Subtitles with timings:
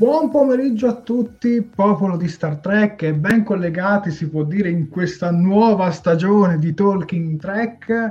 [0.00, 4.88] Buon pomeriggio a tutti, popolo di Star Trek e ben collegati si può dire in
[4.88, 8.10] questa nuova stagione di Talking Trek.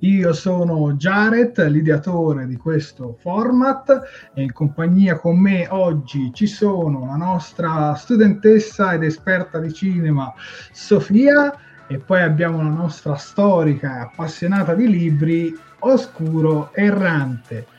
[0.00, 7.06] Io sono Jared, l'ideatore di questo format e in compagnia con me oggi ci sono
[7.06, 10.34] la nostra studentessa ed esperta di cinema
[10.72, 11.56] Sofia
[11.86, 17.77] e poi abbiamo la nostra storica e appassionata di libri Oscuro Errante.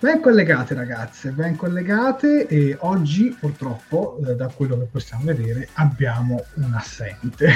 [0.00, 6.42] Ben collegate ragazze, ben collegate e oggi purtroppo, eh, da quello che possiamo vedere, abbiamo
[6.54, 7.52] un assente.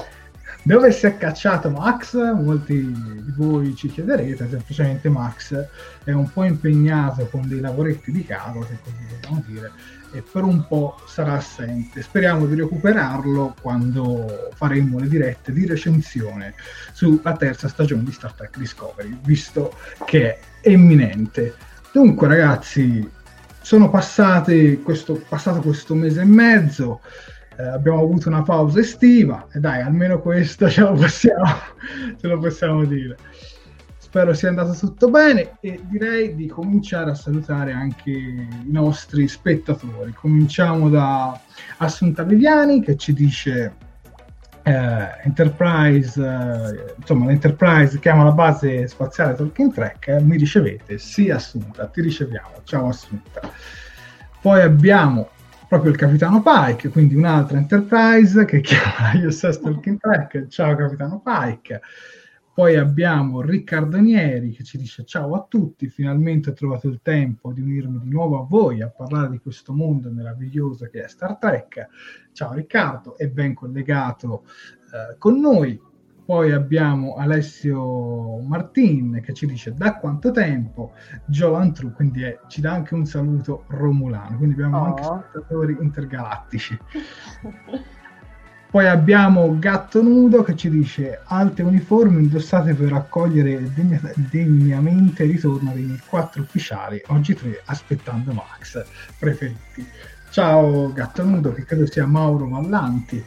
[0.64, 2.14] Dove si è cacciato Max?
[2.14, 5.68] Molti di voi ci chiederete, semplicemente Max
[6.02, 9.70] è un po' impegnato con dei lavoretti di casa, se così vogliamo dire,
[10.12, 12.02] e per un po' sarà assente.
[12.02, 16.54] Speriamo di recuperarlo quando faremo le dirette di recensione
[16.92, 21.54] sulla terza stagione di Star Trek Discovery, visto che è imminente.
[21.92, 23.08] Dunque, ragazzi,
[23.60, 27.00] sono passati questo, passato questo mese e mezzo.
[27.56, 31.58] Eh, abbiamo avuto una pausa estiva e dai, almeno questo ce lo possiamo,
[32.18, 33.16] ce lo possiamo dire.
[34.10, 40.12] Spero sia andato tutto bene e direi di cominciare a salutare anche i nostri spettatori.
[40.12, 41.40] Cominciamo da
[41.76, 43.72] Assunta Viviani che ci dice
[44.64, 50.98] eh, Enterprise, eh, insomma l'Enterprise chiama la base spaziale Tolkien Trek, eh, mi ricevete?
[50.98, 53.42] Sì Assunta, ti riceviamo, ciao Assunta.
[54.40, 55.28] Poi abbiamo
[55.68, 61.80] proprio il capitano Pike, quindi un'altra Enterprise che chiama USS Tolkien Trek, ciao capitano Pike.
[62.60, 67.54] Poi abbiamo Riccardo Nieri che ci dice ciao a tutti, finalmente ho trovato il tempo
[67.54, 71.38] di unirmi di nuovo a voi a parlare di questo mondo meraviglioso che è Star
[71.38, 71.88] Trek.
[72.32, 74.44] Ciao Riccardo, è ben collegato
[74.92, 75.80] eh, con noi.
[76.22, 80.92] Poi abbiamo Alessio Martin che ci dice da quanto tempo
[81.28, 84.84] Joan True, quindi è, ci dà anche un saluto romulano, quindi abbiamo oh.
[84.84, 86.78] anche spettatori intergalattici.
[88.70, 95.32] Poi abbiamo Gatto Nudo che ci dice alte uniformi indossate per accogliere degna, degnamente il
[95.32, 98.84] ritorno dei quattro ufficiali, oggi tre aspettando Max,
[99.18, 99.84] preferiti.
[100.30, 103.20] ciao gatto nudo che credo sia Mauro Vallanti.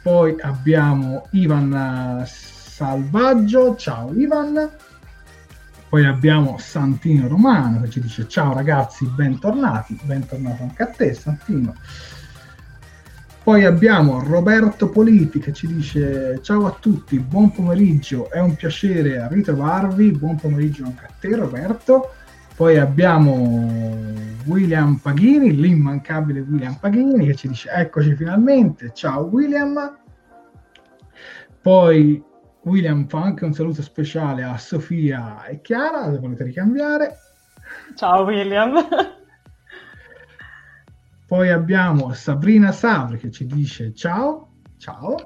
[0.00, 4.70] Poi abbiamo Ivan Salvaggio, ciao Ivan.
[5.86, 11.74] Poi abbiamo Santino Romano che ci dice ciao ragazzi, bentornati, bentornato anche a te Santino.
[13.42, 19.26] Poi abbiamo Roberto Politi che ci dice ciao a tutti, buon pomeriggio, è un piacere
[19.28, 22.12] ritrovarvi, buon pomeriggio anche a te Roberto.
[22.54, 23.68] Poi abbiamo
[24.44, 29.98] William Paghini, l'immancabile William Paghini che ci dice eccoci finalmente, ciao William.
[31.60, 32.22] Poi
[32.62, 37.16] William fa anche un saluto speciale a Sofia e Chiara, se volete ricambiare.
[37.96, 38.74] Ciao William.
[41.32, 45.16] Poi abbiamo Sabrina Sabri che ci dice ciao, ciao.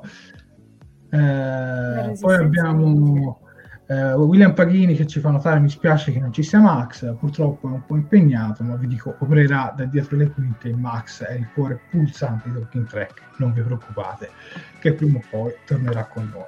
[1.10, 3.40] Eh, poi abbiamo
[3.88, 7.66] eh, William Paghini che ci fa notare mi spiace che non ci sia Max, purtroppo
[7.66, 11.48] è un po' impegnato, ma vi dico opererà da dietro le quinte, Max è il
[11.52, 14.30] cuore pulsante di Talking Track, non vi preoccupate,
[14.78, 16.44] che prima o poi tornerà con noi.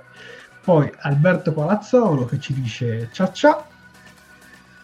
[0.63, 3.65] Poi Alberto Palazzolo che ci dice ciao ciao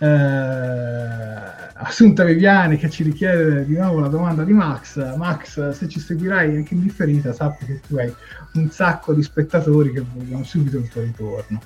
[0.05, 5.17] eh, Assunta Viviani che ci richiede di nuovo la domanda di Max.
[5.17, 8.13] Max, se ci seguirai anche in differita, sappi che tu hai
[8.55, 11.61] un sacco di spettatori che vogliono subito il tuo ritorno.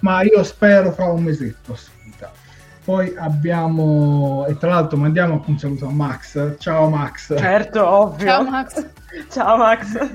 [0.00, 2.30] Ma io spero fra un mesetto, Assunta.
[2.84, 6.56] Poi abbiamo, e tra l'altro mandiamo anche un saluto a Max.
[6.58, 7.34] Ciao Max.
[7.36, 8.26] Certo, ovvio.
[8.26, 8.86] Ciao Max.
[9.30, 10.10] Ciao Max.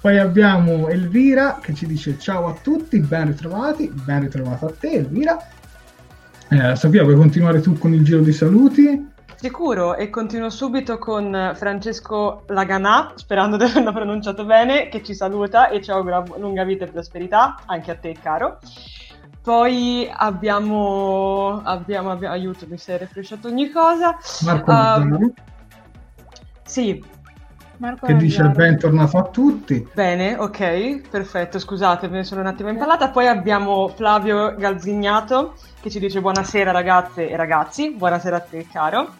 [0.00, 4.92] Poi abbiamo Elvira che ci dice ciao a tutti, ben ritrovati, ben ritrovato a te
[4.92, 5.36] Elvira.
[6.52, 9.08] Eh, Sofia, vuoi continuare tu con il giro di saluti?
[9.36, 15.68] Sicuro, e continuo subito con Francesco Laganà, sperando di averlo pronunciato bene, che ci saluta
[15.68, 18.58] e ci augura lunga vita e prosperità, anche a te caro.
[19.40, 24.18] Poi abbiamo, abbiamo, abbiamo aiuto, mi sei refresciato ogni cosa.
[24.40, 25.32] Marco um,
[26.64, 27.00] Sì,
[27.76, 29.88] Marco che dice bentornato a tutti.
[29.94, 33.08] Bene, ok, perfetto, scusate, me ne sono un attimo impallata.
[33.08, 39.14] Poi abbiamo Flavio Galzignato che ci dice buonasera ragazze e ragazzi, buonasera a te caro.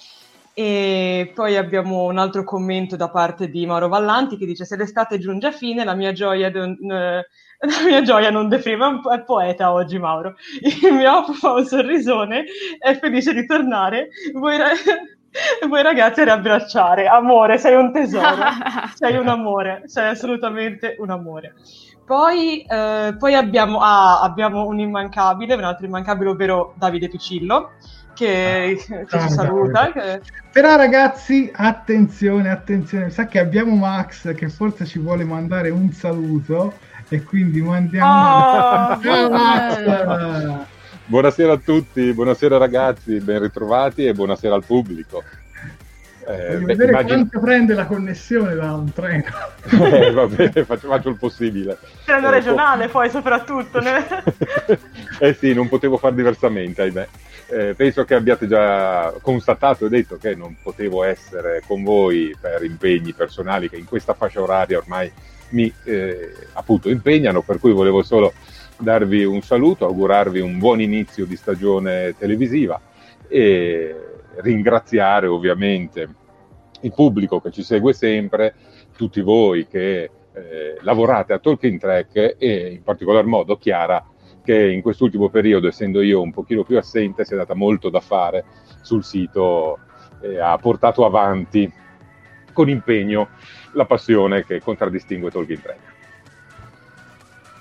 [0.53, 5.19] E poi abbiamo un altro commento da parte di Mauro Vallanti che dice se l'estate
[5.19, 7.25] giunge a fine la mia gioia, don, eh,
[7.65, 10.35] la mia gioia non defrima, è poeta oggi Mauro.
[10.83, 12.45] Il mio fa un sorrisone,
[12.79, 14.09] è felice di tornare.
[14.35, 17.07] Voi, e voi ragazzi riabbracciare.
[17.07, 18.45] Amore, sei un tesoro,
[18.97, 21.55] sei un amore, sei assolutamente un amore.
[22.11, 27.75] Poi, eh, poi abbiamo, ah, abbiamo, un immancabile, un altro immancabile, ovvero Davide Piccillo,
[28.15, 29.93] che, ah, che ci saluta.
[29.93, 30.21] Che...
[30.51, 36.73] Però ragazzi, attenzione, attenzione, sa che abbiamo Max che forse ci vuole mandare un saluto
[37.09, 38.11] e quindi mandiamo...
[38.11, 40.67] Oh, Ciao Max!
[41.07, 45.23] Buonasera a tutti, buonasera ragazzi, ben ritrovati e buonasera al pubblico.
[46.31, 47.15] Eh, Voglio vedere immagino...
[47.15, 49.25] quanto prende la connessione da un treno.
[49.71, 51.79] eh, va bene, faccio, faccio, il possibile.
[52.05, 53.81] Treno eh, regionale po- poi soprattutto.
[53.81, 54.07] Ne...
[55.19, 57.09] eh sì, non potevo fare diversamente, ahimè.
[57.49, 62.63] Eh, penso che abbiate già constatato e detto che non potevo essere con voi per
[62.63, 65.11] impegni personali che in questa fascia oraria ormai
[65.51, 68.33] mi eh, appunto impegnano, per cui volevo solo
[68.79, 72.81] darvi un saluto, augurarvi un buon inizio di stagione televisiva
[73.27, 73.95] e
[74.37, 76.09] ringraziare ovviamente
[76.81, 78.55] il pubblico che ci segue sempre,
[78.97, 84.05] tutti voi che eh, lavorate a Talking Track e in particolar modo Chiara
[84.43, 88.01] che in quest'ultimo periodo, essendo io un pochino più assente, si è data molto da
[88.01, 88.45] fare
[88.81, 89.79] sul sito
[90.23, 91.71] e ha portato avanti
[92.53, 93.29] con impegno
[93.73, 95.79] la passione che contraddistingue Talking Track.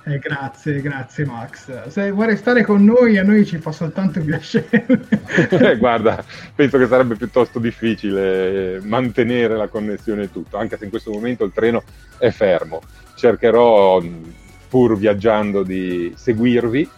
[0.10, 1.88] Eh, grazie, grazie Max.
[1.90, 4.86] Se vuoi restare con noi, a noi ci fa soltanto piacere.
[5.52, 6.24] eh, guarda,
[6.56, 11.44] penso che sarebbe piuttosto difficile mantenere la connessione e tutto, anche se in questo momento
[11.44, 11.84] il treno
[12.18, 12.82] è fermo.
[13.16, 14.02] Cercherò,
[14.68, 16.90] pur viaggiando, di seguirvi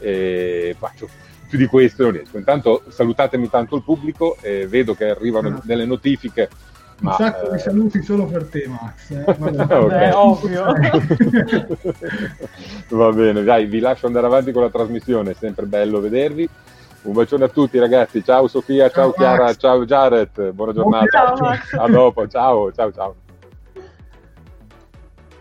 [0.00, 1.08] e faccio
[1.48, 2.36] più di questo non riesco.
[2.36, 5.62] Intanto salutatemi tanto il pubblico e vedo che arrivano no.
[5.64, 6.50] delle notifiche
[7.00, 7.52] un Ma, sacco eh...
[7.52, 9.10] di saluti solo per te, Max.
[9.10, 9.24] Eh.
[9.74, 10.10] okay.
[10.12, 10.64] ovvio.
[12.88, 16.48] Va bene, dai, vi lascio andare avanti con la trasmissione, è sempre bello vedervi.
[17.02, 19.56] Un bacione a tutti ragazzi, ciao Sofia, ciao, ciao Chiara, Max.
[19.58, 21.06] ciao Jared, buona giornata.
[21.06, 23.14] Ciao, a dopo, ciao, ciao, ciao.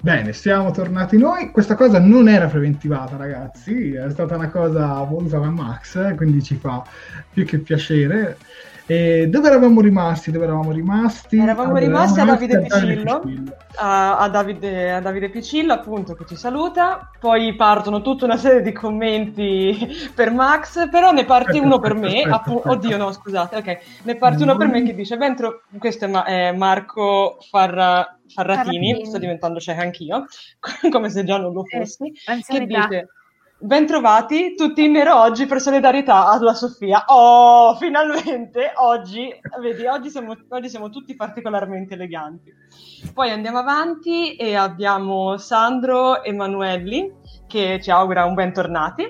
[0.03, 1.51] Bene, siamo tornati noi.
[1.51, 6.55] Questa cosa non era preventivata, ragazzi, è stata una cosa voluta da Max, quindi ci
[6.55, 6.83] fa
[7.31, 8.37] più che piacere.
[8.85, 10.29] E dove eravamo rimasti?
[10.29, 11.37] Dove eravamo rimasti?
[11.37, 13.23] Eravamo rimasti a Davide Picillo,
[13.75, 18.61] a, a, Davide, a, Davide, Picillo appunto che ci saluta, poi partono tutta una serie
[18.61, 22.71] di commenti per Max, però ne parte aspetta, uno per me, aspetta, appu- aspetta.
[22.71, 26.25] oddio no scusate, ok, ne parte uno per me che dice, Ventro, questo è, Ma-
[26.25, 30.25] è Marco Farra- Farratini, Farratini, sto diventando cieca anch'io,
[30.91, 33.07] come se già non lo eh, fossi, eh, che dice...
[33.63, 37.05] Bentrovati tutti in nero oggi per solidarietà alla Sofia.
[37.07, 42.53] Oh, finalmente oggi, vedi, oggi siamo, oggi siamo, tutti particolarmente eleganti.
[43.13, 47.09] Poi andiamo avanti e abbiamo Sandro Emanuelli
[47.47, 49.05] che ci augura un bentornati.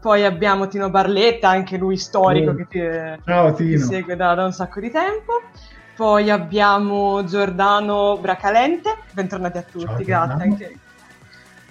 [0.00, 2.54] Poi abbiamo Tino Barletta, anche lui storico, oh.
[2.54, 5.32] che ti, Ciao, ti segue da, da un sacco di tempo.
[5.96, 10.78] Poi abbiamo Giordano Bracalente, bentornati a tutti, Ciao, grazie anche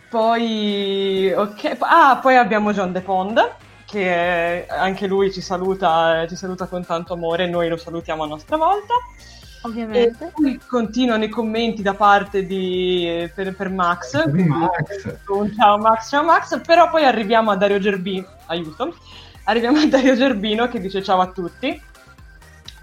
[0.09, 1.77] poi, okay.
[1.79, 3.39] ah, poi abbiamo John De Pond,
[3.85, 8.57] che anche lui ci saluta, ci saluta con tanto amore noi lo salutiamo a nostra
[8.57, 8.93] volta.
[9.63, 10.25] Ovviamente.
[10.25, 14.25] E poi continuano i commenti da parte di, per, per Max.
[14.25, 15.17] Max.
[15.55, 16.61] Ciao Max, ciao Max.
[16.65, 18.27] Però poi arriviamo a Dario Gerbino.
[18.45, 18.95] Aiuto.
[19.43, 21.81] Arriviamo a Dario Gerbino che dice ciao a tutti.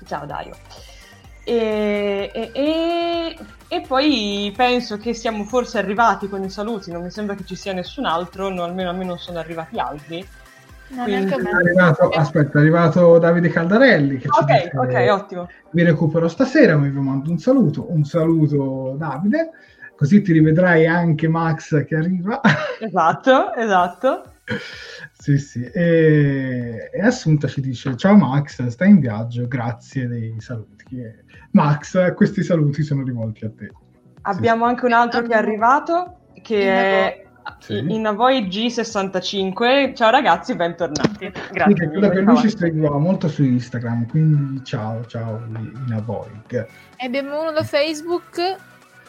[0.07, 0.55] Ciao Dario.
[1.45, 3.37] E, e, e,
[3.69, 7.57] e, poi penso che siamo forse arrivati con i saluti, non mi sembra che ci
[7.57, 10.27] sia nessun altro, no, almeno a me non sono arrivati altri.
[10.89, 11.33] Quindi...
[11.35, 14.19] È arrivato, aspetta, è arrivato Davide Caldarelli.
[14.19, 15.49] Che ok, dice, ok, ottimo.
[15.71, 17.91] Vi recupero stasera, vi mando un saluto.
[17.91, 19.51] Un saluto Davide,
[19.97, 22.41] così ti rivedrai anche Max che arriva.
[22.79, 24.35] Esatto, esatto.
[25.13, 25.65] sì, sì.
[25.65, 31.01] E, e Assunta ci dice: Ciao Max, stai in viaggio, grazie dei saluti.
[31.57, 33.73] Max, questi saluti sono rivolti a te.
[34.23, 34.71] Abbiamo sì.
[34.71, 37.27] anche un altro che è arrivato, che in è
[37.61, 37.79] sì.
[37.79, 39.95] Inavoy G65.
[39.95, 41.33] Ciao ragazzi, bentornati.
[41.51, 41.91] Grazie.
[41.91, 45.41] Sì, che lui ci seguiva molto su Instagram, quindi ciao, ciao
[45.87, 46.29] Inavoy.
[46.49, 46.67] E
[47.07, 48.57] abbiamo uno da Facebook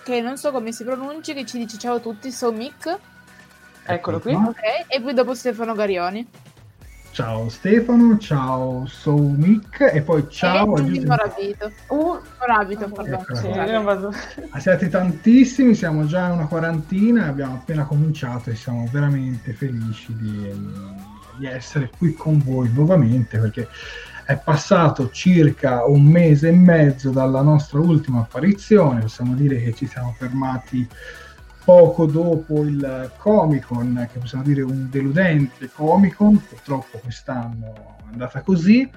[0.04, 2.98] che non so come si pronunci, che ci dice ciao a tutti, sono Mick.
[3.84, 4.34] Eccolo qui.
[4.34, 6.25] Ok, e poi dopo Stefano Garioni.
[7.18, 11.08] Ciao Stefano, ciao Soumik e poi ciao a Giuseppe.
[11.08, 11.72] Morabito.
[11.88, 13.14] Uh, Morabito, pardon.
[13.16, 13.34] Ecco.
[13.34, 14.14] Sì, vado...
[14.60, 20.48] Siete tantissimi, siamo già una quarantina e abbiamo appena cominciato e siamo veramente felici di,
[21.40, 23.68] di essere qui con voi nuovamente perché
[24.24, 29.88] è passato circa un mese e mezzo dalla nostra ultima apparizione, possiamo dire che ci
[29.88, 30.88] siamo fermati
[31.68, 38.12] poco dopo il Comic Con, che possiamo dire un deludente Comic Con, purtroppo quest'anno è
[38.14, 38.90] andata così,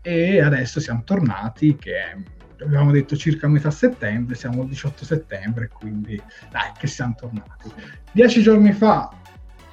[0.00, 2.16] e adesso siamo tornati, che
[2.62, 6.18] abbiamo detto circa metà settembre, siamo il 18 settembre, quindi
[6.50, 7.70] dai che siamo tornati.
[8.12, 9.10] Dieci giorni fa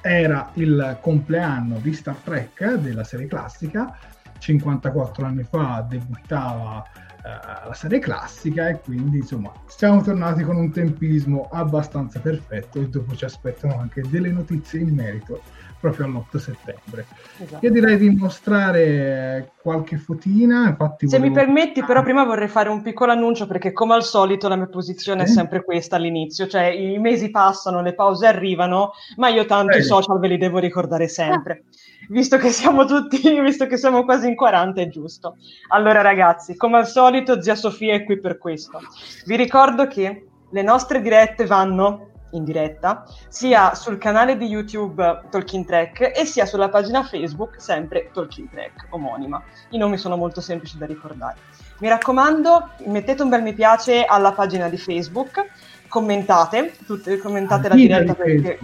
[0.02, 3.96] era il compleanno di Star Trek della serie classica,
[4.38, 6.84] 54 anni fa debuttava
[7.24, 12.88] uh, la serie classica e quindi insomma siamo tornati con un tempismo abbastanza perfetto e
[12.88, 15.42] dopo ci aspettano anche delle notizie in merito
[15.84, 17.06] proprio all'8 settembre.
[17.38, 17.66] Esatto.
[17.66, 20.68] Io direi di mostrare qualche fotina.
[20.68, 24.48] Infatti Se mi permetti, però, prima vorrei fare un piccolo annuncio perché, come al solito,
[24.48, 25.24] la mia posizione eh?
[25.24, 29.80] è sempre questa all'inizio: cioè i mesi passano, le pause arrivano, ma io tanto eh.
[29.80, 31.64] i social ve li devo ricordare sempre.
[32.08, 35.36] Visto che siamo tutti, visto che siamo quasi in 40, è giusto.
[35.68, 38.80] Allora, ragazzi, come al solito, zia Sofia è qui per questo.
[39.26, 45.64] Vi ricordo che le nostre dirette vanno in diretta sia sul canale di YouTube Talking
[45.64, 49.42] Track e sia sulla pagina Facebook sempre Talking Track omonima.
[49.70, 51.36] I nomi sono molto semplici da ricordare.
[51.78, 55.44] Mi raccomando, mettete un bel mi piace alla pagina di Facebook,
[55.88, 58.58] commentate, tutte, commentate la diretta perché...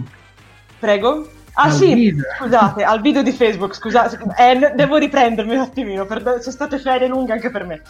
[0.79, 1.27] Prego?
[1.53, 2.23] Ah al sì, video.
[2.37, 7.07] scusate, al video di Facebook, scusate, eh, devo riprendermi un attimino, per, sono state ferie
[7.07, 7.81] lunghe anche per me.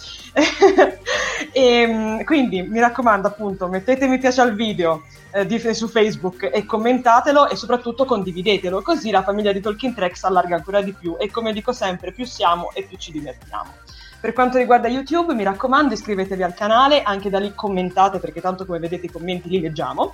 [1.52, 6.50] e, ehm, quindi mi raccomando appunto, mettete mi piace al video eh, di, su Facebook
[6.52, 11.18] e commentatelo e soprattutto condividetelo, così la famiglia di Talking Tracks allarga ancora di più
[11.20, 13.74] e come dico sempre, più siamo e più ci divertiamo.
[14.20, 18.66] Per quanto riguarda YouTube, mi raccomando, iscrivetevi al canale, anche da lì commentate perché tanto
[18.66, 20.14] come vedete i commenti li leggiamo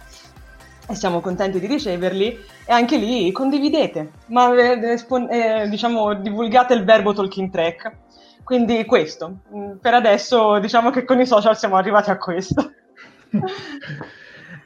[0.88, 4.98] e siamo contenti di riceverli e anche lì condividete, ma eh,
[5.30, 7.92] eh, diciamo divulgate il verbo talking track.
[8.44, 12.72] Quindi questo, mm, per adesso diciamo che con i social siamo arrivati a questo.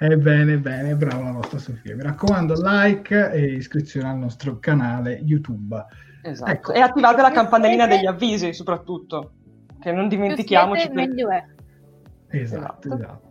[0.03, 1.95] Ebbene, bene, brava la vostra Sofia.
[1.95, 5.85] Mi raccomando, like e iscrizione al nostro canale YouTube.
[6.23, 6.51] Esatto.
[6.51, 6.73] Ecco.
[6.73, 9.33] E attivate la campanellina degli avvisi, soprattutto,
[9.79, 10.89] che non dimentichiamoci.
[10.89, 11.45] Meglio è.
[12.29, 12.95] Esatto, esatto.
[12.95, 13.30] esatto.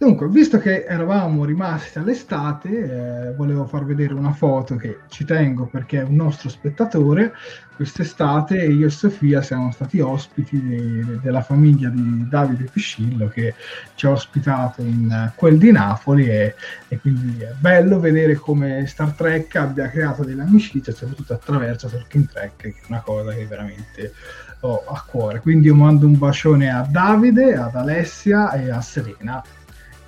[0.00, 5.66] Dunque, visto che eravamo rimasti all'estate, eh, volevo far vedere una foto che ci tengo
[5.66, 7.32] perché è un nostro spettatore.
[7.74, 13.54] Quest'estate io e Sofia siamo stati ospiti di, della famiglia di Davide Piscillo che
[13.96, 16.54] ci ha ospitato in quel di Napoli e,
[16.86, 22.28] e, quindi è bello vedere come Star Trek abbia creato delle amicizie, soprattutto attraverso Talking
[22.30, 24.12] Trek, che è una cosa che veramente
[24.60, 25.40] ho a cuore.
[25.40, 29.42] Quindi io mando un bacione a Davide, ad Alessia e a Serena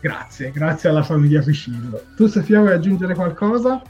[0.00, 2.02] Grazie, grazie alla famiglia Piscillo.
[2.16, 3.83] Tu Sofia vuoi aggiungere qualcosa?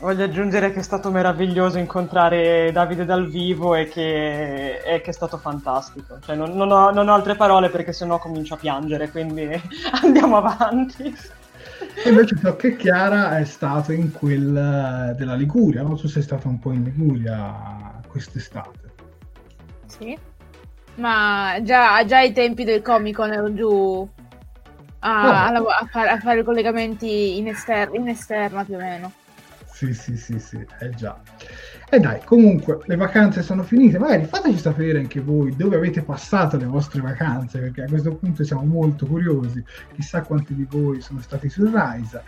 [0.00, 5.12] Voglio aggiungere che è stato meraviglioso incontrare Davide dal vivo e che, e che è
[5.12, 6.18] stato fantastico.
[6.20, 9.46] Cioè, non, non, ho, non, ho, altre parole perché sennò comincio a piangere, quindi
[10.02, 11.14] andiamo avanti.
[12.04, 15.94] E invece so che Chiara è stata in quella della Liguria, no?
[15.94, 18.90] Tu sei stata un po' in Liguria quest'estate.
[19.86, 20.18] Sì,
[20.96, 24.08] ma già, già ai tempi del Comic Con ero giù
[25.04, 25.66] a, oh.
[25.66, 29.12] a, fare, a fare, collegamenti in, ester- in esterna più o meno.
[29.72, 31.18] Sì, sì, sì, sì, eh già.
[31.90, 36.56] E dai, comunque le vacanze sono finite, magari fateci sapere anche voi dove avete passato
[36.56, 39.62] le vostre vacanze, perché a questo punto siamo molto curiosi,
[39.94, 42.22] chissà quanti di voi sono stati sul Rise.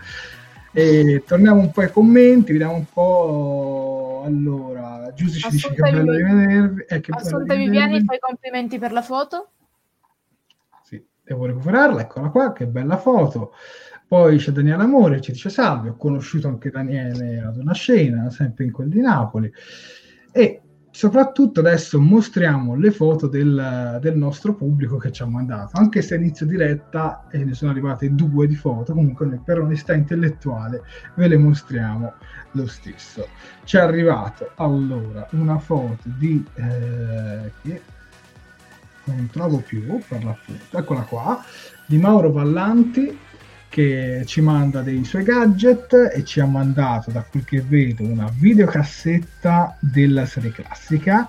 [0.73, 4.23] E torniamo un po' ai commenti, vediamo un po'.
[4.27, 6.87] Allora, Giussi ci dice che bello rivedervi.
[6.89, 9.51] Eh, Assunta Viviani, fai complimenti per la foto
[11.25, 13.53] devo recuperarla, eccola qua, che bella foto.
[14.07, 18.65] Poi c'è Daniele Amore, ci dice salve, ho conosciuto anche Daniele ad una scena, sempre
[18.65, 19.51] in quel di Napoli.
[20.31, 26.03] E soprattutto adesso mostriamo le foto del, del nostro pubblico che ci ha mandato, anche
[26.03, 30.83] se inizio diretta e ne sono arrivate due di foto, comunque per onestà intellettuale
[31.17, 32.13] ve le mostriamo
[32.53, 33.27] lo stesso.
[33.65, 36.45] Ci è arrivato allora una foto di...
[36.55, 37.93] Eh,
[39.13, 41.45] non trovo più per l'appunto, eccola qua,
[41.87, 43.19] di Mauro Vallanti
[43.69, 48.31] che ci manda dei suoi gadget e ci ha mandato, da quel che vedo, una
[48.33, 51.29] videocassetta della serie classica,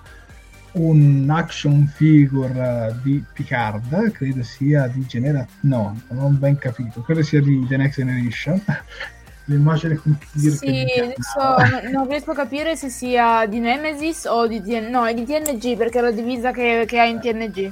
[0.74, 5.44] un action figure di Picard, credo sia di Genera...
[5.62, 8.62] no, non ho ben capito, credo sia di The Next Generation,
[9.46, 14.62] l'immagine con Kirk sì, adesso non riesco a capire se sia di Nemesis o di
[14.62, 17.72] TNG no è di TNG perché è la divisa che, che ha in TNG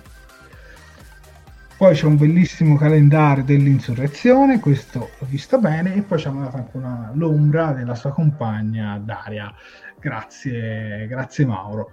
[1.77, 6.57] poi c'è un bellissimo calendario dell'insurrezione questo l'ho visto bene e poi ci ha mandato
[6.57, 9.53] anche una, l'ombra della sua compagna Daria.
[10.00, 11.92] Grazie grazie Mauro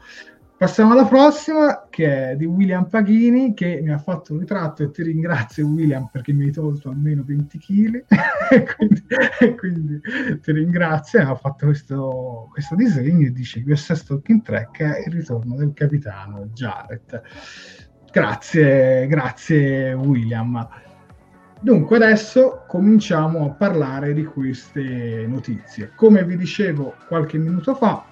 [0.61, 4.91] Passiamo alla prossima che è di William Paghini che mi ha fatto un ritratto e
[4.91, 8.05] ti ringrazio William perché mi hai tolto almeno 20 kg
[8.53, 9.07] e, quindi,
[9.39, 10.01] e quindi
[10.43, 11.31] ti ringrazio.
[11.31, 16.51] Ha fatto questo, questo disegno e dice USS Talking Track è il ritorno del capitano
[16.53, 17.23] Jarrett.
[18.13, 20.69] Grazie grazie William.
[21.63, 25.93] Dunque adesso cominciamo a parlare di queste notizie.
[25.95, 28.10] Come vi dicevo qualche minuto fa,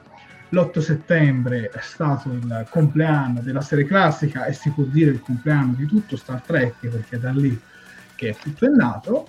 [0.51, 5.75] l'8 settembre è stato il compleanno della serie classica e si può dire il compleanno
[5.77, 7.59] di tutto Star Trek perché è da lì
[8.15, 9.29] che tutto è nato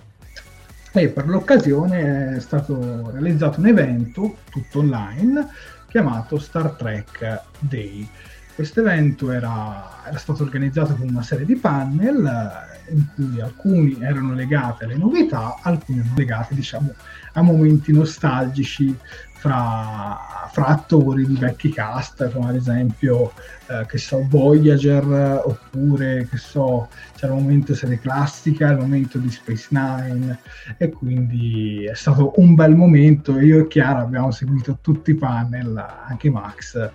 [0.91, 5.47] e per l'occasione è stato realizzato un evento tutto online
[5.88, 8.08] chiamato Star Trek Day.
[8.55, 13.97] Questo evento era, era stato organizzato con una serie di panel eh, in cui alcuni
[14.01, 16.93] erano legati alle novità, alcuni erano legati diciamo,
[17.34, 18.93] a momenti nostalgici
[19.39, 23.32] fra, fra, attori di vecchi cast, come ad esempio,
[23.67, 29.32] eh, che so, Voyager, oppure, che so, c'era il momento serie classica, il momento di
[29.32, 30.39] Space Nine,
[30.78, 33.39] e quindi è stato un bel momento.
[33.39, 36.91] Io e Chiara abbiamo seguito tutti i panel, anche Max, eh,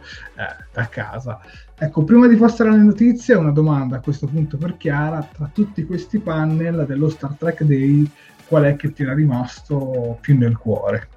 [0.71, 1.41] da casa.
[1.77, 5.27] Ecco, prima di passare alle notizie, una domanda a questo punto per Chiara.
[5.33, 8.07] Tra tutti questi panel dello Star Trek Day,
[8.47, 11.09] qual è che ti era rimasto più nel cuore?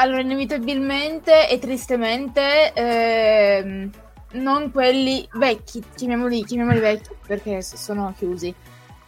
[0.00, 3.90] Allora, inevitabilmente e tristemente, ehm,
[4.34, 8.54] non quelli vecchi, chiamiamoli, chiamiamoli vecchi perché sono chiusi.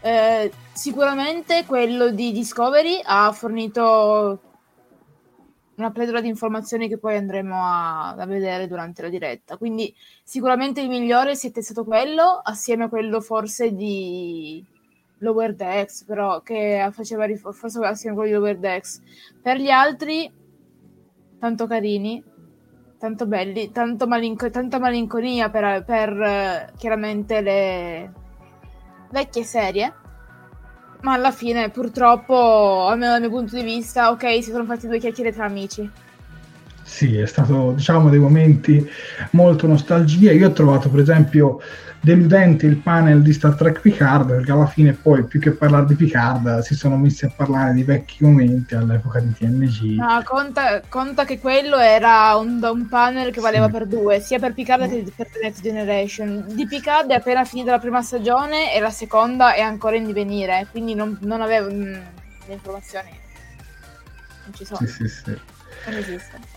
[0.00, 4.40] Eh, sicuramente quello di Discovery ha fornito
[5.76, 9.57] una pletora di informazioni che poi andremo a, a, vedere durante la diretta.
[9.57, 14.64] Quindi sicuramente il migliore siete stato quello, assieme a quello forse di
[15.18, 19.00] Lower Decks, però che faceva rif- forse assieme a quello di Lower Decks.
[19.40, 20.38] Per gli altri
[21.40, 22.22] tanto carini,
[22.98, 28.12] tanto belli, tanto malinco- tanta malinconia per, per uh, chiaramente le
[29.11, 29.94] vecchie serie.
[31.00, 34.98] Ma alla fine, purtroppo, almeno dal mio punto di vista, ok, si sono fatti due
[34.98, 35.90] chiacchiere tra amici.
[36.83, 38.87] sì, è stato diciamo dei momenti
[39.31, 40.33] molto nostalgia.
[40.33, 41.61] Io ho trovato per esempio
[42.02, 45.94] deludente il panel di Star Trek Picard perché alla fine poi più che parlare di
[45.94, 49.96] Picard si sono messi a parlare di vecchi momenti all'epoca di TNG.
[49.96, 53.72] No, conta, conta che quello era un, un panel che valeva Sì.
[53.72, 56.44] per due, sia per Picard che per The Next Generation.
[56.48, 60.66] Di Picard è appena finita la prima stagione e la seconda è ancora in divenire,
[60.70, 61.92] quindi non, non avevo mm,
[62.46, 63.10] le informazioni.
[64.44, 65.30] Non ci sono, Sì, sì, sì.
[65.86, 66.49] non esiste.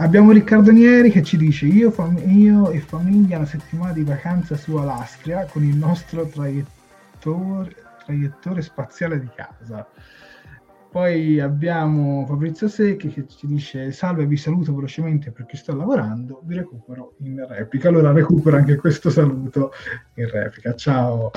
[0.00, 4.56] Abbiamo Riccardo Nieri che ci dice io, fam- io e famiglia una settimana di vacanza
[4.56, 9.88] su Alaskria con il nostro traiettore, traiettore spaziale di casa.
[10.88, 16.54] Poi abbiamo Fabrizio Secchi che ci dice salve, vi saluto velocemente perché sto lavorando, vi
[16.54, 17.88] recupero in replica.
[17.88, 19.72] Allora recupero anche questo saluto
[20.14, 20.76] in replica.
[20.76, 21.32] Ciao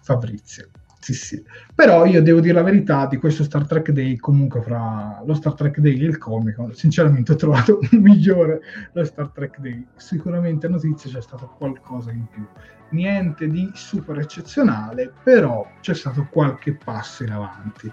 [0.00, 0.68] Fabrizio.
[1.00, 1.42] Sì, sì.
[1.74, 5.54] Però io devo dire la verità di questo Star Trek Day, comunque fra lo Star
[5.54, 8.60] Trek Day e il Comic Con, sinceramente ho trovato migliore
[8.92, 9.86] lo Star Trek Day.
[9.96, 12.46] Sicuramente a notizie c'è stato qualcosa in più.
[12.90, 17.92] Niente di super eccezionale, però c'è stato qualche passo in avanti.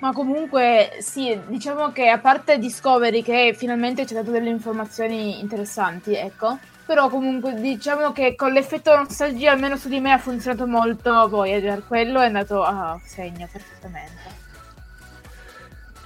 [0.00, 5.40] Ma comunque sì, diciamo che a parte Discovery che finalmente ci ha dato delle informazioni
[5.40, 6.58] interessanti, ecco,
[6.88, 11.84] però comunque diciamo che con l'effetto nostalgia almeno su di me ha funzionato molto Voyager,
[11.86, 14.36] quello è andato a segno perfettamente.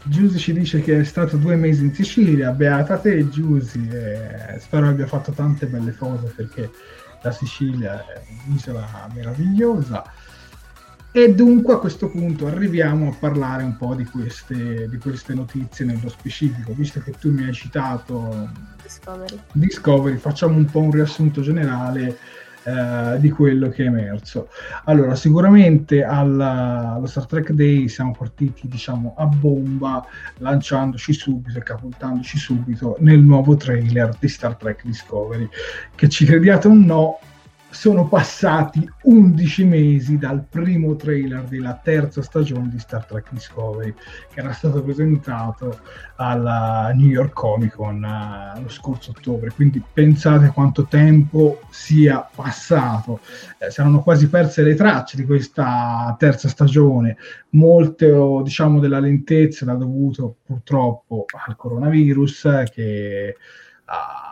[0.02, 3.88] Giusy ci dice che è stato due mesi in Sicilia, beata te Giusy,
[4.58, 6.68] spero abbia fatto tante belle cose perché
[7.22, 10.02] la Sicilia è un'isola meravigliosa.
[11.14, 15.84] E dunque a questo punto arriviamo a parlare un po' di queste, di queste notizie
[15.84, 18.48] nello specifico, visto che tu mi hai citato
[18.82, 19.38] Discovery.
[19.52, 22.16] Discovery, facciamo un po' un riassunto generale
[22.64, 24.48] eh, di quello che è emerso.
[24.84, 30.06] Allora, sicuramente alla- allo Star Trek Day siamo partiti, diciamo, a bomba,
[30.38, 35.48] lanciandoci subito e catapultandoci subito nel nuovo trailer di Star Trek Discovery,
[35.94, 37.18] che ci crediate o no,
[37.72, 43.94] sono passati 11 mesi dal primo trailer della terza stagione di Star Trek Discovery,
[44.32, 45.80] che era stato presentato
[46.16, 49.50] alla New York Comic Con eh, lo scorso ottobre.
[49.52, 53.20] Quindi pensate quanto tempo sia passato.
[53.58, 57.16] Eh, si erano quasi perse le tracce di questa terza stagione.
[57.50, 63.36] Molte, diciamo, della lentezza l'ha dovuto purtroppo al coronavirus eh, che
[63.86, 64.31] ha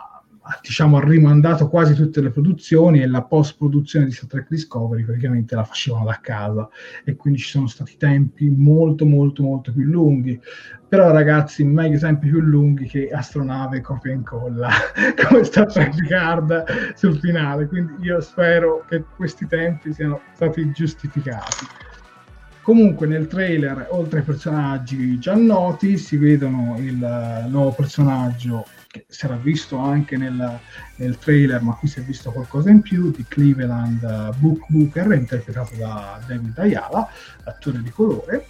[0.61, 5.03] diciamo, ha rimandato quasi tutte le produzioni e la post produzione di Star Trek Discovery
[5.03, 6.67] praticamente la facevano da casa.
[7.03, 10.39] E quindi ci sono stati tempi molto molto molto più lunghi.
[10.87, 14.69] Però ragazzi meglio tempi più lunghi che astronave copia e incolla
[15.27, 17.67] come Star Trek Picard sul finale.
[17.67, 21.65] Quindi io spero che questi tempi siano stati giustificati.
[22.61, 28.65] Comunque nel trailer, oltre ai personaggi già noti, si vedono il eh, nuovo personaggio
[29.07, 30.59] si era visto anche nel,
[30.97, 35.13] nel trailer, ma qui si è visto qualcosa in più, di Cleveland uh, Book Booker,
[35.13, 37.07] interpretato da David Ayala,
[37.45, 38.47] attore di colore,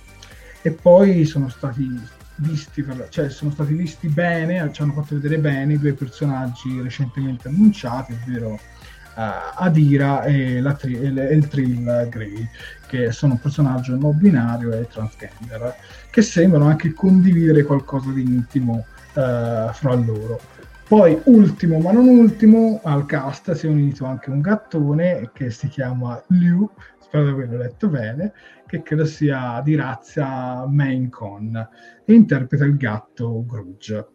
[0.61, 1.87] e poi sono stati
[2.35, 7.47] visti, cioè sono stati visti bene, ci hanno fatto vedere bene i due personaggi recentemente
[7.47, 9.21] annunciati, ovvero uh,
[9.55, 12.47] Adira e, tri- e le- e il Trill Grey,
[12.87, 15.75] che sono un personaggio non binario e transgender,
[16.09, 20.39] che sembrano anche condividere qualcosa di intimo eh, fra loro.
[20.87, 25.69] Poi, ultimo ma non ultimo, al cast si è unito anche un gattone che si
[25.69, 26.69] chiama Liu,
[26.99, 28.33] spero di averlo letto bene,
[28.67, 31.55] che credo sia di razza Maine Con,
[32.03, 34.07] e interpreta il gatto Grudge.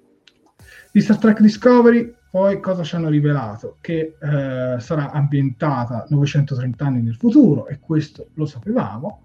[0.93, 3.79] Di Star Trek Discovery, poi cosa ci hanno rivelato?
[3.81, 9.23] Che eh, sarà ambientata 930 anni nel futuro, e questo lo sapevamo,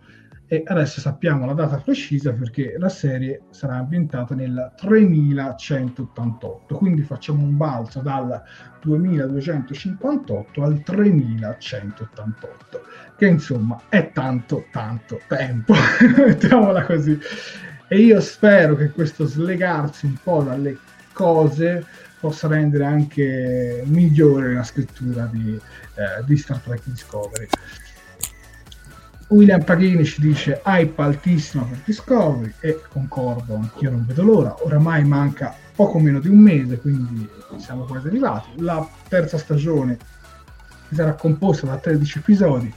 [0.51, 7.41] e adesso sappiamo la data precisa perché la serie sarà ambientata nel 3188, quindi facciamo
[7.41, 8.43] un balzo dal
[8.81, 12.81] 2258 al 3188,
[13.17, 15.71] che insomma è tanto tanto tempo,
[16.17, 17.17] mettiamola così.
[17.87, 20.77] E io spero che questo slegarsi un po' dalle
[21.13, 21.85] cose
[22.19, 27.47] possa rendere anche migliore la scrittura di, eh, di Star Trek Discovery.
[29.31, 34.55] William Paghini ci dice hype altissima per Discovery e concordo, anch'io non vedo l'ora.
[34.59, 38.49] Oramai manca poco meno di un mese, quindi siamo quasi arrivati.
[38.57, 39.97] La terza stagione
[40.91, 42.73] sarà composta da 13 episodi.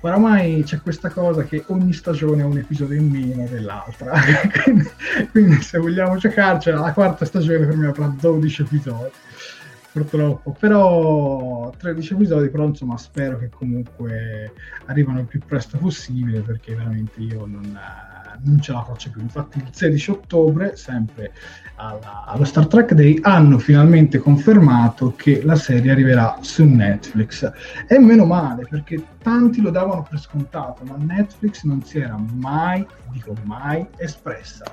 [0.00, 4.14] Oramai c'è questa cosa che ogni stagione ha un episodio in meno dell'altra,
[4.64, 4.90] quindi,
[5.30, 9.10] quindi se vogliamo giocarcela, la quarta stagione per me avrà 12 episodi
[9.92, 14.52] purtroppo, però 13 episodi, però insomma spero che comunque
[14.86, 17.78] arrivano il più presto possibile perché veramente io non,
[18.42, 19.20] non ce la faccio più.
[19.20, 21.32] Infatti il 16 ottobre, sempre
[21.76, 27.52] alla, allo Star Trek Day, hanno finalmente confermato che la serie arriverà su Netflix.
[27.86, 32.86] E meno male, perché tanti lo davano per scontato, ma Netflix non si era mai,
[33.12, 34.64] dico mai, espressa.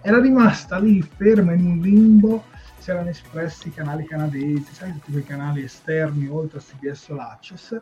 [0.00, 2.44] Era rimasta lì ferma in un limbo
[2.84, 7.18] si erano espressi i canali canadesi, sai, tutti quei canali esterni oltre a CBS All
[7.18, 7.80] Access,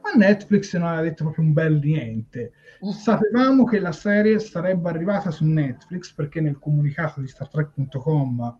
[0.00, 2.52] ma Netflix non aveva detto proprio un bel niente.
[2.90, 8.58] Sapevamo che la serie sarebbe arrivata su Netflix perché nel comunicato di StarTrek.com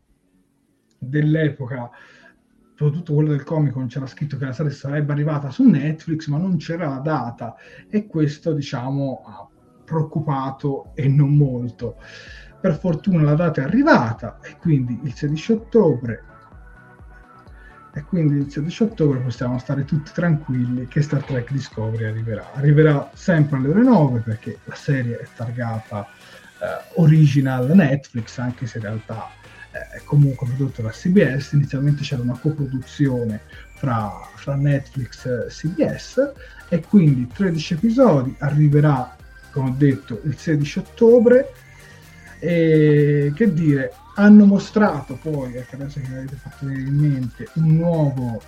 [0.99, 1.91] dell'epoca,
[2.75, 6.59] soprattutto quello del Comic c'era scritto che la serie sarebbe arrivata su Netflix, ma non
[6.59, 7.55] c'era la data
[7.89, 9.49] e questo, diciamo, ha
[9.83, 11.97] preoccupato e non molto.
[12.65, 16.23] Per fortuna la data è arrivata e quindi il 16 ottobre
[17.93, 22.53] e quindi il 16 ottobre possiamo stare tutti tranquilli che Star Trek Discovery arriverà.
[22.55, 28.79] Arriverà sempre alle ore 9 perché la serie è targata eh, original Netflix, anche se
[28.79, 29.29] in realtà
[29.71, 31.53] eh, è comunque prodotto da CBS.
[31.53, 33.43] Inizialmente c'era una coproduzione
[33.75, 36.33] fra, fra Netflix e CBS
[36.71, 39.15] e quindi 13 episodi, arriverà,
[39.51, 41.53] come ho detto, il 16 ottobre.
[42.47, 48.39] E che dire, hanno mostrato poi, ecco adesso che avete fatto in mente, un nuovo,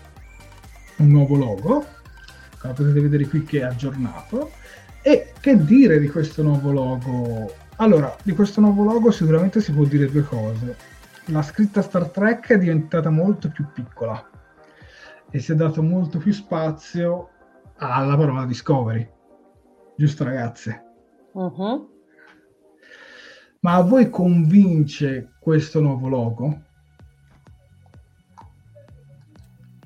[0.96, 1.86] un nuovo logo,
[2.58, 4.50] come potete vedere qui che è aggiornato,
[5.00, 7.54] e che dire di questo nuovo logo?
[7.76, 10.76] Allora, di questo nuovo logo sicuramente si può dire due cose.
[11.26, 14.28] La scritta Star Trek è diventata molto più piccola
[15.30, 17.30] e si è dato molto più spazio
[17.78, 19.10] alla parola Discovery.
[19.96, 20.84] Giusto ragazze?
[21.32, 21.95] Uh-huh.
[23.60, 26.60] Ma a voi convince questo nuovo logo?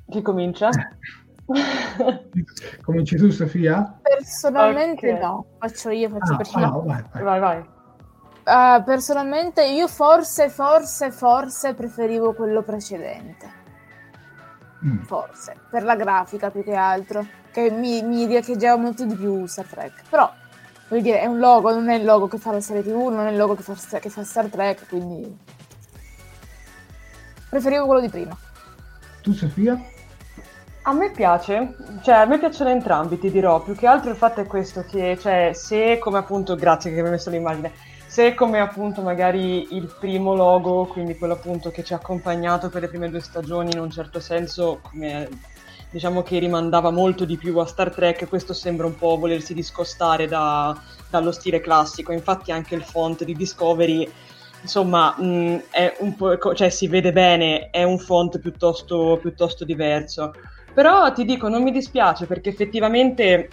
[0.09, 0.70] Chi comincia?
[2.83, 3.98] Cominci tu, Sofia?
[4.02, 5.20] Personalmente okay.
[5.20, 7.22] no, faccio io, faccio ah, perché ah, vai, vai.
[7.22, 7.78] vai, vai.
[8.42, 13.59] Uh, personalmente io forse, forse, forse preferivo quello precedente.
[14.85, 15.02] Mm.
[15.02, 19.66] Forse, per la grafica più che altro, che mi, mi riecheggiava molto di più Star
[19.66, 20.02] Trek.
[20.09, 20.33] Però
[20.90, 23.24] Vuol dire, è un logo, non è il logo che fa la serie TV, non
[23.24, 25.38] è il logo che fa, che fa Star Trek, quindi...
[27.48, 28.37] Preferivo quello di prima.
[29.22, 29.81] Tu, Sofia?
[30.83, 34.40] A me piace, cioè a me piacciono entrambi, ti dirò, più che altro il fatto
[34.40, 37.70] è questo, che cioè se come appunto, grazie che mi hai messo l'immagine,
[38.07, 42.81] se come appunto magari il primo logo, quindi quello appunto che ci ha accompagnato per
[42.83, 45.29] le prime due stagioni in un certo senso, come
[45.90, 50.26] diciamo che rimandava molto di più a Star Trek, questo sembra un po' volersi discostare
[50.26, 54.09] da, dallo stile classico, infatti anche il font di Discovery
[54.62, 55.62] insomma mh,
[56.16, 60.33] po', cioè si vede bene, è un font piuttosto, piuttosto diverso.
[60.72, 63.48] Però ti dico, non mi dispiace perché effettivamente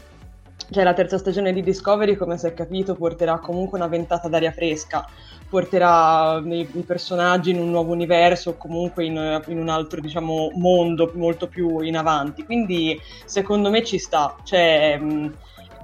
[0.69, 4.51] cioè, la terza stagione di Discovery, come si è capito, porterà comunque una ventata d'aria
[4.51, 5.05] fresca
[5.49, 10.51] porterà i, i, personaggi in un nuovo universo o comunque in, in, un altro diciamo,
[10.55, 12.43] mondo molto più in avanti.
[12.43, 14.35] Quindi secondo me ci sta.
[14.43, 15.33] Cioè, mh,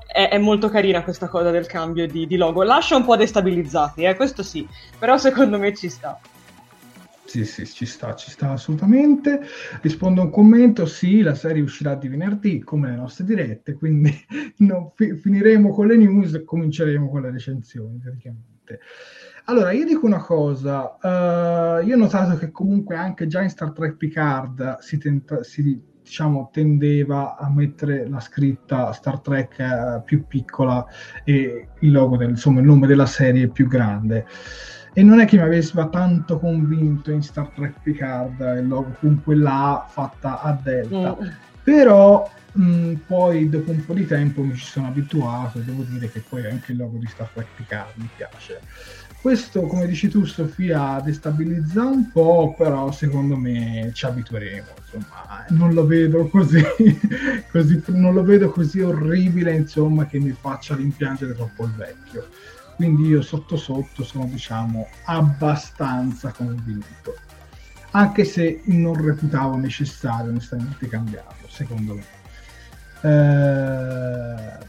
[0.08, 2.64] è, è, molto carina questa cosa del cambio di, di logo.
[2.64, 4.68] Lascia un po' destabilizzati, eh, questo sì,
[5.00, 6.20] però secondo me ci sta.
[7.26, 9.42] Sì, sì, ci sta, ci sta assolutamente.
[9.82, 14.14] Rispondo a un commento, sì, la serie uscirà di venerdì, come le nostre dirette, quindi
[14.58, 18.80] no, fi- finiremo con le news e cominceremo con le recensioni, praticamente.
[19.46, 23.72] Allora, io dico una cosa, uh, io ho notato che comunque anche già in Star
[23.72, 30.26] Trek Picard si, tenta, si diciamo, tendeva a mettere la scritta Star Trek uh, più
[30.28, 30.86] piccola
[31.26, 34.26] e il logo del, insomma, il nome della serie più grande.
[34.94, 39.22] E non è che mi avesse tanto convinto in Star Trek Picard il logo con
[39.24, 41.18] quella A fatta a delta.
[41.22, 41.28] Mm.
[41.64, 46.10] Però mh, poi dopo un po' di tempo mi ci sono abituato e devo dire
[46.10, 48.62] che poi anche il logo di Star Trek Picard mi piace.
[49.22, 54.68] Questo, come dici tu, Sofia, destabilizza un po', però secondo me ci abitueremo.
[54.82, 56.62] Insomma, non lo vedo così,
[57.50, 62.28] così non lo vedo così orribile, insomma, che mi faccia rimpiangere troppo il vecchio.
[62.76, 67.16] Quindi io sotto sotto sono, diciamo, abbastanza convinto.
[67.92, 72.23] Anche se non reputavo necessario onestamente cambiarlo, secondo me.
[73.04, 74.62] Eh,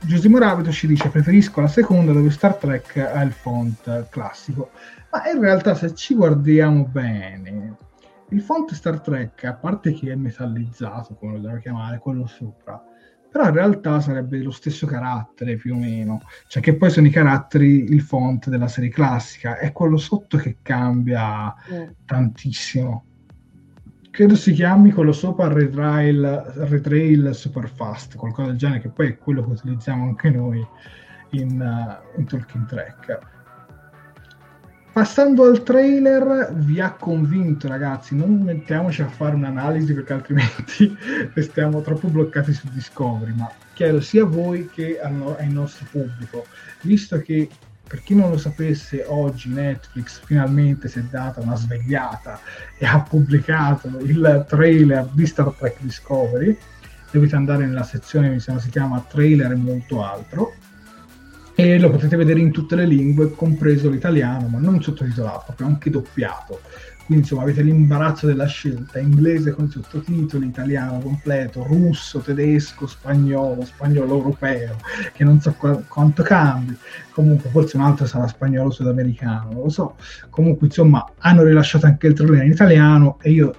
[0.00, 4.70] Giusimo Rabbito ci dice preferisco la seconda dove Star Trek ha il font classico.
[5.10, 7.76] Ma in realtà se ci guardiamo bene
[8.28, 12.82] il font Star Trek a parte che è metallizzato come lo devo chiamare quello sopra
[13.32, 16.20] però in realtà sarebbe lo stesso carattere più o meno.
[16.48, 20.58] Cioè che poi sono i caratteri il font della serie classica è quello sotto che
[20.60, 21.82] cambia mm.
[22.04, 23.06] tantissimo
[24.12, 29.42] credo si chiami quello sopra Retrail, Retrail Superfast, qualcosa del genere, che poi è quello
[29.42, 30.64] che utilizziamo anche noi
[31.30, 33.18] in, uh, in Talking Track.
[34.92, 40.94] Passando al trailer, vi ha convinto ragazzi, non mettiamoci a fare un'analisi perché altrimenti
[41.32, 46.44] restiamo troppo bloccati su Discovery, ma chiedo sia a voi che al, al nostro pubblico,
[46.82, 47.48] visto che
[47.86, 52.40] per chi non lo sapesse, oggi Netflix finalmente si è data una svegliata
[52.78, 56.56] e ha pubblicato il trailer di Star Trek Discovery.
[57.10, 60.54] Dovete andare nella sezione sembra si chiama trailer e molto altro
[61.54, 65.90] e lo potete vedere in tutte le lingue, compreso l'italiano, ma non sottotitolato, proprio anche
[65.90, 66.60] doppiato.
[67.04, 74.14] Quindi insomma avete l'imbarazzo della scelta, inglese con sottotitoli, italiano completo, russo, tedesco, spagnolo, spagnolo
[74.14, 74.76] europeo,
[75.12, 76.76] che non so qu- quanto cambi.
[77.10, 79.96] Comunque forse un altro sarà spagnolo sudamericano, non lo so.
[80.30, 83.54] Comunque insomma hanno rilasciato anche il trailer in italiano e io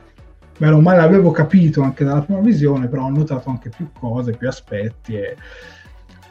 [0.57, 4.47] meno male l'avevo capito anche dalla prima visione, però ho notato anche più cose, più
[4.47, 5.35] aspetti e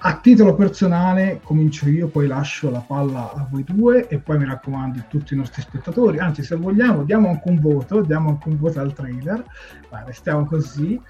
[0.05, 4.45] a titolo personale comincio io, poi lascio la palla a voi due e poi mi
[4.45, 8.59] raccomando tutti i nostri spettatori, anzi se vogliamo diamo anche un voto, diamo anche un
[8.59, 9.45] voto al trailer,
[9.91, 11.01] ma restiamo così.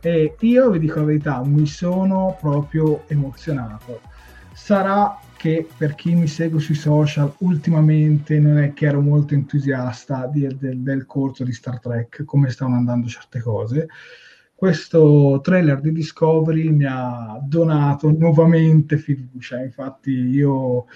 [0.00, 4.02] E io vi dico la verità, mi sono proprio emozionato.
[4.52, 10.26] Sarà che per chi mi segue sui social ultimamente non è che ero molto entusiasta
[10.32, 13.88] di, del, del corso di Star Trek, come stavano andando certe cose
[14.56, 19.62] questo trailer di Discovery mi ha donato nuovamente fiducia.
[19.62, 20.86] Infatti, io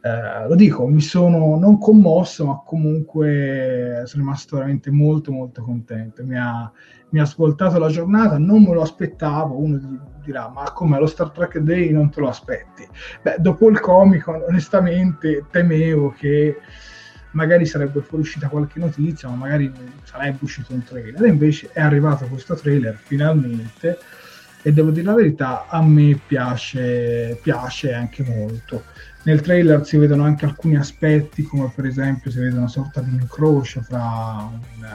[0.00, 6.24] eh, lo dico, mi sono non commosso, ma comunque sono rimasto veramente molto, molto contento.
[6.24, 6.70] Mi ha,
[7.10, 9.58] mi ha ascoltato la giornata, non me lo aspettavo.
[9.58, 9.80] Uno
[10.24, 12.86] dirà: Ma come lo Star Trek Day non te lo aspetti?
[13.20, 16.56] Beh, dopo il comico, onestamente temevo che
[17.32, 19.72] magari sarebbe fuoriuscita qualche notizia, ma magari
[20.04, 21.22] sarebbe uscito un trailer.
[21.22, 23.98] E invece è arrivato questo trailer finalmente
[24.62, 28.84] e devo dire la verità, a me piace, piace anche molto.
[29.22, 33.10] Nel trailer si vedono anche alcuni aspetti, come per esempio si vede una sorta di
[33.10, 34.86] incrocio fra un,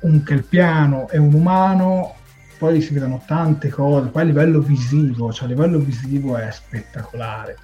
[0.00, 2.16] un kelpiano e un umano,
[2.58, 7.56] poi si vedono tante cose, poi a livello visivo, cioè a livello visivo è spettacolare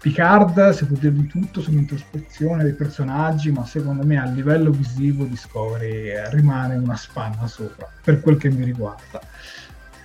[0.00, 5.24] Picard si può dire di tutto sull'introspezione dei personaggi, ma secondo me a livello visivo
[5.24, 9.20] Discovery eh, rimane una spanna sopra, per quel che mi riguarda.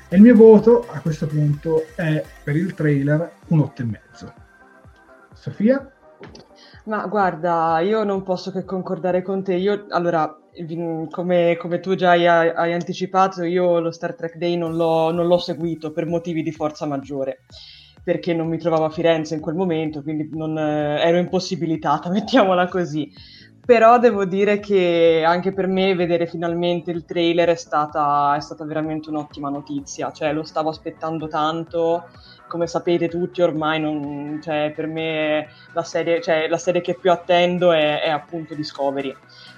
[0.10, 4.34] E il mio voto a questo punto è per il trailer un 8,5.
[5.34, 5.90] Sofia?
[6.84, 9.54] Ma guarda, io non posso che concordare con te.
[9.54, 10.38] Io, allora,
[11.10, 15.26] come, come tu già hai, hai, anticipato, io lo Star Trek Day non l'ho, non
[15.26, 17.44] l'ho seguito per motivi di forza maggiore
[18.06, 22.68] perché non mi trovavo a Firenze in quel momento, quindi non, eh, ero impossibilitata, mettiamola
[22.68, 23.12] così.
[23.66, 28.64] Però devo dire che anche per me vedere finalmente il trailer è stata, è stata
[28.64, 32.04] veramente un'ottima notizia, cioè lo stavo aspettando tanto,
[32.48, 37.12] come sapete tutti ormai, non, cioè, per me la serie, cioè, la serie, che più
[37.12, 39.16] attendo è, è appunto Discovery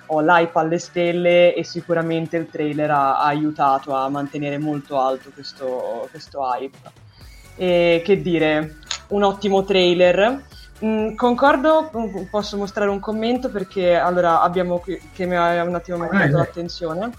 [0.10, 5.32] ho l'hype alle stelle e sicuramente il trailer ha, ha aiutato a mantenere molto alto
[5.34, 7.07] questo, questo hype.
[7.58, 8.78] E, che dire,
[9.10, 10.44] un ottimo trailer.
[10.84, 15.74] Mm, concordo, mm, posso mostrare un commento perché allora abbiamo qui, che mi ha un
[15.74, 17.12] attimo mancato ah, l'attenzione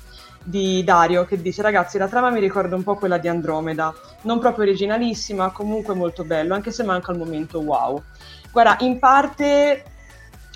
[0.44, 3.92] di Dario che dice ragazzi la trama mi ricorda un po' quella di Andromeda.
[4.22, 8.02] Non proprio originalissima comunque molto bello anche se manca il momento wow.
[8.50, 9.84] Guarda in parte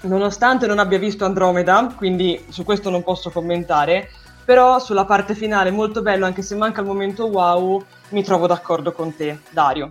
[0.03, 4.09] nonostante non abbia visto Andromeda quindi su questo non posso commentare
[4.44, 8.92] però sulla parte finale molto bello anche se manca il momento wow mi trovo d'accordo
[8.92, 9.90] con te, Dario.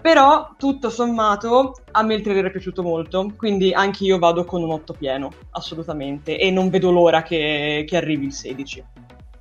[0.00, 4.62] Però, tutto sommato, a me il trailer è piaciuto molto, quindi anche io vado con
[4.62, 8.84] un 8 pieno, assolutamente, e non vedo l'ora che, che arrivi il 16.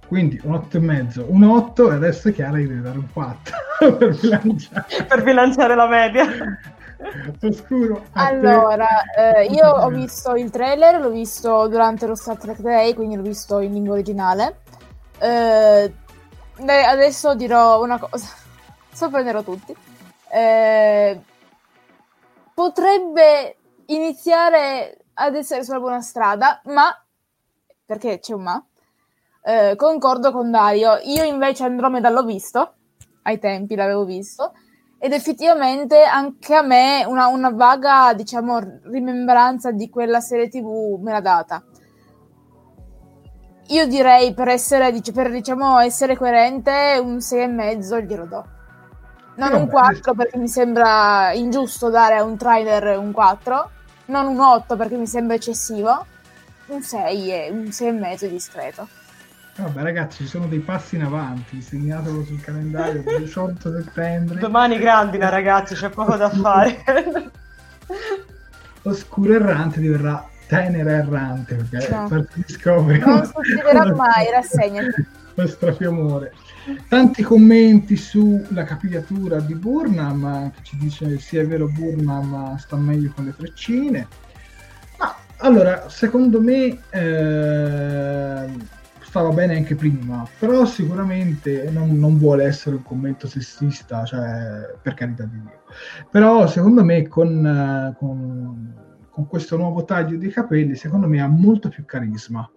[0.05, 3.07] Quindi un 8 e mezzo, un 8 e adesso è chiaro che devi dare un
[3.13, 3.55] 4
[3.97, 5.05] per bilanciare.
[5.07, 6.25] per bilanciare la media.
[7.41, 8.05] Oscuro.
[8.13, 13.15] Allora, eh, io ho visto il trailer, l'ho visto durante lo Star Trek Day, quindi
[13.15, 14.61] l'ho visto in lingua originale.
[15.19, 15.93] Eh,
[16.57, 18.27] adesso dirò una cosa.
[18.91, 19.75] Sorprenderò tutti.
[20.31, 21.21] Eh,
[22.53, 23.57] potrebbe
[23.87, 26.93] iniziare ad essere sulla buona strada, ma
[27.85, 28.63] perché c'è un ma?
[29.41, 30.99] Eh, concordo con Dario.
[31.03, 32.73] Io invece Andromeda l'ho visto,
[33.23, 34.53] ai tempi l'avevo visto,
[34.99, 41.11] ed effettivamente anche a me una, una vaga, diciamo, rimembranza di quella serie TV me
[41.11, 41.63] l'ha data
[43.69, 48.47] io direi per essere, per, diciamo, essere coerente un 6,5 glielo do.
[49.35, 53.71] Non un 4 perché mi sembra ingiusto dare a un trailer un 4,
[54.05, 56.05] non un 8 perché mi sembra eccessivo,
[56.67, 58.87] un 6 e un 6,5 discreto.
[59.59, 64.39] Vabbè ragazzi, ci sono dei passi in avanti, segnatelo sul calendario del 18 settembre.
[64.39, 66.81] Domani grandina ragazzi, c'è poco da fare.
[68.83, 72.07] Oscuro errante diverrà tenera errante, perché No.
[72.07, 72.27] per
[73.05, 75.05] Non succederà mai, rassegnati.
[75.35, 76.33] lo strafiamore.
[76.87, 83.11] Tanti commenti sulla capigliatura di Burnham, che ci dice sì è vero Burnham sta meglio
[83.13, 84.07] con le treccine.
[84.97, 88.45] Ma allora, secondo me eh,
[89.09, 94.93] stava bene anche prima, però sicuramente non, non vuole essere un commento sessista, cioè per
[94.93, 95.63] carità di Dio.
[96.11, 98.73] Però secondo me con, eh, con-
[99.09, 102.47] con questo nuovo taglio di capelli, secondo me ha molto più carisma.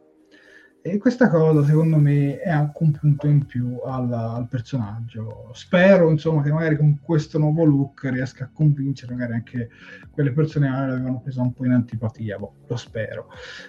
[0.84, 5.50] E questa cosa, secondo me, è anche un punto in più al, al personaggio.
[5.52, 9.68] Spero, insomma, che magari con questo nuovo look riesca a convincere magari anche
[10.10, 12.36] quelle persone che l'avevano presa un po' in antipatia.
[12.36, 13.28] Boh, lo spero.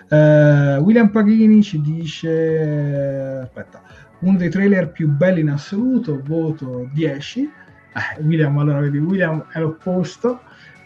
[0.10, 3.84] Eh, William Paghini ci dice: Aspetta,
[4.22, 7.42] uno dei trailer più belli in assoluto, voto 10.
[7.44, 10.42] Eh, William, allora vedi, William è l'opposto.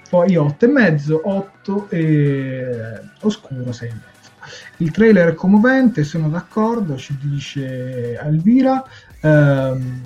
[0.10, 4.17] Poi 8 e mezzo, 8 e oscuro 6 e mezzo.
[4.78, 8.84] Il trailer è commovente, sono d'accordo, ci dice Elvira.
[9.22, 10.02] Ehm,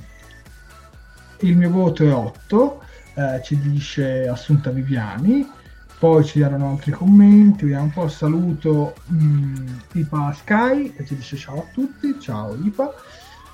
[1.40, 2.84] il mio voto è 8,
[3.16, 5.50] eh, ci dice Assunta Viviani.
[5.98, 8.08] Poi ci erano altri commenti, vediamo un po'.
[8.08, 12.92] Saluto mh, Ipa Sky che ci dice ciao a tutti, ciao Ipa.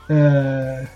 [0.08, 0.88] Eh,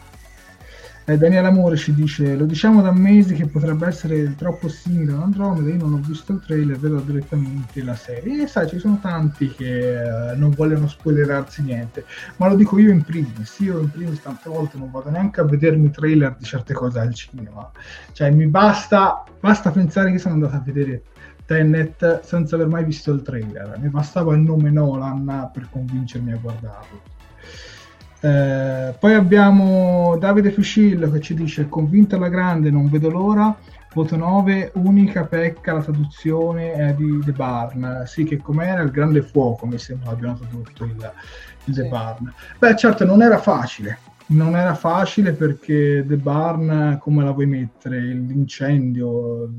[1.06, 5.22] eh, Daniele Amore ci dice: Lo diciamo da mesi che potrebbe essere troppo simile ad
[5.22, 5.70] Andromeda.
[5.70, 8.44] Io non ho visto il trailer, vedo direttamente la serie.
[8.44, 12.06] E sai, ci sono tanti che eh, non vogliono spoilerarsi niente,
[12.38, 13.60] ma lo dico io in primis.
[13.60, 17.14] Io in primis tante volte non vado neanche a vedermi trailer di certe cose al
[17.14, 17.72] cinema.
[18.12, 21.04] Cioè, mi basta, basta pensare che sono andato a vedere
[21.46, 23.78] Tenet senza aver mai visto il trailer.
[23.80, 27.02] Mi bastava il nome Nolan per convincermi a guardarlo.
[28.24, 33.56] Eh, poi abbiamo Davide Fuscillo che ci dice convinto alla grande, non vedo l'ora.
[33.94, 38.04] Voto 9, unica pecca la traduzione è di The Barn.
[38.06, 41.12] Sì, che com'era il grande fuoco, mi sembra abbiano tradotto il,
[41.66, 41.90] il The Sì.
[41.90, 42.32] Barn.
[42.58, 44.00] Beh, certo, non era facile.
[44.28, 48.00] Non era facile perché The Barn, come la vuoi mettere?
[48.00, 49.50] L'incendio,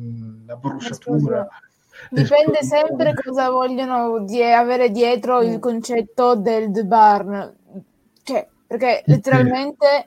[0.46, 1.46] la bruciatura.
[2.08, 7.54] Dipende sempre cosa vogliono di- avere dietro il concetto del The Barn.
[8.22, 10.06] Cioè, perché letteralmente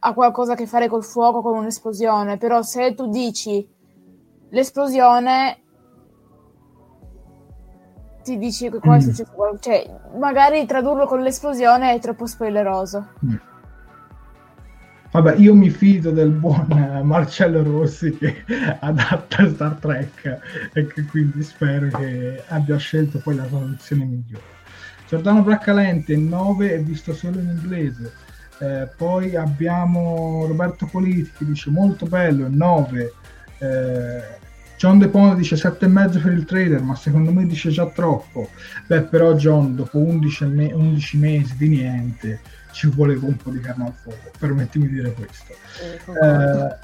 [0.00, 2.36] ha qualcosa a che fare col fuoco, con un'esplosione.
[2.36, 3.66] Però se tu dici
[4.50, 5.58] l'esplosione,
[8.22, 9.00] ti dici che qua è Mm.
[9.00, 9.60] successo qualcosa.
[9.62, 13.08] Cioè, magari tradurlo con l'esplosione è troppo spoileroso.
[13.24, 13.34] Mm.
[15.10, 16.66] Vabbè, io mi fido del buon
[17.04, 18.44] Marcello Rossi che
[18.80, 20.38] adatta Star Trek
[20.72, 24.52] e che quindi spero che abbia scelto poi la traduzione migliore.
[25.08, 28.12] Giordano Braccalente 9 è visto solo in inglese.
[28.58, 33.12] Eh, poi abbiamo Roberto Politi che dice molto bello 9.
[33.58, 34.42] Eh,
[34.76, 38.48] John De Pone dice 7,5 per il trailer, ma secondo me dice già troppo.
[38.86, 42.40] Beh, però John, dopo 11, me- 11 mesi di niente,
[42.72, 45.54] ci voleva un po' di carne al fuoco, permettimi di dire questo.
[46.22, 46.76] Eh,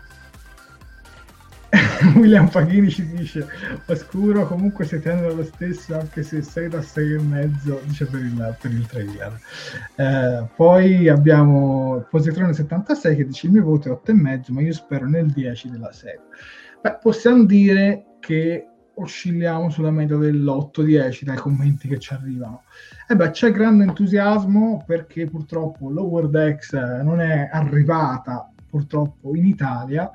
[2.16, 3.46] William Paghini ci dice
[3.86, 8.20] oscuro comunque si tende lo stesso anche se 6 da 6 e mezzo dice per
[8.20, 9.40] il, per il trailer.
[9.94, 14.62] Eh, poi abbiamo Positrone 76 che dice il mio voto è 8 e mezzo ma
[14.62, 16.22] io spero nel 10 della serie
[16.80, 22.64] Beh, possiamo dire che oscilliamo sulla media dell'8-10 dai commenti che ci arrivano.
[23.08, 29.46] E beh, c'è grande entusiasmo perché purtroppo Lower Decks eh, non è arrivata purtroppo in
[29.46, 30.10] Italia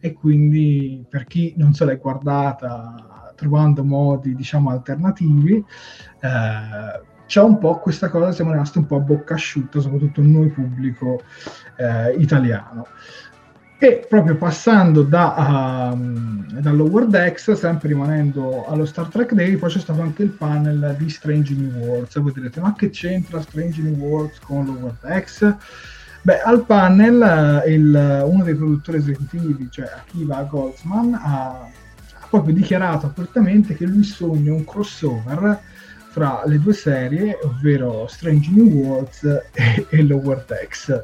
[0.00, 7.58] e quindi per chi non se l'è guardata trovando modi diciamo alternativi eh, c'è un
[7.58, 11.20] po' questa cosa siamo rimasti un po' a bocca asciutta soprattutto noi pubblico
[11.76, 12.86] eh, italiano
[13.80, 19.70] e proprio passando da, um, da Lower Decks, sempre rimanendo allo Star Trek Day, poi
[19.70, 22.18] c'è stato anche il panel di Strange New Worlds.
[22.18, 25.56] Voi direte, ma che c'entra Strange New Worlds con Lower Decks?
[26.22, 32.54] Beh, al panel eh, il- uno dei produttori esecutivi, cioè Akiva Goldsman, ha, ha proprio
[32.54, 35.58] dichiarato apertamente che lui sogna un crossover
[36.10, 41.02] fra le due serie, ovvero Strange New Worlds e, e Lower Decks.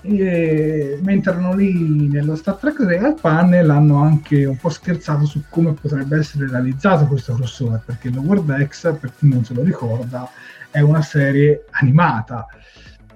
[0.00, 5.42] E mentre erano lì nello Star Trek al panel hanno anche un po' scherzato su
[5.48, 10.30] come potrebbe essere realizzato questo crossover perché Lower Decks, per chi non se lo ricorda,
[10.70, 12.46] è una serie animata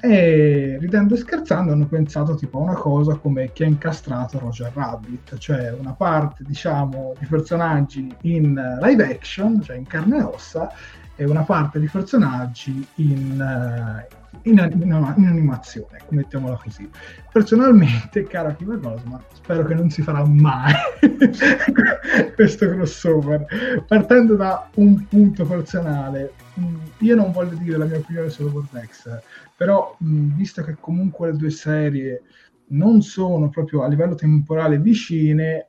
[0.04, 4.72] e ridendo e scherzando hanno pensato tipo a una cosa come chi ha incastrato Roger
[4.74, 10.72] Rabbit, cioè una parte diciamo di personaggi in live action, cioè in carne e ossa,
[11.14, 14.92] e una parte di personaggi in, eh, in, in, in,
[15.26, 16.88] animazione, mettiamola così.
[17.32, 20.72] Personalmente, cara Kiva Cosma, spero che non si farà mai
[22.34, 23.46] questo crossover.
[23.86, 29.20] Partendo da un punto personale, mm, io non voglio dire la mia opinione su Vortex,
[29.56, 32.22] però mh, visto che comunque le due serie
[32.68, 35.68] non sono proprio a livello temporale vicine,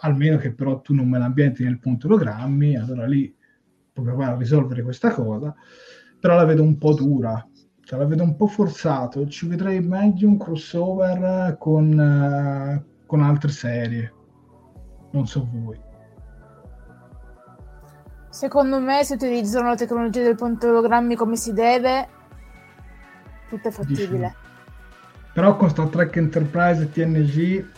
[0.00, 3.34] almeno che però tu non me l'ambienti nel punto ologrammi, allora lì
[3.92, 5.54] puoi provare a risolvere questa cosa,
[6.20, 7.44] però la vedo un po' dura,
[7.88, 13.50] cioè la vedo un po' forzato, ci vedrei meglio un crossover con, uh, con altre
[13.50, 14.12] serie,
[15.12, 15.80] non so voi.
[18.28, 22.08] Secondo me se utilizzano la tecnologia del punto ologrammi come si deve,
[23.48, 24.34] tutto è fattibile.
[25.32, 27.70] Però con Star Trek Enterprise e TNG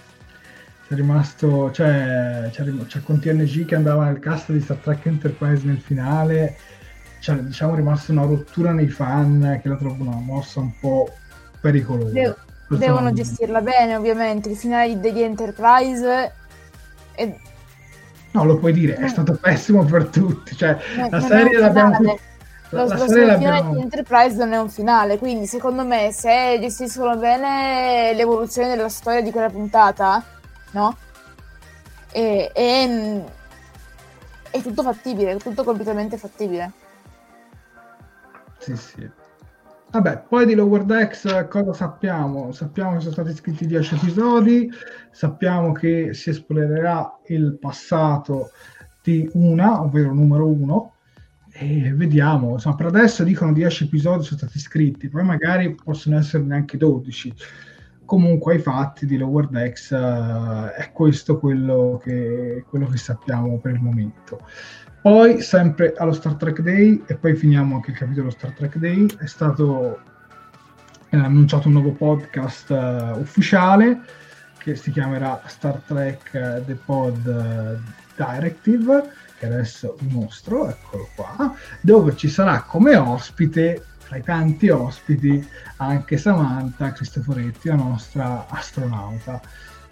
[0.89, 5.65] c'è rimasto, cioè, c'è, c'è con TNG che andava nel cast di Star Trek Enterprise
[5.65, 6.57] nel finale,
[7.21, 11.09] c'è diciamo rimasta una rottura nei fan che la trovo una mossa un po'
[11.61, 12.13] pericolosa.
[12.13, 12.35] De-
[12.69, 16.33] devono gestirla bene ovviamente, il finale di Enterprise
[17.13, 17.37] è...
[18.33, 21.95] No, lo puoi dire, è stato pessimo per tutti, cioè no, la serie l'abbiamo...
[21.95, 22.19] Finale.
[22.71, 23.75] Lo, la lo finale l'abbiamo...
[23.75, 29.21] di Enterprise non è un finale, quindi secondo me se gestiscono bene l'evoluzione della storia
[29.21, 30.25] di quella puntata,
[30.71, 30.97] no?
[32.13, 33.25] E, e,
[34.51, 36.73] è tutto fattibile, è tutto completamente fattibile.
[38.61, 39.11] Sì, sì.
[39.91, 42.53] Vabbè, poi di Lower Decks cosa sappiamo?
[42.53, 44.71] Sappiamo che sono stati scritti 10 episodi,
[45.11, 48.51] sappiamo che si esplorerà il passato
[49.03, 50.95] di una, ovvero numero uno,
[51.51, 52.53] e vediamo.
[52.53, 57.35] Insomma, per adesso dicono 10 episodi sono stati scritti, poi magari possono essere neanche 12
[58.11, 63.75] comunque ai fatti di Lower Decks uh, è questo quello che, quello che, sappiamo per
[63.75, 64.41] il momento.
[65.03, 69.07] Poi, sempre allo Star Trek Day, e poi finiamo anche il capitolo Star Trek Day,
[69.19, 69.99] è stato
[71.09, 74.01] è annunciato un nuovo podcast uh, ufficiale
[74.59, 77.81] che si chiamerà Star Trek uh, The Pod
[78.15, 85.43] Directive, che adesso mostro, eccolo qua, dove ci sarà come ospite tra i tanti ospiti
[85.77, 89.41] anche Samantha Cristoforetti, la nostra astronauta.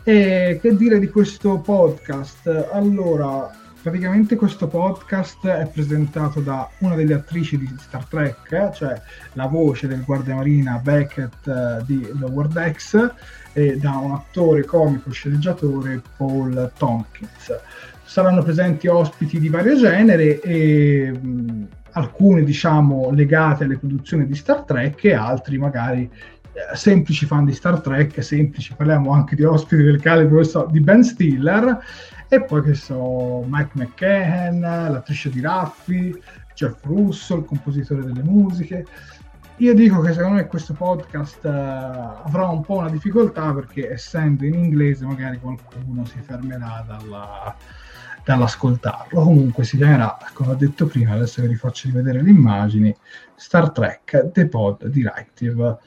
[0.02, 2.68] E che dire di questo podcast?
[2.72, 3.50] Allora,
[3.88, 9.00] praticamente questo podcast è presentato da una delle attrici di Star Trek, cioè
[9.32, 13.12] la voce del guardiamarina Beckett uh, di Lower Decks,
[13.54, 17.58] e da un attore comico sceneggiatore Paul Tompkins.
[18.04, 24.64] Saranno presenti ospiti di vario genere e mh, alcune diciamo legate alle produzioni di Star
[24.64, 29.82] Trek e altri magari eh, semplici fan di Star Trek, semplici, parliamo anche di ospiti
[29.82, 31.78] del calibro di Ben Stiller
[32.28, 36.22] e poi che so Mike McCann, l'attrice di Raffi,
[36.54, 38.84] Jeff Russo, il compositore delle musiche.
[39.56, 44.44] Io dico che secondo me questo podcast uh, avrà un po' una difficoltà perché essendo
[44.44, 47.56] in inglese magari qualcuno si fermerà dalla,
[48.24, 49.20] dall'ascoltarlo.
[49.20, 52.94] Comunque si chiamerà, come ho detto prima, adesso vi faccio rivedere le immagini,
[53.34, 55.78] Star Trek The Pod Directive.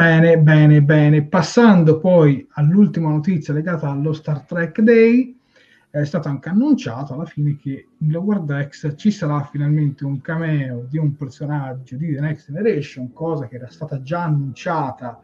[0.00, 1.26] Bene, bene, bene.
[1.26, 5.36] Passando poi all'ultima notizia legata allo Star Trek Day,
[5.90, 10.86] è stato anche annunciato alla fine che in Lower Decks ci sarà finalmente un cameo
[10.88, 15.20] di un personaggio di The Next Generation, cosa che era stata già annunciata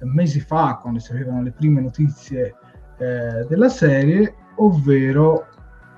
[0.00, 2.54] mesi fa quando si avevano le prime notizie
[2.98, 5.46] eh, della serie ovvero,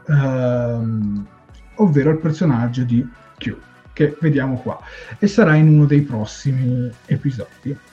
[0.07, 1.27] ehm,
[1.75, 3.05] ovvero il personaggio di
[3.37, 3.57] Q,
[3.93, 4.79] che vediamo qua,
[5.19, 7.91] e sarà in uno dei prossimi episodi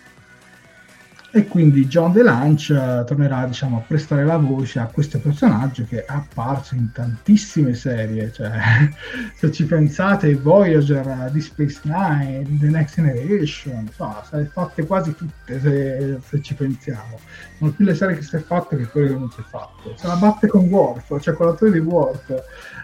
[1.31, 6.03] e quindi John DeLange uh, tornerà diciamo, a prestare la voce a questo personaggio che
[6.03, 8.51] è apparso in tantissime serie cioè,
[9.37, 15.15] se ci pensate Voyager di Space Nine The Next Generation insomma, se le fatte quasi
[15.15, 17.19] tutte se, se, ci pensiamo.
[17.57, 19.93] Sono più le serie che si è fatte che quelle che non si è fatte.
[19.97, 22.43] Se la batte con Worf cioè con l'attore di Worf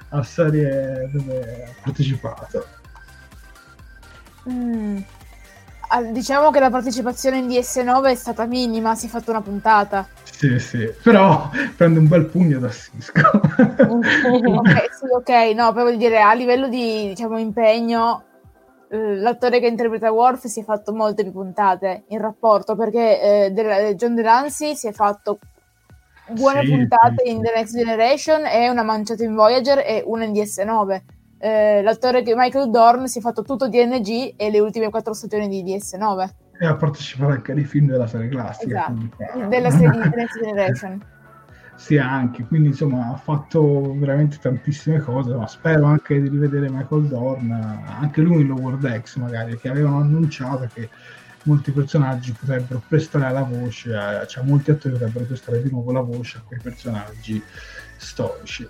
[0.10, 2.66] a serie dove ha partecipato.
[4.48, 4.98] Mm
[6.12, 10.08] diciamo che la partecipazione in DS9 è stata minima, si è fatta una puntata.
[10.24, 13.22] Sì, sì, però prende un bel pugno da Cisco.
[13.30, 18.24] okay, sì, ok, no, poi voglio dire, a livello di diciamo, impegno,
[18.90, 23.96] l'attore che interpreta Worf si è fatto molte più puntate in rapporto, perché eh, De-
[23.96, 25.40] John DeLancey si è fatto
[26.30, 27.32] buone sì, puntate sì.
[27.32, 31.02] in The Next Generation e una manciata in Voyager e una in DS9
[31.46, 35.48] eh, l'attore che Michael Dorn si è fatto tutto DNG e le ultime quattro stagioni
[35.48, 36.30] di DS9.
[36.58, 38.88] E ha partecipato anche ai film della serie classica.
[38.88, 41.06] Esatto, della serie di Next Generation.
[41.76, 47.08] Sì, anche, quindi insomma ha fatto veramente tantissime cose, ma spero anche di rivedere Michael
[47.10, 50.90] Dorn, anche lui in Lower Decks magari, che avevano annunciato che
[51.44, 53.92] molti personaggi potrebbero prestare la voce,
[54.28, 57.44] cioè molti attori potrebbero prestare di nuovo la voce a quei personaggi
[57.98, 58.68] storici.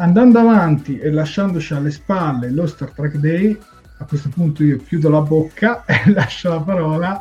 [0.00, 3.58] Andando avanti e lasciandoci alle spalle lo Star Trek Day,
[3.98, 7.20] a questo punto io chiudo la bocca e lascio la parola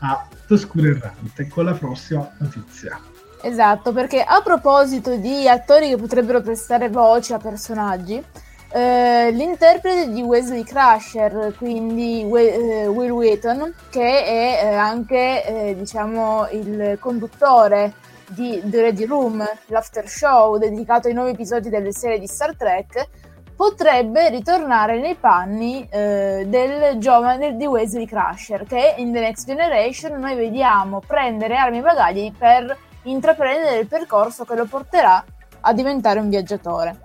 [0.00, 3.00] a Toscuro Errante con la prossima notizia.
[3.40, 8.22] Esatto, perché a proposito di attori che potrebbero prestare voce a personaggi,
[8.68, 15.74] eh, l'interprete di Wesley Crusher, quindi We- eh, Will Wheaton, che è eh, anche eh,
[15.74, 17.94] diciamo, il conduttore
[18.30, 23.08] di The Ready Room, l'after show dedicato ai nuovi episodi delle serie di Star Trek,
[23.56, 30.18] potrebbe ritornare nei panni eh, del giovane di Wesley Crusher, che in The Next Generation
[30.18, 35.22] noi vediamo prendere armi e bagagli per intraprendere il percorso che lo porterà
[35.60, 37.00] a diventare un viaggiatore.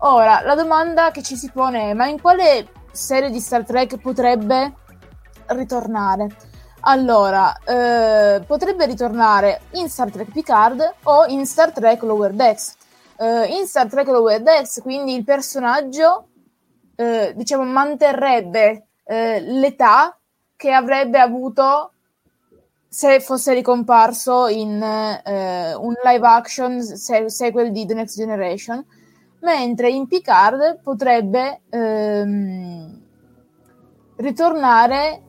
[0.00, 3.96] Ora, la domanda che ci si pone è: ma in quale serie di Star Trek
[3.96, 4.74] potrebbe
[5.46, 6.28] ritornare?
[6.90, 12.76] Allora, eh, potrebbe ritornare in Star Trek Picard o in Star Trek Lower Decks.
[13.18, 16.28] Eh, in Star Trek Lower Decks, quindi il personaggio,
[16.96, 20.18] eh, diciamo, manterrebbe eh, l'età
[20.56, 21.92] che avrebbe avuto
[22.88, 28.82] se fosse ricomparso in eh, un live action se- sequel di The Next Generation
[29.40, 33.02] mentre in Picard potrebbe ehm,
[34.16, 35.27] ritornare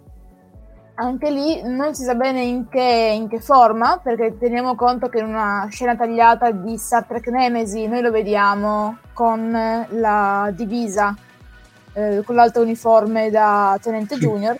[0.99, 5.19] anche lì non si sa bene in che, in che, forma, perché teniamo conto che
[5.19, 11.15] in una scena tagliata di Star Trek Nemesis noi lo vediamo con la divisa,
[11.93, 14.21] eh, con l'alta uniforme da Tenente sì.
[14.21, 14.57] Junior,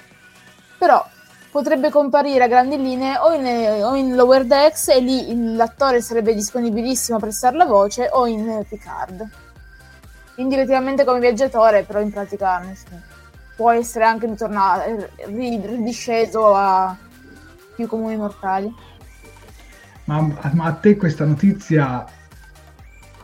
[0.78, 1.06] però
[1.52, 6.34] potrebbe comparire a grandi linee o in, o in Lower Decks e lì l'attore sarebbe
[6.34, 9.28] disponibilissimo a prestare la voce o in Picard.
[10.36, 12.62] Indirettivamente come viaggiatore, però in pratica
[13.60, 16.96] può essere anche ritornato, ridisceso a
[17.76, 18.74] più comuni mortali.
[20.06, 20.22] Ma,
[20.54, 22.06] ma a te questa notizia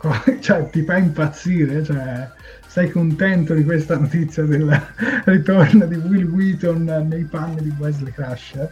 [0.40, 1.82] cioè, ti fa impazzire?
[1.82, 2.28] Cioè,
[2.66, 4.78] sei contento di questa notizia del
[5.24, 8.70] ritorno di Will Wheaton nei panni di Wesley Crusher?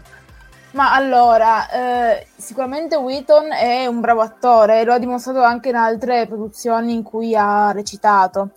[0.72, 6.26] Ma allora, eh, sicuramente Wheaton è un bravo attore, lo ha dimostrato anche in altre
[6.26, 8.50] produzioni in cui ha recitato.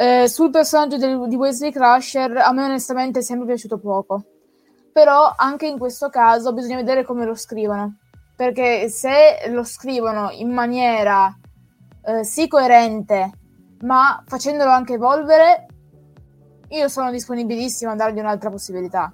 [0.00, 4.22] Eh, sul personaggio del, di Wesley Crusher a me onestamente è sempre piaciuto poco.
[4.92, 7.96] Però anche in questo caso bisogna vedere come lo scrivono.
[8.36, 11.36] Perché se lo scrivono in maniera
[12.04, 13.32] eh, sì coerente
[13.80, 15.66] ma facendolo anche evolvere,
[16.68, 19.12] io sono disponibilissimo a dargli un'altra possibilità.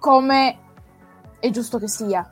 [0.00, 0.58] Come
[1.38, 2.28] è giusto che sia.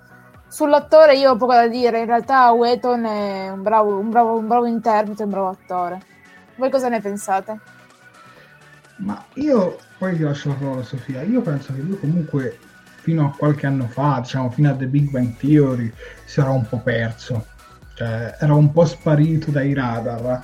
[0.48, 4.48] Sull'attore io ho poco da dire, in realtà Wheaton è un bravo, un bravo, un
[4.48, 6.13] bravo interprete, un bravo attore.
[6.56, 7.58] Voi cosa ne pensate?
[8.96, 12.58] Ma io, poi ti lascio la parola Sofia, io penso che lui comunque
[13.00, 15.92] fino a qualche anno fa, diciamo fino a The Big Bang Theory,
[16.24, 17.46] si era un po' perso,
[17.94, 20.42] cioè era un po' sparito dai radar.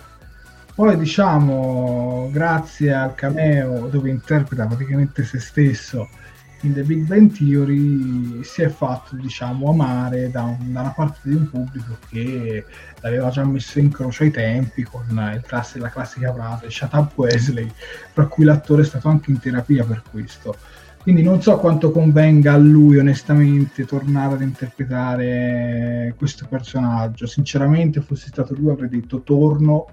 [0.74, 6.08] Poi diciamo, grazie al cameo dove interpreta praticamente se stesso
[6.62, 11.20] in The Big Bang Theory si è fatto diciamo amare da, un, da una parte
[11.22, 12.64] di un pubblico che
[13.00, 17.70] l'aveva già messo in croce ai tempi con classe, la classica frase Shut up Wesley
[18.12, 20.54] per cui l'attore è stato anche in terapia per questo
[21.02, 28.28] quindi non so quanto convenga a lui onestamente tornare ad interpretare questo personaggio sinceramente fossi
[28.28, 29.86] stato lui avrei detto torno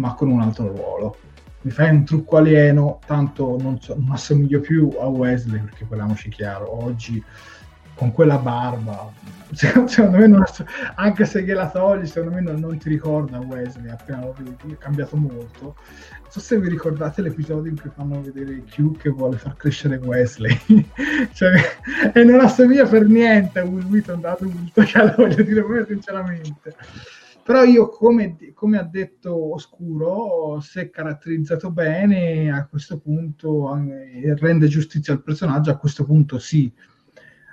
[0.00, 1.16] ma con un altro ruolo.
[1.62, 6.30] Mi fai un trucco alieno, tanto non, so, non assomiglio più a Wesley, perché parliamoci
[6.30, 7.22] chiaro, oggi
[8.00, 9.12] con quella barba,
[9.52, 10.42] secondo me, non,
[10.94, 14.78] anche se gliela togli, secondo me non, non ti ricorda Wesley, appena lo vedi, è
[14.78, 15.76] cambiato molto.
[16.22, 19.96] Non so se vi ricordate l'episodio in cui fanno vedere Q che vuole far crescere
[19.96, 20.58] Wesley,
[21.34, 21.60] cioè,
[22.14, 26.74] e non assomiglia per niente a Will Wheaton da adulto, cioè, voglio dire proprio sinceramente.
[27.50, 34.68] Però io, come, come, ha detto Oscuro, se caratterizzato bene, a questo punto eh, rende
[34.68, 36.72] giustizia al personaggio, a questo punto sì.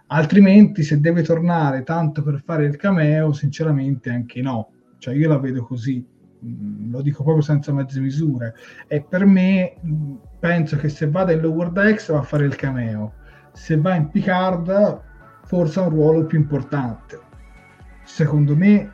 [0.06, 4.70] Altrimenti, se deve tornare tanto per fare il cameo, sinceramente anche no.
[5.00, 6.06] Cioè, io la vedo così,
[6.46, 8.54] mm, lo dico proprio senza mezze misure.
[8.88, 12.56] E per me, mm, penso che se vada in Lower Decks va a fare il
[12.56, 13.14] cameo.
[13.52, 15.02] Se va in Picard,
[15.46, 17.20] forse ha un ruolo più importante.
[18.04, 18.94] Secondo me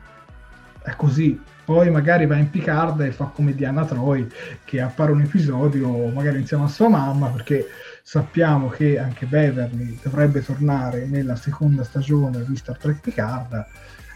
[0.84, 1.40] è così.
[1.64, 4.28] Poi magari va in Picard e fa come Diana Troy
[4.64, 7.66] che appare un episodio magari insieme a sua mamma perché
[8.02, 13.64] sappiamo che anche Beverly dovrebbe tornare nella seconda stagione di Star Trek Picard.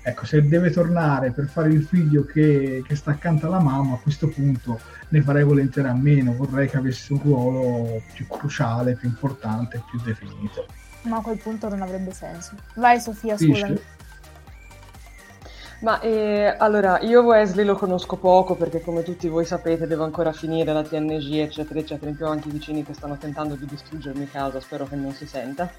[0.02, 4.00] ecco, se deve tornare per fare il figlio che, che sta accanto alla mamma, a
[4.02, 9.08] questo punto ne farei volentieri a meno, vorrei che avesse un ruolo più cruciale, più
[9.08, 10.66] importante, più definito.
[11.04, 12.52] Ma a quel punto non avrebbe senso.
[12.74, 13.80] Vai Sofia, scusami.
[15.81, 20.33] Ma eh, allora, io Wesley lo conosco poco perché come tutti voi sapete devo ancora
[20.33, 23.64] finire la TNG eccetera eccetera, in più ho anche i vicini che stanno tentando di
[23.64, 25.70] distruggermi casa, spero che non si senta.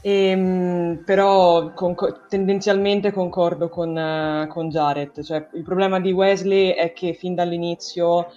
[0.00, 1.94] E, ehm, però con,
[2.28, 8.32] tendenzialmente concordo con, uh, con Jared, cioè, il problema di Wesley è che fin dall'inizio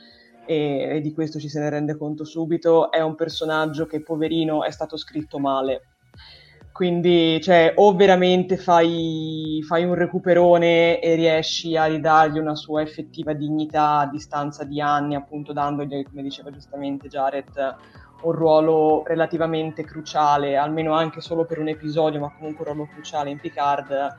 [0.45, 4.63] e, e, di questo ci se ne rende conto subito, è un personaggio che poverino
[4.63, 5.81] è stato scritto male.
[6.79, 13.33] Quindi, cioè, o veramente fai, fai, un recuperone e riesci a ridargli una sua effettiva
[13.33, 17.75] dignità a distanza di anni, appunto dandogli, come diceva giustamente Jared,
[18.21, 23.29] un ruolo relativamente cruciale, almeno anche solo per un episodio, ma comunque un ruolo cruciale
[23.29, 24.15] in Picard,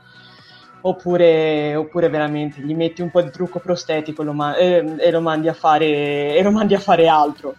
[0.81, 5.09] oppure, oppure veramente gli metti un po' di trucco prostetico e lo, ma- e, e
[5.09, 7.55] lo mandi, a fare, e lo mandi a fare altro.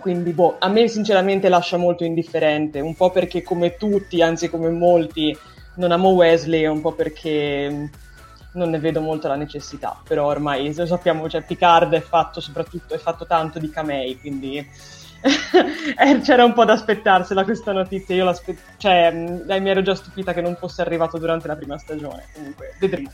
[0.00, 4.70] Quindi, boh, a me sinceramente lascia molto indifferente, un po' perché come tutti, anzi come
[4.70, 5.36] molti,
[5.76, 7.84] non amo Wesley, un po' perché mm,
[8.54, 12.94] non ne vedo molto la necessità, però ormai lo sappiamo, cioè Picard è fatto soprattutto,
[12.94, 18.34] è fatto tanto di camei, quindi eh, c'era un po' da aspettarsela questa notizia, io
[18.78, 22.74] cioè, mm, mi ero già stupita che non fosse arrivato durante la prima stagione, comunque
[22.78, 23.10] vedremo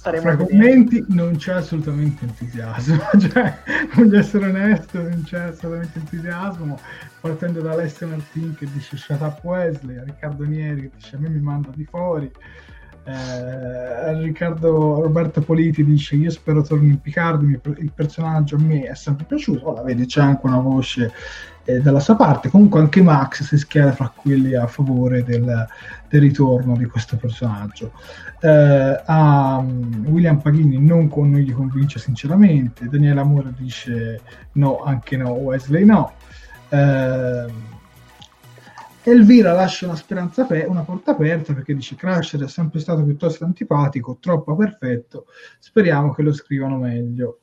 [0.00, 3.58] staremo Fra commenti non c'è assolutamente entusiasmo, cioè,
[3.94, 6.78] voglio essere onesto, non c'è assolutamente entusiasmo,
[7.20, 11.18] partendo da Alessio Martin che dice shut up Wesley, a Riccardo Nieri che dice a
[11.18, 12.32] me mi manda di fuori,
[13.04, 18.94] eh, Riccardo Roberto Politi dice io spero torni in Picard, il personaggio a me è
[18.94, 21.12] sempre piaciuto, ora vedi c'è anche una voce
[21.64, 22.48] eh, dalla sua parte.
[22.48, 25.66] Comunque anche Max si schiera fra quelli a favore del,
[26.08, 27.92] del ritorno di questo personaggio.
[28.42, 34.22] Eh, a um, William Paghini non, con, non gli convince sinceramente, Daniele Amore dice
[34.52, 36.14] no, anche no, Wesley no.
[36.70, 37.46] Eh,
[39.02, 43.44] Elvira lascia una speranza pe- una porta aperta perché dice Crusher è sempre stato piuttosto
[43.44, 45.26] antipatico, troppo perfetto,
[45.58, 47.40] speriamo che lo scrivano meglio.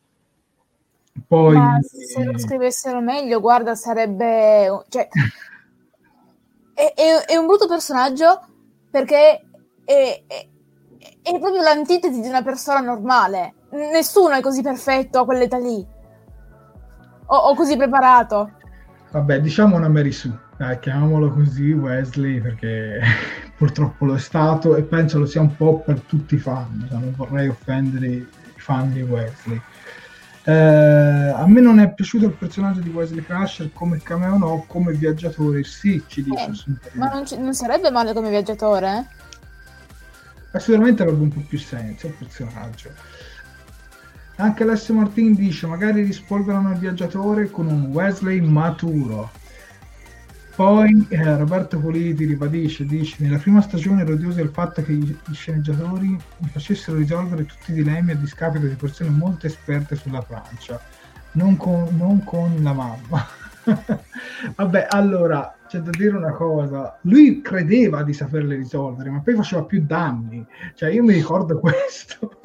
[1.27, 1.55] Poi...
[1.55, 4.83] Ma se lo scrivessero meglio, guarda, sarebbe...
[4.87, 5.07] Cioè,
[6.73, 8.39] è, è, è, un brutto personaggio
[8.91, 9.41] perché
[9.83, 10.23] è,
[11.21, 13.53] è, proprio l'antitesi di una persona normale.
[13.71, 15.85] Nessuno è così perfetto a quell'età lì.
[17.25, 18.51] O, o così preparato.
[19.11, 20.45] Vabbè, diciamo una Mary Sue.
[20.57, 22.99] Dai, chiamiamolo così Wesley perché
[23.57, 26.87] purtroppo lo è stato e penso lo sia un po' per tutti i fan.
[26.89, 29.61] Non vorrei offendere i fan di Wesley.
[30.47, 34.93] Eh, a me non è piaciuto il personaggio di Wesley Crusher come cameo no, come
[34.93, 36.51] viaggiatore sì, ci dice.
[36.67, 39.07] Eh, ma non, c- non, sarebbe male come viaggiatore?
[40.57, 42.89] Eh, sicuramente avrebbe un po' più senso il personaggio.
[44.37, 49.31] Anche Alessio Martin dice magari rispolverano il viaggiatore con un Wesley maturo.
[50.55, 55.15] Poi eh, Roberto Politi ribadisce, dice, nella prima stagione ero odioso del fatto che gli,
[55.31, 60.81] sceneggiatori mi facessero risolvere tutti i dilemmi a discapito di persone molto esperte sulla Francia,
[61.33, 63.27] non con, non con la mamma.
[64.55, 69.65] Vabbè, allora, c'è da dire una cosa, lui credeva di saperle risolvere, ma poi faceva
[69.65, 70.45] più danni,
[70.75, 72.39] cioè io mi ricordo questo,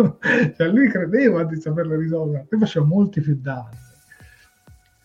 [0.56, 3.90] cioè lui credeva di saperle risolvere, poi faceva molti più danni.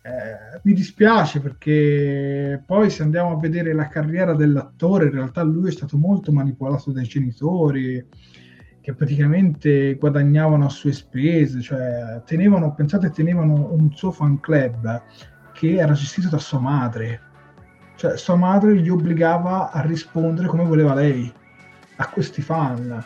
[0.02, 5.68] Eh, mi dispiace perché poi se andiamo a vedere la carriera dell'attore, in realtà lui
[5.68, 8.08] è stato molto manipolato dai genitori
[8.80, 15.04] che praticamente guadagnavano a sue spese, cioè tenevano, pensate, tenevano un suo fan club
[15.58, 17.22] che era gestito da sua madre,
[17.96, 21.34] cioè sua madre gli obbligava a rispondere come voleva lei
[21.96, 23.04] a questi fan.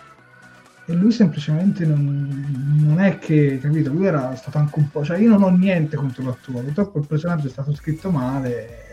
[0.85, 5.17] E lui semplicemente non, non, è che, capito, lui era stato anche un po', cioè
[5.17, 8.89] io non ho niente contro l'attore, purtroppo il personaggio è stato scritto male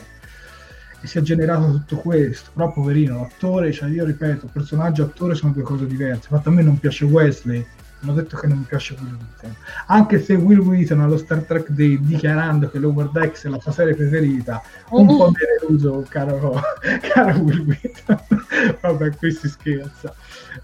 [1.01, 5.35] e si è generato tutto questo, però poverino, l'attore, cioè io ripeto, personaggio e attore
[5.35, 7.67] sono due cose diverse, infatti a me non piace Wesley,
[8.01, 9.55] hanno detto che non mi piace Will Wheaton,
[9.87, 13.73] anche se Will Wheaton allo Star Trek Day dichiarando che l'Over Decks è la sua
[13.73, 16.61] serie preferita, un po' deluso, caro,
[17.13, 18.21] caro Will Wheaton,
[18.81, 20.15] vabbè qui si scherza.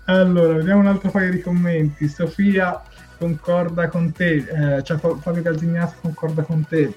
[0.07, 2.09] Allora, vediamo un altro paio di commenti.
[2.09, 2.83] Sofia
[3.19, 6.95] concorda con te, eh, cioè Fabio Calzignato concorda con te.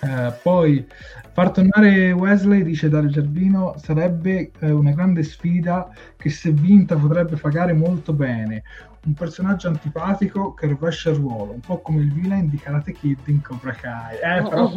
[0.00, 0.86] Eh, poi
[1.32, 7.36] far tornare Wesley, dice Dario Giardino, sarebbe eh, una grande sfida che se vinta potrebbe
[7.36, 8.62] pagare molto bene.
[9.06, 13.18] Un personaggio antipatico che rovescia il ruolo, un po' come il villain di Karate Kid
[13.26, 14.16] in Cobra Kai.
[14.16, 14.68] Eh, però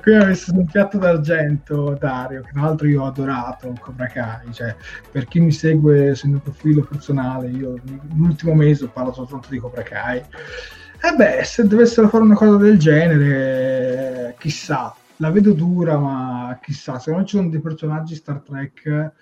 [0.00, 4.52] qui ha messo un piatto d'argento Dario, che tra l'altro io ho adorato Cobra Kai.
[4.52, 4.76] Cioè,
[5.10, 7.74] per chi mi segue sul mio profilo personale, io
[8.14, 10.18] l'ultimo mese ho parlato soltanto di Cobra Kai.
[10.18, 16.56] E eh beh, se dovessero fare una cosa del genere, chissà, la vedo dura, ma
[16.62, 19.12] chissà, secondo me ci sono dei personaggi Star Trek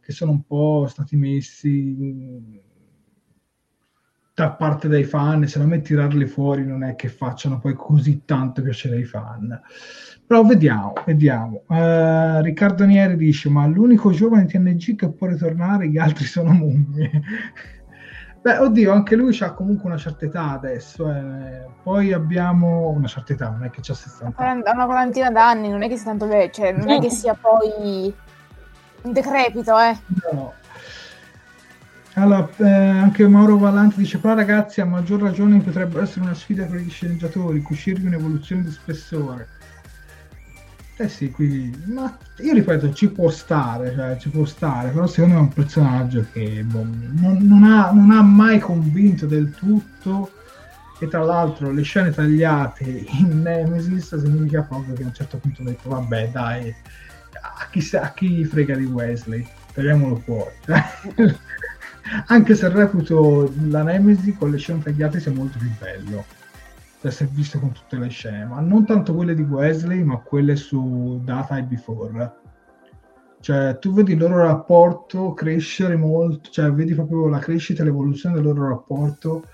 [0.00, 2.62] che sono un po' stati messi
[4.36, 8.60] da parte dei fan, secondo me tirarli fuori non è che facciano poi così tanto
[8.60, 9.58] piacere ai fan.
[10.26, 11.62] Però vediamo, vediamo.
[11.66, 17.10] Uh, Riccardo Nieri dice, ma l'unico giovane TNG che può ritornare, gli altri sono mummie.
[18.42, 21.10] Beh, oddio, anche lui ha comunque una certa età adesso.
[21.10, 21.66] Eh.
[21.82, 24.62] Poi abbiamo una certa età, non è che c'ha 60 anni.
[24.64, 27.32] Ha una quarantina d'anni, non è che sia tanto vecchio, cioè, non è che sia
[27.32, 28.14] poi
[29.00, 29.96] un decrepito, eh.
[30.30, 30.52] No.
[32.18, 36.64] Allora, eh, anche Mauro Vallanti dice: Però, ragazzi, a maggior ragione potrebbe essere una sfida
[36.64, 39.48] per gli sceneggiatori, cucirvi un'evoluzione di spessore.
[40.96, 45.34] Eh sì, quindi, ma io ripeto, ci può stare, cioè, ci può stare, però secondo
[45.34, 50.30] me è un personaggio che boh, non, non, ha, non, ha, mai convinto del tutto
[50.98, 55.60] e tra l'altro le scene tagliate in Nemesis significa proprio che a un certo punto
[55.60, 56.74] ho detto vabbè dai,
[57.42, 60.54] a chi, a chi frega di Wesley, tagliamolo fuori.
[62.26, 66.24] Anche se reputo la Nemesis con le scene tagliate sia molto più bello
[67.00, 70.56] da essere visto con tutte le scene, ma non tanto quelle di Wesley, ma quelle
[70.56, 72.32] su Data e Before.
[73.40, 78.34] Cioè, tu vedi il loro rapporto crescere molto, cioè vedi proprio la crescita e l'evoluzione
[78.34, 79.44] del loro rapporto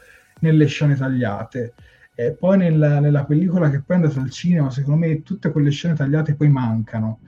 [0.41, 1.75] nelle scene tagliate.
[2.15, 5.71] E poi nella, nella pellicola che poi è andata al cinema, secondo me tutte quelle
[5.71, 7.21] scene tagliate poi mancano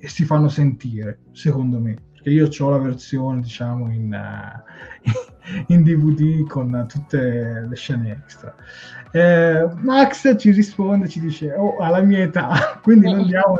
[0.00, 2.07] e si fanno sentire, secondo me.
[2.18, 8.52] Perché io ho la versione, diciamo, in, uh, in DVD con tutte le scene extra.
[9.10, 13.56] Eh, Max ci risponde, ci dice, oh, alla mia età, quindi non diamo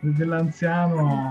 [0.00, 1.30] dell'anziano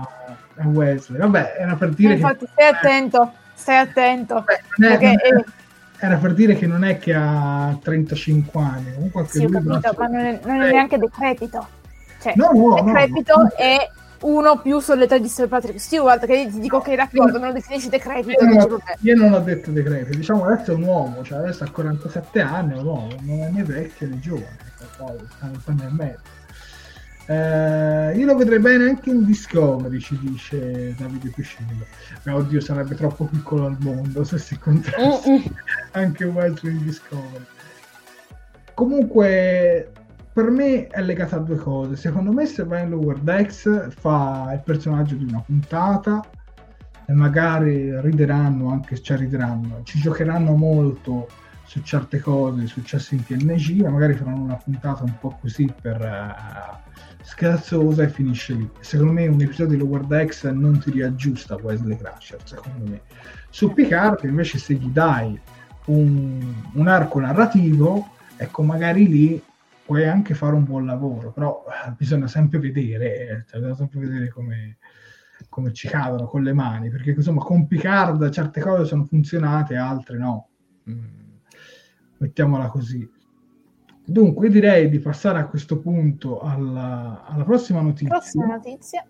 [0.56, 1.18] a, a, Wesley.
[1.18, 2.14] Vabbè, era per dire...
[2.14, 4.44] Infatti, che, stai attento, stai attento.
[4.76, 5.44] Beh, è, è,
[5.98, 10.20] era per dire che non è che ha 35 anni, comunque sì, capito, ma non
[10.20, 11.66] è, non è neanche decrepito.
[12.20, 13.90] Cioè, no, no, decrepito no, è
[14.24, 17.52] uno più sull'età di Sir Patrick Stewart, che ti dico che è d'accordo, non lo
[17.54, 18.44] definisci decrepito.
[18.44, 21.70] Io, non, io non ho detto decrepito, diciamo adesso è un uomo, cioè adesso ha
[21.70, 25.92] 47 anni, è un uomo, non è né vecchio né giovane, ecco, poi sta nel
[25.92, 26.42] mezzo.
[27.26, 31.86] Eh, io lo vedrei bene anche in Discovery, ci dice Davide Piscillo.
[32.24, 35.42] Ma oddio, sarebbe troppo piccolo al mondo se si contasse
[35.92, 37.44] anche Wesley in Discovery.
[38.74, 39.90] Comunque,
[40.34, 41.94] per me è legata a due cose.
[41.94, 46.28] Secondo me se va in Lower Decks fa il personaggio di una puntata
[47.06, 51.28] e magari rideranno, anche cioè rideranno, ci giocheranno molto
[51.66, 56.00] su certe cose successe in TNG, ma magari faranno una puntata un po' così per
[56.00, 56.90] uh,
[57.22, 58.68] scherzosa e finisce lì.
[58.80, 63.02] Secondo me un episodio di Lower Decks non ti riaggiusta Wesley Crusher, secondo me.
[63.50, 65.40] Su Picard invece se gli dai
[65.84, 69.42] un, un arco narrativo, ecco magari lì
[69.84, 74.28] puoi anche fare un buon lavoro, però eh, bisogna sempre vedere, cioè, bisogna sempre vedere
[74.30, 74.78] come,
[75.48, 80.18] come, ci cadono con le mani, perché insomma con Picard certe cose sono funzionate, altre
[80.18, 80.48] no.
[80.88, 81.22] Mm.
[82.18, 83.08] Mettiamola così.
[84.06, 88.08] Dunque direi di passare a questo punto alla, alla prossima notizia.
[88.08, 89.04] Prossima notizia.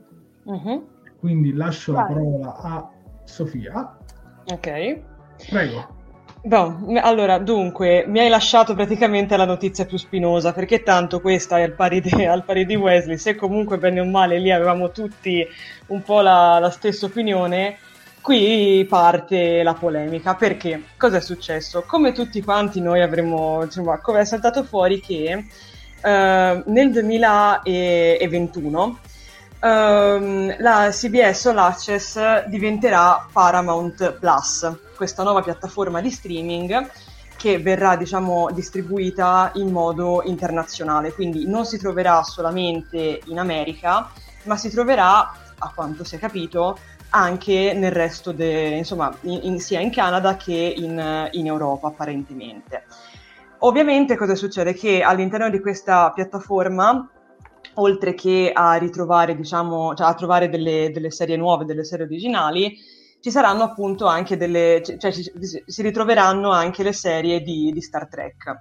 [0.44, 0.88] Uh-huh.
[1.18, 2.02] Quindi lascio Vai.
[2.02, 2.90] la parola a
[3.24, 3.98] Sofia.
[4.46, 5.02] Ok.
[5.48, 6.02] Prego.
[6.46, 11.62] Boh, allora, dunque, mi hai lasciato praticamente la notizia più spinosa, perché tanto questa è
[11.62, 15.42] al pari, di, al pari di Wesley, se comunque bene o male lì avevamo tutti
[15.86, 17.78] un po' la, la stessa opinione,
[18.20, 20.82] qui parte la polemica, perché?
[20.98, 21.82] Cosa è successo?
[21.86, 25.46] Come tutti quanti noi avremmo, insomma, come è saltato fuori che
[26.02, 28.98] eh, nel 2021
[29.60, 36.90] ehm, la CBS All Access diventerà Paramount Plus, questa nuova piattaforma di streaming
[37.36, 44.10] che verrà diciamo, distribuita in modo internazionale, quindi non si troverà solamente in America,
[44.44, 46.78] ma si troverà, a quanto si è capito,
[47.10, 52.84] anche nel resto, de, insomma, in, in, sia in Canada che in, in Europa apparentemente.
[53.58, 54.74] Ovviamente cosa succede?
[54.74, 57.08] Che all'interno di questa piattaforma
[57.74, 62.76] oltre che a ritrovare, diciamo, cioè a trovare delle, delle, serie nuove, delle serie originali,
[63.24, 65.32] ci saranno appunto anche delle, cioè ci,
[65.64, 68.58] si ritroveranno anche le serie di, di Star Trek.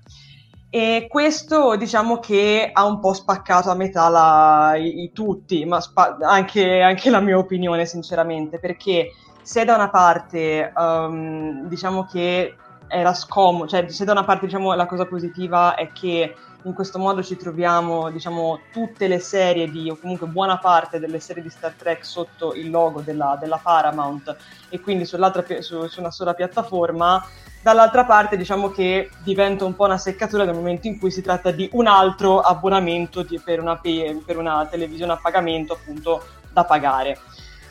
[0.69, 5.81] E questo diciamo che ha un po' spaccato a metà la, i, i, tutti, ma
[5.81, 9.09] spa- anche, anche, la mia opinione sinceramente, perché
[9.41, 12.55] se da una parte um, diciamo che
[12.87, 16.33] era scomodo, cioè se da una parte diciamo la cosa positiva è che
[16.63, 21.19] in questo modo ci troviamo diciamo tutte le serie di, o comunque buona parte delle
[21.19, 24.35] serie di Star Trek sotto il logo della, della Paramount
[24.69, 25.17] e quindi su,
[25.59, 27.25] su una sola piattaforma,
[27.61, 31.51] dall'altra parte diciamo che diventa un po' una seccatura nel momento in cui si tratta
[31.51, 37.19] di un altro abbonamento di, per, una, per, una, televisione a pagamento appunto da pagare.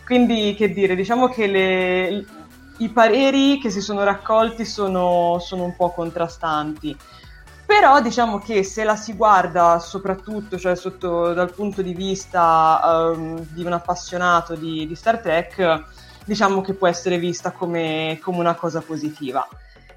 [0.04, 2.26] Quindi che dire, diciamo che le,
[2.78, 6.96] i pareri che si sono raccolti sono, sono un po' contrastanti.
[7.72, 13.40] Però diciamo che se la si guarda soprattutto cioè sotto, dal punto di vista um,
[13.48, 15.82] di un appassionato di, di, Star Trek,
[16.26, 19.48] diciamo che può essere vista come, come una cosa positiva.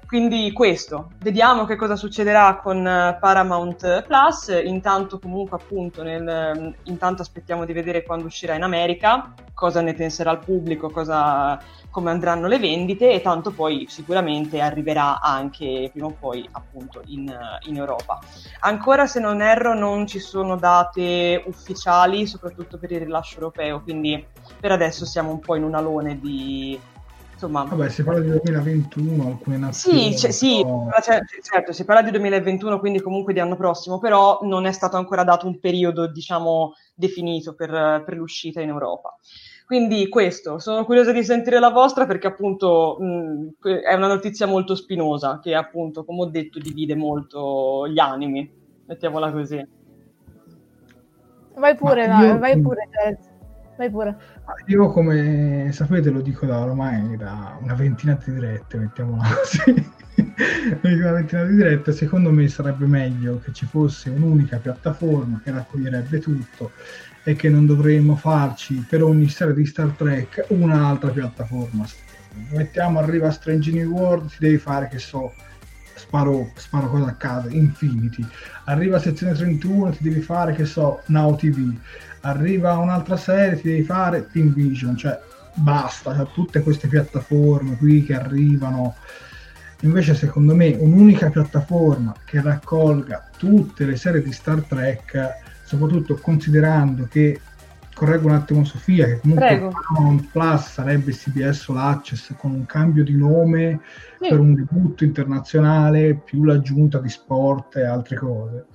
[0.06, 7.20] Quindi questo, vediamo che cosa succederà con eh, Paramount Plus, intanto comunque appunto nel, intanto
[7.20, 11.60] aspettiamo di vedere quando uscirà in America, cosa ne penserà il pubblico, cosa,
[11.96, 17.34] come andranno le vendite e tanto poi sicuramente arriverà anche prima o poi appunto in,
[17.68, 18.18] in Europa.
[18.60, 24.22] Ancora se non erro non ci sono date ufficiali, soprattutto per il rilascio europeo, quindi
[24.60, 26.78] per adesso siamo un po' in un alone di
[27.32, 30.16] Insomma, Vabbè, si parla di 2021, alcune nazioni.
[30.16, 30.64] Sì, sì
[31.42, 35.22] certo, si parla di 2021, quindi comunque di anno prossimo, però non è stato ancora
[35.22, 39.18] dato un periodo, diciamo, definito per, per l'uscita in Europa.
[39.66, 44.76] Quindi questo, sono curiosa di sentire la vostra perché appunto mh, è una notizia molto
[44.76, 48.48] spinosa che appunto, come ho detto, divide molto gli animi,
[48.86, 49.66] mettiamola così.
[51.56, 52.38] Vai pure, io...
[52.38, 52.88] vai pure.
[53.76, 54.16] Vai pure.
[54.66, 59.94] Io come sapete lo dico da ormai da una ventina di dirette, mettiamola così.
[60.82, 66.20] una ventina di dirette, secondo me sarebbe meglio che ci fosse un'unica piattaforma che raccoglierebbe
[66.20, 66.70] tutto
[67.28, 71.84] e che non dovremmo farci per ogni serie di Star Trek un'altra piattaforma.
[72.52, 75.32] Mettiamo arriva Strange New World, ti devi fare che so
[75.96, 78.24] sparo, sparo cosa a caso, Infinity.
[78.66, 81.74] Arriva sezione 31, ti devi fare, che so, Now TV.
[82.20, 85.18] Arriva un'altra serie, ti devi fare Team Vision, cioè
[85.54, 88.94] basta, cioè, tutte queste piattaforme qui che arrivano.
[89.80, 97.06] Invece, secondo me, un'unica piattaforma che raccolga tutte le serie di Star Trek, soprattutto considerando
[97.10, 97.40] che
[97.92, 99.70] correggo un attimo Sofia, che comunque Prego.
[99.70, 103.80] Paramount Plus sarebbe CBS All Access con un cambio di nome
[104.20, 104.28] sì.
[104.28, 108.66] per un debutto internazionale, più l'aggiunta di sport e altre cose.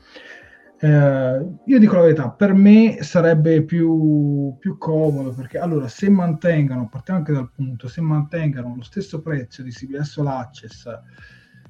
[0.80, 6.89] Eh, io dico la verità, per me sarebbe più, più, comodo perché allora se mantengano,
[6.89, 10.89] partiamo anche dal punto, se mantengano lo stesso prezzo di CBS All Access,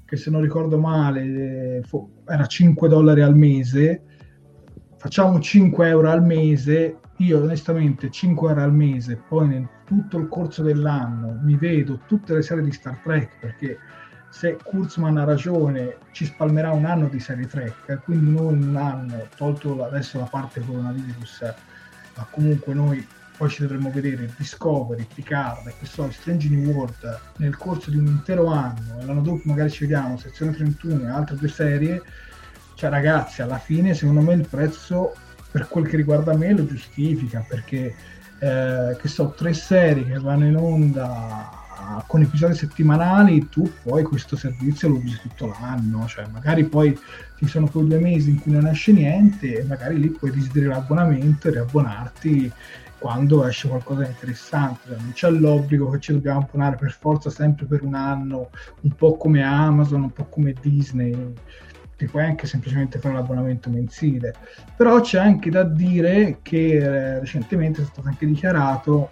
[0.05, 1.81] che se non ricordo male
[2.25, 4.03] era 5 dollari al mese,
[5.01, 6.97] facciamo 5 euro al mese.
[7.17, 12.33] Io onestamente 5 ore al mese, poi nel tutto il corso dell'anno mi vedo tutte
[12.33, 13.79] le serie di Star Trek perché
[14.29, 18.75] se Kurzman ha ragione ci spalmerà un anno di serie Trek, quindi noi in un
[18.75, 21.53] anno, tolto adesso la parte coronavirus,
[22.15, 23.05] ma comunque noi
[23.37, 27.97] poi ci dovremmo vedere Discovery, Picard e che so, Strange New World nel corso di
[27.97, 28.99] un intero anno.
[28.99, 32.01] E l'anno dopo magari ci vediamo sezione 31 e altre due serie,
[32.81, 35.13] cioè ragazzi alla fine secondo me il prezzo
[35.51, 37.93] per quel che riguarda me lo giustifica perché
[38.39, 41.59] eh, che so, tre serie che vanno in onda
[42.07, 46.07] con episodi settimanali tu poi questo servizio lo usi tutto l'anno.
[46.07, 46.97] Cioè magari poi
[47.37, 50.65] ci sono quei due mesi in cui non esce niente e magari lì puoi desideri
[50.65, 52.51] l'abbonamento e riabbonarti
[52.97, 54.87] quando esce qualcosa di interessante.
[54.87, 58.49] Cioè, non c'è l'obbligo che ci dobbiamo abbonare per forza sempre per un anno
[58.81, 61.33] un po' come Amazon un po' come Disney
[62.01, 64.33] ti puoi anche semplicemente fare l'abbonamento mensile.
[64.75, 69.11] Però c'è anche da dire che eh, recentemente è stato anche dichiarato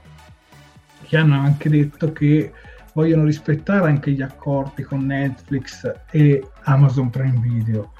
[1.03, 2.51] che hanno anche detto che
[2.93, 7.93] vogliono rispettare anche gli accordi con Netflix e Amazon Prime Video.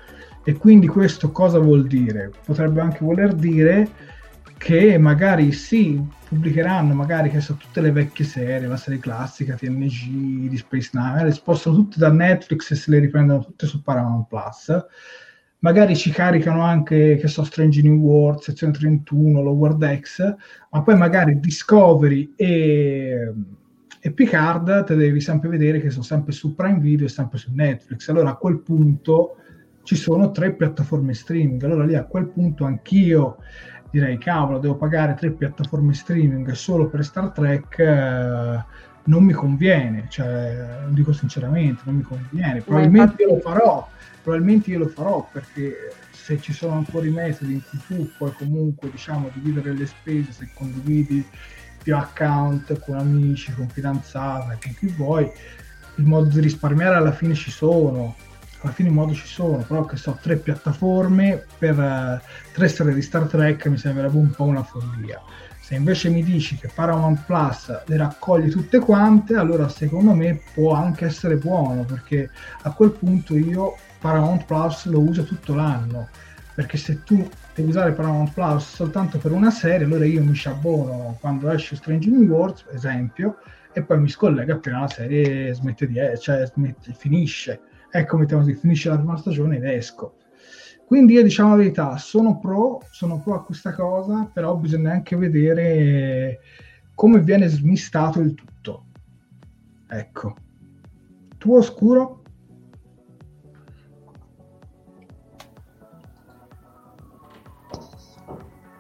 [0.44, 2.32] E quindi questo cosa vuol dire?
[2.44, 3.88] Potrebbe anche voler dire
[4.58, 10.48] che magari sì, pubblicheranno magari che so, tutte le vecchie serie, la serie classica, TNG,
[10.48, 14.28] di Space Nine, le spostano tutte da Netflix e se le riprendono tutte su Paramount
[14.28, 14.86] Plus.
[15.62, 20.36] Magari ci caricano anche, che so, Strange New World, sezione 31, Lower X,
[20.70, 23.34] ma poi magari Discovery e,
[24.00, 27.50] e Picard te devi sempre vedere che sono sempre su Prime Video e sempre su
[27.52, 28.08] Netflix.
[28.08, 29.36] Allora a quel punto
[29.82, 31.64] ci sono tre piattaforme streaming.
[31.64, 33.38] Allora lì a quel punto anch'io
[33.92, 38.64] direi cavolo devo pagare tre piattaforme streaming solo per Star Trek eh,
[39.10, 42.62] non mi conviene, cioè, lo dico sinceramente, non mi conviene.
[42.62, 43.90] Probabilmente io lo farò,
[44.22, 48.32] probabilmente io lo farò perché se ci sono ancora i metodi in cui tu puoi
[48.34, 51.26] comunque diciamo dividere le spese, se condividi
[51.82, 55.28] più account con amici, con fidanzata, con chi vuoi,
[55.96, 58.16] il modo di risparmiare alla fine ci sono,
[58.62, 62.94] alla fine i modi ci sono, però che so, tre piattaforme per uh, tre serie
[62.94, 65.22] di Star Trek mi sembrerebbe un po' una follia.
[65.62, 70.74] Se invece mi dici che Paramount Plus le raccogli tutte quante, allora secondo me può
[70.74, 72.30] anche essere buono, perché
[72.64, 76.10] a quel punto io Paramount Plus lo uso tutto l'anno,
[76.56, 81.18] perché se tu devi usare Paramount Plus soltanto per una serie, allora io mi sciabbono
[81.20, 83.38] quando esce Strange New Worlds, esempio,
[83.72, 87.62] e poi mi scollega appena la serie smette di cioè smette, finisce.
[87.92, 90.16] Ecco, mettiamo così, finisce la prima stagione ed esco.
[90.86, 95.16] Quindi io diciamo la verità, sono pro, sono pro a questa cosa, però bisogna anche
[95.16, 96.40] vedere
[96.96, 98.86] come viene smistato il tutto.
[99.88, 100.36] Ecco.
[101.38, 102.24] Tu oscuro?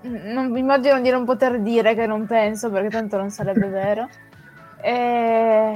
[0.01, 4.07] Non, immagino di non poter dire che non penso, perché tanto non sarebbe vero.
[4.81, 5.75] E...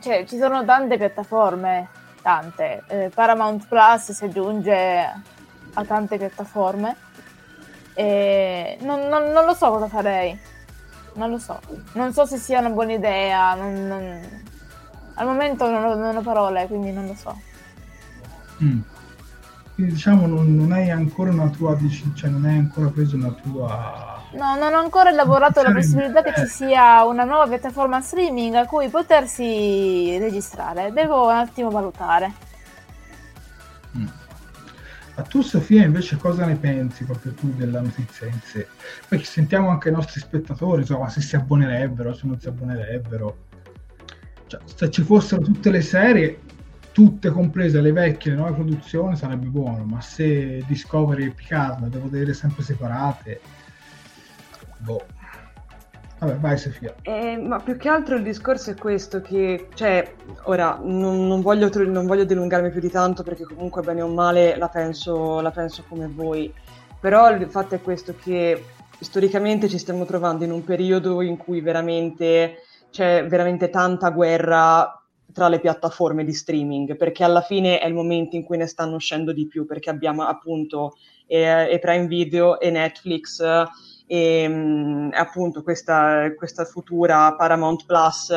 [0.00, 1.90] Cioè, ci sono tante piattaforme
[2.22, 2.84] tante.
[2.86, 5.22] Eh, Paramount Plus si aggiunge
[5.74, 6.96] a tante piattaforme.
[7.94, 10.38] E non, non, non, lo so cosa farei.
[11.14, 11.60] Non lo so.
[11.92, 13.54] Non so se sia una buona idea.
[13.54, 14.42] Non,
[15.14, 17.38] al momento non ho, non ho, parole, quindi non lo so.
[18.62, 18.80] Mm.
[19.74, 21.76] Quindi diciamo non, non hai ancora una tua
[22.14, 26.32] cioè non hai ancora preso una tua No, non ho ancora elaborato la possibilità che
[26.34, 30.90] ci sia una nuova piattaforma streaming a cui potersi registrare.
[30.92, 32.32] Devo un attimo valutare.
[33.96, 34.06] Mm.
[35.14, 38.66] Ma tu Sofia invece cosa ne pensi proprio tu della notizia in sé?
[39.06, 43.36] Poi sentiamo anche i nostri spettatori, insomma, se si abbonerebbero, se non si abbonerebbero.
[44.46, 46.40] Cioè, se ci fossero tutte le serie,
[46.92, 52.08] tutte comprese le vecchie, le nuove produzioni, sarebbe buono, ma se Discovery e Picard devo
[52.08, 53.40] vedere sempre separate,
[54.78, 55.04] boh.
[56.18, 56.94] Vabbè, vai Sofia.
[57.02, 60.14] Eh, ma più che altro il discorso è questo, che, cioè,
[60.44, 64.56] ora, non, non, voglio, non voglio dilungarmi più di tanto perché comunque bene o male
[64.56, 66.52] la penso, la penso come voi,
[67.00, 68.64] però il fatto è questo che
[69.00, 72.58] storicamente ci stiamo trovando in un periodo in cui veramente
[72.90, 75.01] c'è veramente tanta guerra
[75.32, 78.96] tra le piattaforme di streaming, perché alla fine è il momento in cui ne stanno
[78.96, 80.94] uscendo di più, perché abbiamo appunto
[81.26, 83.42] e, e Prime Video e Netflix
[84.06, 88.28] e mh, appunto questa, questa, futura Paramount Plus,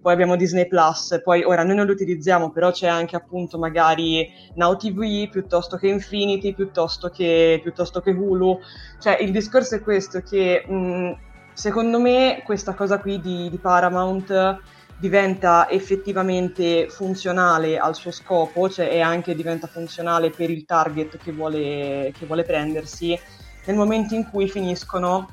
[0.00, 4.28] poi abbiamo Disney Plus, poi ora noi non lo utilizziamo, però c'è anche appunto magari
[4.54, 8.60] Now TV piuttosto che Infinity, piuttosto che, piuttosto che Hulu,
[9.00, 11.16] cioè il discorso è questo che mh,
[11.54, 14.60] secondo me questa cosa qui di, di Paramount
[14.98, 21.32] diventa effettivamente funzionale al suo scopo, cioè e anche diventa funzionale per il target che
[21.32, 23.18] vuole, che vuole prendersi
[23.66, 25.28] nel momento in cui finiscono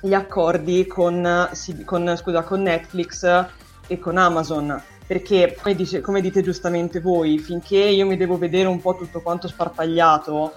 [0.00, 1.48] gli accordi con,
[1.84, 3.46] con, scusa, con Netflix
[3.86, 4.82] e con Amazon.
[5.06, 9.20] Perché, come, dice, come dite giustamente voi, finché io mi devo vedere un po' tutto
[9.20, 10.52] quanto sparpagliato,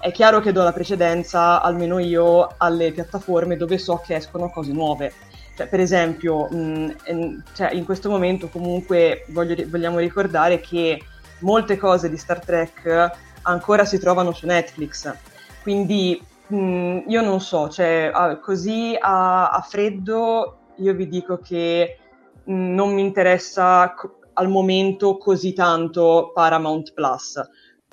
[0.00, 4.72] è chiaro che do la precedenza, almeno io, alle piattaforme dove so che escono cose
[4.72, 5.12] nuove.
[5.60, 11.02] Cioè, per esempio, mh, cioè, in questo momento comunque voglio, vogliamo ricordare che
[11.40, 13.10] molte cose di Star Trek
[13.42, 15.12] ancora si trovano su Netflix.
[15.62, 18.10] Quindi Mm, io non so, cioè,
[18.42, 21.96] così a, a, freddo io vi dico che
[22.50, 27.40] mm, non mi interessa co- al momento così tanto Paramount Plus,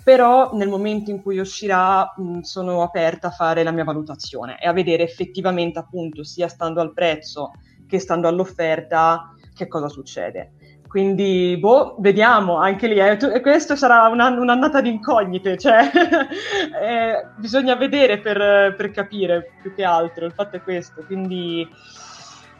[0.07, 4.57] però nel momento in cui uscirà mh, mm, sono aperta a fare la mia valutazione
[4.57, 7.51] e a vedere effettivamente appunto sia stando al prezzo
[7.85, 10.53] che stando all'offerta che cosa succede.
[10.87, 12.99] Quindi, boh, vediamo, anche lì.
[12.99, 15.91] Eh, questo sarà una, un'annata di incognite, cioè
[16.81, 21.03] eh, bisogna vedere per, per, capire più che altro, il fatto è questo.
[21.05, 21.67] Quindi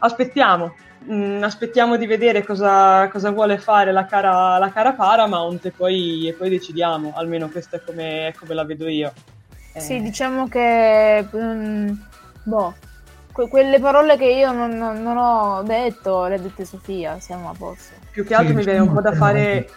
[0.00, 0.74] aspettiamo,
[1.10, 6.28] mm, aspettiamo di vedere cosa, cosa vuole fare la cara, la cara Paramount e poi,
[6.28, 9.12] e poi, decidiamo, almeno questa è come, come la vedo io.
[9.72, 9.80] Eh.
[9.80, 11.26] Sì, diciamo che...
[11.30, 12.06] Um,
[12.44, 12.74] boh,
[13.32, 17.50] que- quelle parole che io non, non, non, ho detto, le ha dette Sofia, siamo
[17.50, 17.94] a posto.
[18.10, 19.68] Più che altro sì, mi viene un po' da fare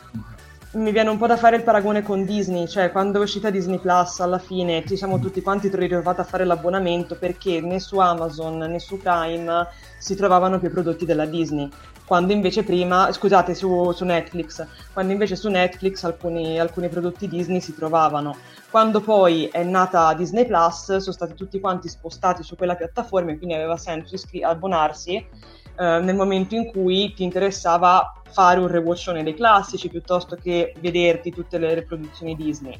[0.73, 3.77] mi viene un po' da fare il paragone con Disney, cioè quando è uscita Disney
[3.77, 8.57] Plus alla fine ci siamo tutti quanti ritrovati a fare l'abbonamento perché né su Amazon
[8.57, 9.67] né su Prime
[9.97, 11.69] si trovavano più prodotti della Disney,
[12.05, 17.59] quando invece prima, scusate, su, su Netflix, quando invece su Netflix alcuni, alcuni prodotti Disney
[17.59, 18.37] si trovavano.
[18.69, 23.37] Quando poi è nata Disney Plus sono stati tutti quanti spostati su quella piattaforma e
[23.37, 25.25] quindi aveva senso iscri- abbonarsi
[25.77, 31.31] eh, nel momento in cui ti interessava fare un rewatchone dei classici piuttosto che vederti
[31.31, 32.79] tutte le riproduzioni Disney.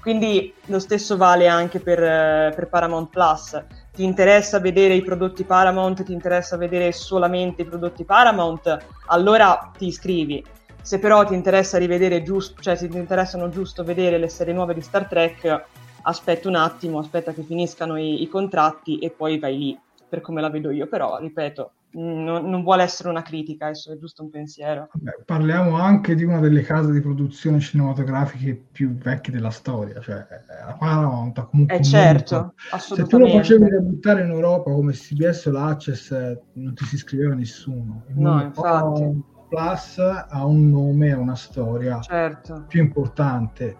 [0.00, 3.64] Quindi lo stesso vale anche per, eh, per Paramount Plus.
[3.92, 9.86] Ti interessa vedere i prodotti Paramount, ti interessa vedere solamente i prodotti Paramount, allora ti
[9.86, 10.44] iscrivi.
[10.82, 14.74] Se però ti interessa rivedere giusto, cioè se ti interessano giusto vedere le serie nuove
[14.74, 15.64] di Star Trek,
[16.02, 19.78] aspetta un attimo, aspetta che finiscano i, i contratti e poi vai lì,
[20.08, 20.88] per come la vedo io.
[20.88, 24.88] Però, ripeto, non, non, vuole essere una critica, è giusto un pensiero.
[24.92, 30.26] Beh, parliamo anche di una delle case di produzione cinematografiche più vecchie della storia, cioè
[30.66, 31.76] la Paramount comunque...
[31.76, 36.84] Eh certo, Se tu lo facevi debuttare in Europa come CBS o l'Access non ti
[36.84, 38.04] si iscriveva nessuno.
[38.08, 39.30] Il no, infatti.
[39.48, 42.64] Plus ha un nome, ha una storia certo.
[42.66, 43.76] più importante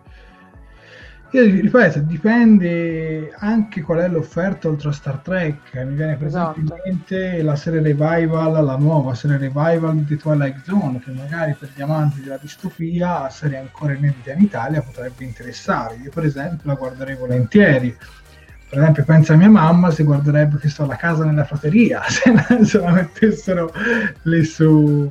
[1.34, 5.72] io ripeto, dipende anche qual è l'offerta oltre a Star Trek.
[5.72, 6.60] Mi viene per esatto.
[6.60, 11.56] esempio in mente la serie Revival, la nuova serie Revival di Twilight Zone, che magari
[11.58, 15.96] per gli amanti della distopia, serie ancora inedita in Italia, potrebbe interessare.
[16.02, 17.96] Io per esempio la guarderei volentieri.
[18.68, 22.30] Per esempio, pensa a mia mamma se guarderebbe che sto la casa nella prateria, se,
[22.64, 23.72] se la mettessero
[24.22, 25.10] lì su,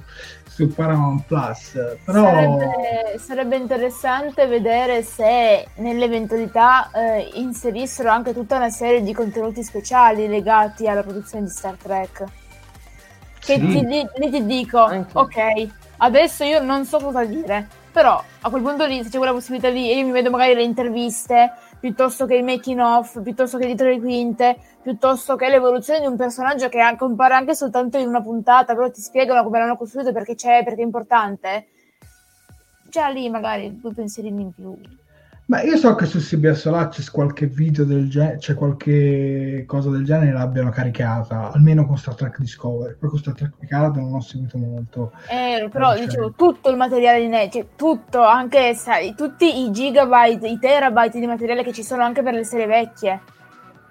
[0.53, 1.71] su Paramount Plus.
[2.03, 2.23] Però...
[2.23, 10.27] Sarebbe, sarebbe interessante vedere se nell'eventualità eh, inserissero anche tutta una serie di contenuti speciali
[10.27, 12.23] legati alla produzione di Star Trek.
[13.39, 13.87] Che sì.
[13.87, 15.17] ti, ti dico, anche.
[15.17, 15.67] ok,
[15.97, 19.69] adesso io non so cosa dire, però a quel punto lì, se c'è quella possibilità
[19.69, 23.65] lì, e io mi vedo magari le interviste piuttosto che il making of, piuttosto che
[23.65, 28.21] dietro le quinte, piuttosto che l'evoluzione di un personaggio che compare anche soltanto in una
[28.21, 31.67] puntata, però ti spiegano come l'hanno costruito, perché c'è, perché è importante.
[32.87, 34.77] Già lì magari due pensierini in più.
[35.51, 39.89] Ma io so che su CBS là c'è qualche video del genere, c'è qualche cosa
[39.89, 42.95] del genere l'abbiano caricata, almeno con Star Trek Discovery.
[42.97, 45.11] Poi con Star Trek Picard non ho seguito molto.
[45.27, 49.71] Eh, però eh, dicevo, tutto il materiale di net, cioè, tutto, anche sai, tutti i
[49.71, 53.19] gigabyte, i terabyte di materiale che ci sono anche per le serie vecchie.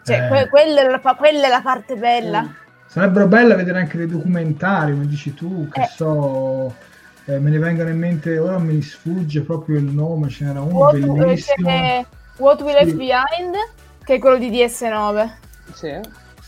[0.03, 0.29] Cioè, eh.
[0.29, 2.41] que- quella, è la, quella, è la, parte bella.
[2.41, 2.51] Mm.
[2.87, 5.89] Sarebbero belle vedere anche dei documentari, come dici tu, che eh.
[5.95, 6.75] so
[7.31, 10.79] eh, me ne vengono in mente, ora mi sfugge proprio il nome, ce n'era uno
[10.79, 12.07] What, bellissimo.
[12.39, 13.55] What We Left Behind,
[14.05, 15.31] che è quello di DS9.
[15.73, 16.01] Sì.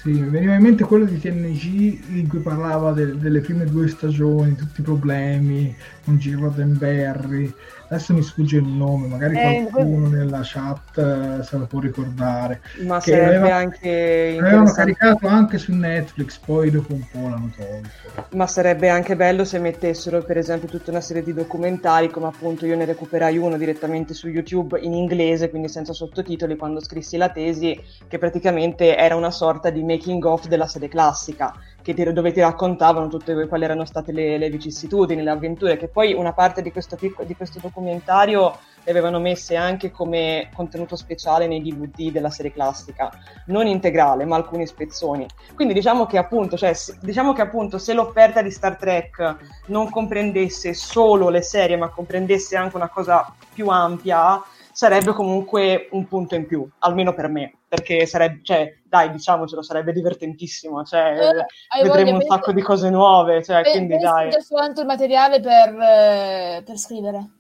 [0.03, 3.87] Sì, mi veniva in mente quello di TNG in cui parlava de- delle prime due
[3.87, 5.73] stagioni, tutti i problemi
[6.05, 6.35] con G.
[6.37, 7.55] Roddenberry,
[7.93, 10.17] adesso mi sfugge il nome, magari eh, qualcuno que...
[10.17, 12.63] nella chat eh, se lo può ricordare.
[12.87, 17.51] Ma che sarebbe aveva, anche avevano caricato anche su Netflix, poi dopo un po' l'hanno
[17.55, 18.27] tolto.
[18.31, 22.65] Ma sarebbe anche bello se mettessero per esempio tutta una serie di documentari, come appunto
[22.65, 27.29] io ne recuperai uno direttamente su YouTube in inglese, quindi senza sottotitoli, quando scrissi la
[27.29, 27.79] tesi,
[28.09, 31.53] che praticamente era una sorta di making of della serie classica
[31.83, 35.89] che ti, dove ti raccontavano tutte quali erano state le, le, vicissitudini, le avventure, che
[35.89, 41.47] poi una parte di questo, di questo documentario le avevano messe anche come contenuto speciale
[41.47, 43.11] nei DVD della serie classica,
[43.47, 45.27] non integrale, ma alcuni spezzoni.
[45.55, 49.37] Quindi diciamo che appunto, cioè, diciamo che appunto se l'offerta di Star Trek
[49.67, 54.43] non comprendesse solo le serie, ma comprendesse anche una cosa più ampia,
[54.73, 59.93] sarebbe comunque un punto in più, almeno per me, perché sarebbe, cioè, dai, diciamocelo, sarebbe
[59.93, 64.31] divertentissimo, cioè, eh, vedremo un penso, sacco di cose nuove, cioè, penso, quindi dai.
[64.43, 67.31] Soltanto il materiale per, eh, per scrivere.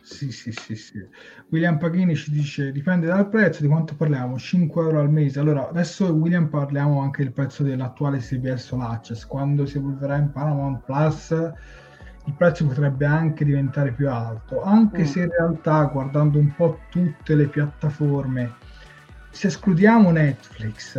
[0.00, 1.06] Sì, sì, sì, sì.
[1.50, 4.38] William Paghini ci dice dipende dal prezzo, di quanto parliamo?
[4.38, 5.38] 5 euro al mese.
[5.38, 9.26] Allora, adesso William parliamo anche del prezzo dell'attuale CBS All Access.
[9.26, 11.30] Quando si evolverà in Paramount Plus
[12.26, 15.04] il prezzo potrebbe anche diventare più alto, anche mm.
[15.04, 18.72] se in realtà guardando un po' tutte le piattaforme,
[19.34, 20.98] se escludiamo Netflix,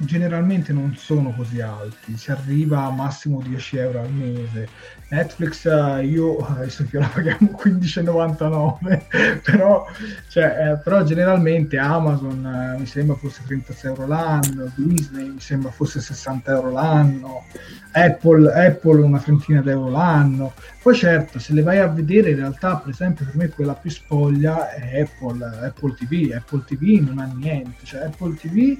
[0.00, 4.68] generalmente non sono così alti, si arriva a massimo 10 euro al mese.
[5.10, 9.86] Netflix eh, io adesso che la paghiamo 15,99 però,
[10.28, 15.70] cioè, eh, però generalmente Amazon eh, mi sembra fosse 36 euro l'anno, Disney mi sembra
[15.70, 17.44] fosse 60 euro l'anno,
[17.92, 20.52] Apple, Apple una trentina d'euro l'anno.
[20.80, 23.90] Poi certo, se le vai a vedere in realtà per esempio per me quella più
[23.90, 28.78] spoglia è Apple, Apple TV, Apple TV non ha niente, cioè Apple TV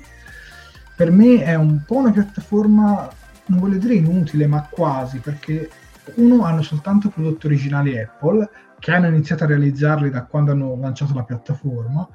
[1.01, 3.09] per me è un po' una piattaforma,
[3.47, 5.71] non voglio dire inutile, ma quasi, perché
[6.17, 8.47] uno hanno soltanto prodotti originali Apple,
[8.79, 12.07] che hanno iniziato a realizzarli da quando hanno lanciato la piattaforma,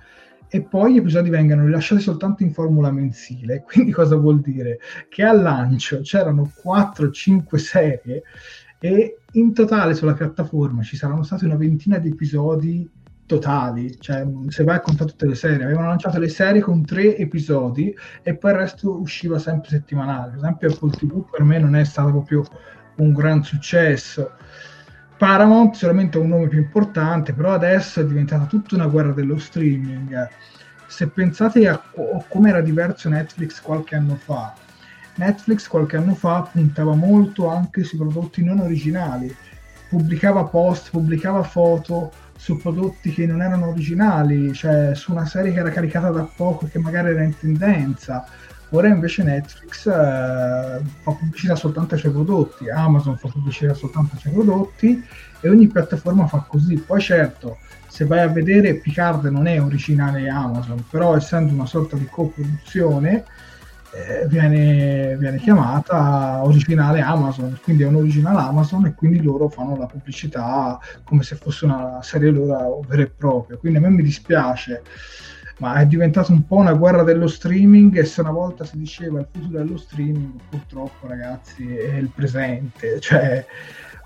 [0.47, 3.63] e poi gli episodi vengono rilasciati soltanto in formula mensile.
[3.67, 4.77] Quindi cosa vuol dire?
[5.09, 8.21] Che al lancio c'erano 4-5 serie
[8.77, 12.87] e in totale sulla piattaforma ci saranno stati una ventina di episodi
[13.25, 17.17] totali, cioè se vai a contare tutte le serie, avevano lanciato le serie con tre
[17.17, 20.31] episodi e poi il resto usciva sempre settimanale.
[20.31, 22.45] Per esempio Apple TV per me non è stato proprio
[22.97, 24.31] un gran successo.
[25.17, 29.37] Paramount sicuramente è un nome più importante, però adesso è diventata tutta una guerra dello
[29.37, 30.27] streaming.
[30.87, 31.81] Se pensate a
[32.27, 34.53] come era diverso Netflix qualche anno fa,
[35.15, 39.33] Netflix qualche anno fa puntava molto anche sui prodotti non originali,
[39.89, 45.59] pubblicava post, pubblicava foto su prodotti che non erano originali, cioè su una serie che
[45.59, 48.25] era caricata da poco e che magari era in tendenza.
[48.69, 54.21] Ora invece Netflix eh, fa pubblicità soltanto ai suoi prodotti, Amazon fa pubblicità soltanto ai
[54.21, 55.03] suoi prodotti
[55.39, 56.75] e ogni piattaforma fa così.
[56.75, 57.57] Poi certo,
[57.87, 63.23] se vai a vedere Picard non è originale Amazon, però essendo una sorta di coproduzione
[63.95, 69.77] eh, viene, viene, chiamata originale Amazon, quindi è un originale Amazon e quindi loro fanno
[69.77, 73.57] la pubblicità come se fosse una serie loro vera e propria.
[73.57, 74.83] Quindi a me mi dispiace,
[75.59, 79.21] ma è diventato un po' una guerra dello streaming e se una volta si diceva
[79.21, 83.45] il futuro dello streaming, purtroppo ragazzi è il presente, cioè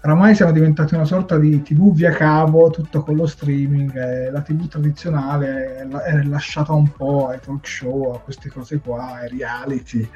[0.01, 4.41] oramai siamo diventati una sorta di tv via cavo, tutto con lo streaming, eh, la
[4.41, 9.29] tv tradizionale è, è, lasciata un po' ai talk show, a queste cose qua, ai
[9.29, 10.07] reality.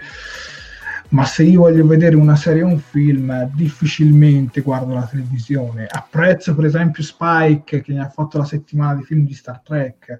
[1.09, 5.85] Ma se io voglio vedere una serie o un film, difficilmente guardo la televisione.
[5.87, 10.17] Apprezzo per esempio Spike che mi ha fatto la settimana di film di Star Trek,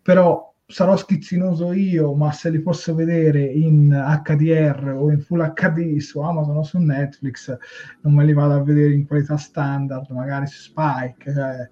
[0.00, 5.98] però sarò schizzinoso io, ma se li posso vedere in HDR o in Full HD
[5.98, 7.56] su Amazon o su Netflix,
[8.00, 11.32] non me li vado a vedere in qualità standard, magari su Spike.
[11.32, 11.68] Cioè.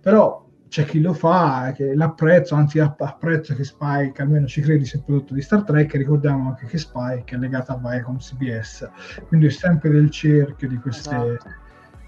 [0.00, 5.02] Però c'è chi lo fa, che l'apprezzo, anzi apprezzo che Spike almeno ci credi sul
[5.02, 8.88] prodotto di Star Trek, ricordiamo anche che Spike è legata a Viacom CBS,
[9.26, 11.50] quindi è sempre del cerchio di queste, esatto.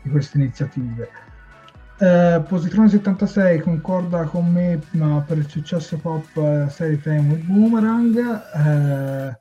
[0.02, 1.08] di queste iniziative.
[2.02, 8.42] Eh, Positrone 76 concorda con me ma per il successo pop eh, serie Fame Boomerang.
[8.56, 9.38] Eh,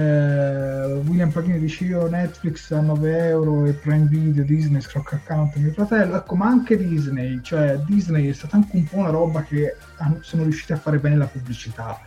[0.00, 5.56] eh, William Pagini dice io Netflix a 9 euro e Prime Video, Disney, Scrock Account
[5.56, 9.42] mio fratello, ecco ma anche Disney, cioè Disney è stata anche un po' una roba
[9.42, 9.74] che
[10.20, 11.98] sono riusciti a fare bene la pubblicità.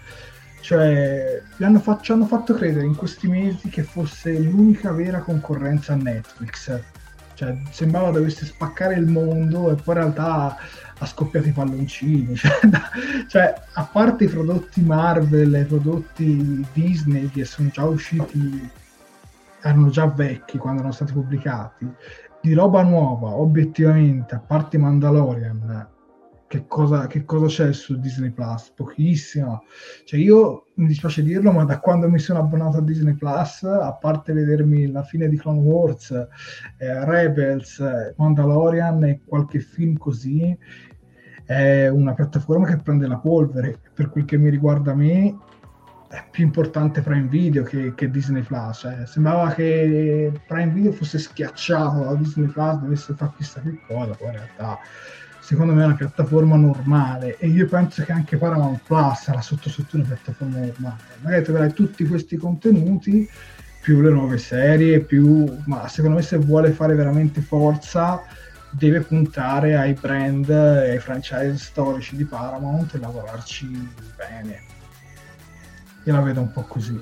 [0.61, 5.91] Cioè hanno, fa- ci hanno fatto credere in questi mesi che fosse l'unica vera concorrenza
[5.91, 6.79] a Netflix
[7.35, 10.57] cioè, sembrava dovesse spaccare il mondo e poi in realtà
[10.97, 12.35] ha scoppiato i palloncini.
[12.35, 12.51] Cioè,
[13.27, 18.69] cioè, a parte i prodotti Marvel e i prodotti Disney che sono già usciti,
[19.61, 21.87] erano già vecchi quando erano stati pubblicati,
[22.41, 25.87] di roba nuova, obiettivamente, a parte Mandalorian,
[26.47, 28.71] che cosa, che cosa c'è su Disney Plus?
[28.75, 29.63] Pochissimo.
[30.03, 33.93] Cioè, io mi dispiace dirlo, ma da quando mi sono abbonato a Disney Plus, a
[33.93, 37.83] parte vedermi la fine di Clone Wars, eh, Rebels,
[38.17, 40.55] Mandalorian e qualche film così,
[41.45, 43.79] è una piattaforma che prende la polvere.
[43.93, 45.37] Per quel che mi riguarda a me,
[46.07, 48.79] è più importante Prime Video che, che Disney Plus.
[48.79, 54.13] Cioè, sembrava che Prime Video fosse schiacciato da Disney Plus, dovesse fare chissà che cosa,
[54.13, 54.79] poi in realtà
[55.45, 59.69] secondo me è una piattaforma normale e io penso che anche Paramount Plus sarà sotto
[59.69, 61.03] sotto una piattaforma normale.
[61.21, 63.29] Magari troverai tutti questi contenuti
[63.79, 68.23] più le nuove serie, più ma secondo me se vuole fare veramente forza
[68.71, 73.67] deve puntare ai brand e ai franchise storici di Paramount e lavorarci
[74.17, 74.63] bene.
[76.05, 76.99] Io la vedo un po' così.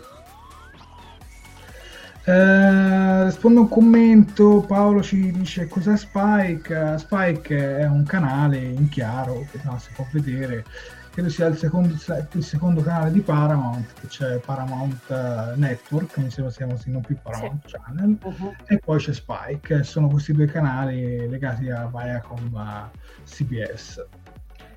[2.25, 6.97] Eh, rispondo a un commento, Paolo ci dice cos'è Spike?
[6.97, 10.63] Spike è un canale in chiaro che no, si può vedere,
[11.11, 11.93] credo sia il secondo,
[12.31, 17.01] il secondo canale di Paramount, che c'è Paramount eh, Network, mi sembra sia così, non
[17.01, 17.75] più Paramount sì.
[17.75, 18.55] Channel, uh-huh.
[18.67, 22.89] e poi c'è Spike, sono questi due canali legati a Viacom
[23.25, 24.01] CBS.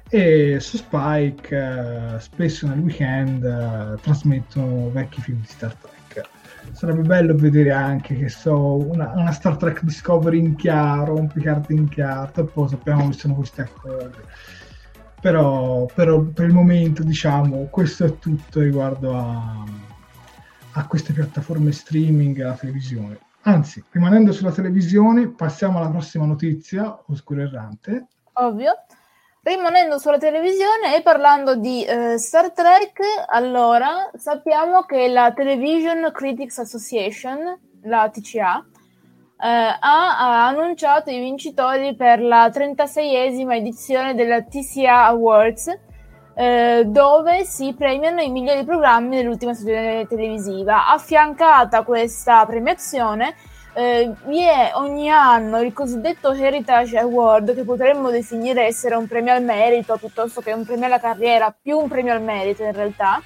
[0.09, 5.96] E su Spike uh, spesso nel weekend uh, trasmettono vecchi film di Star Trek
[6.73, 11.71] sarebbe bello vedere anche che so una, una, Star Trek Discovery in chiaro, un Picard
[11.71, 14.19] in chiaro, poi sappiamo che sono questi accordi.
[15.21, 19.65] Però, però, per il momento diciamo questo è tutto riguardo a,
[20.73, 23.19] a queste piattaforme streaming e alla televisione.
[23.43, 28.07] Anzi, rimanendo sulla televisione, passiamo alla prossima notizia, oscuro errante.
[28.35, 28.73] Ovvio.
[29.47, 32.99] Rimanendo sulla televisione e parlando di eh, Star Trek,
[33.29, 38.67] allora sappiamo che la Television Critics Association, la TCA,
[39.41, 45.79] eh, ha, ha, annunciato i vincitori per la 36esima edizione della TCA Awards,
[46.35, 50.89] eh, dove si premiano i migliori programmi dell'ultima stagione televisiva.
[50.89, 53.37] Affiancata a questa premiazione
[53.77, 59.35] eh, vi è ogni anno il cosiddetto Heritage Award, che potremmo definire essere un premio
[59.35, 63.21] al merito piuttosto che un premio alla carriera, più un premio al merito in realtà,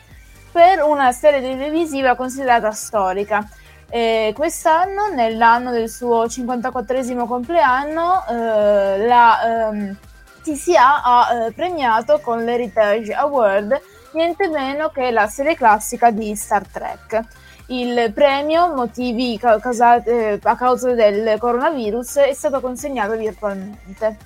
[0.50, 3.48] per una serie televisiva considerata storica.
[3.88, 9.96] Eh, quest'anno, nell'anno del suo 54 compleanno, eh, la ehm,
[10.42, 13.80] TCA ha eh, premiato con l'Heritage Award
[14.14, 17.22] niente meno che la serie classica di Star Trek.
[17.70, 24.16] Il premio, motivi causati, eh, a causa del coronavirus, è stato consegnato virtualmente.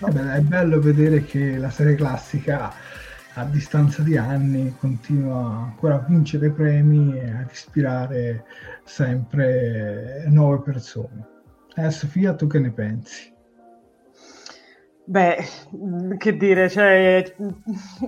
[0.00, 2.74] Vabbè, è bello vedere che la serie classica
[3.34, 8.44] a distanza di anni continua ancora a vincere premi e ad ispirare
[8.84, 11.26] sempre nuove persone.
[11.74, 13.31] Eh, Sofia, tu che ne pensi?
[15.12, 15.44] Beh,
[16.16, 17.22] che dire, cioè,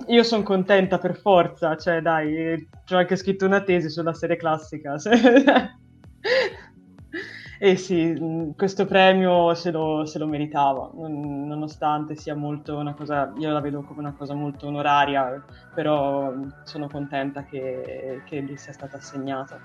[0.07, 4.95] io sono contenta per forza, cioè dai, ho anche scritto una tesi sulla serie classica.
[7.59, 13.51] e sì, questo premio se lo, se lo meritava, nonostante sia molto una cosa, io
[13.51, 15.45] la vedo come una cosa molto onoraria,
[15.75, 16.33] però
[16.63, 19.59] sono contenta che, che gli sia stata assegnata.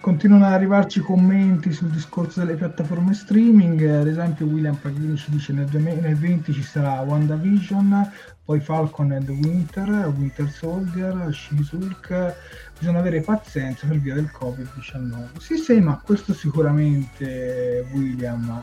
[0.00, 5.52] Continuano ad arrivarci commenti sul discorso delle piattaforme streaming, ad esempio William Paghini ci dice
[5.52, 8.12] nel, 2020 ci sarà WandaVision,
[8.44, 12.34] poi Falcon and Winter, Winter Soldier, Shizulk,
[12.78, 15.38] bisogna avere pazienza per via del Covid-19.
[15.38, 18.62] Sì, sì, ma questo sicuramente William.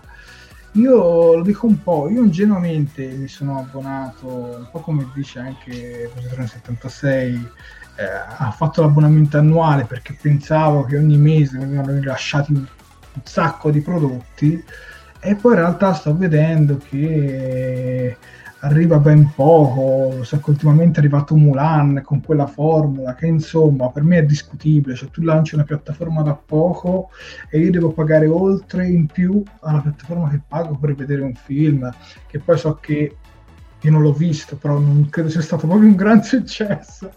[0.74, 6.10] Io lo dico un po', io ingenuamente mi sono abbonato, un po' come dice anche
[6.14, 7.52] Positrone 76,
[7.96, 13.70] eh, ha fatto l'abbonamento annuale perché pensavo che ogni mese venivano rilasciati un, un sacco
[13.70, 14.64] di prodotti
[15.20, 18.18] e poi in realtà sto vedendo che
[18.64, 24.04] arriva ben poco, so che ultimamente è arrivato Mulan con quella formula che insomma per
[24.04, 27.10] me è discutibile, cioè tu lanci una piattaforma da poco
[27.50, 31.90] e io devo pagare oltre in più alla piattaforma che pago per vedere un film,
[32.28, 33.18] che poi so che
[33.84, 37.12] io non l'ho visto, però non credo sia stato proprio un gran successo.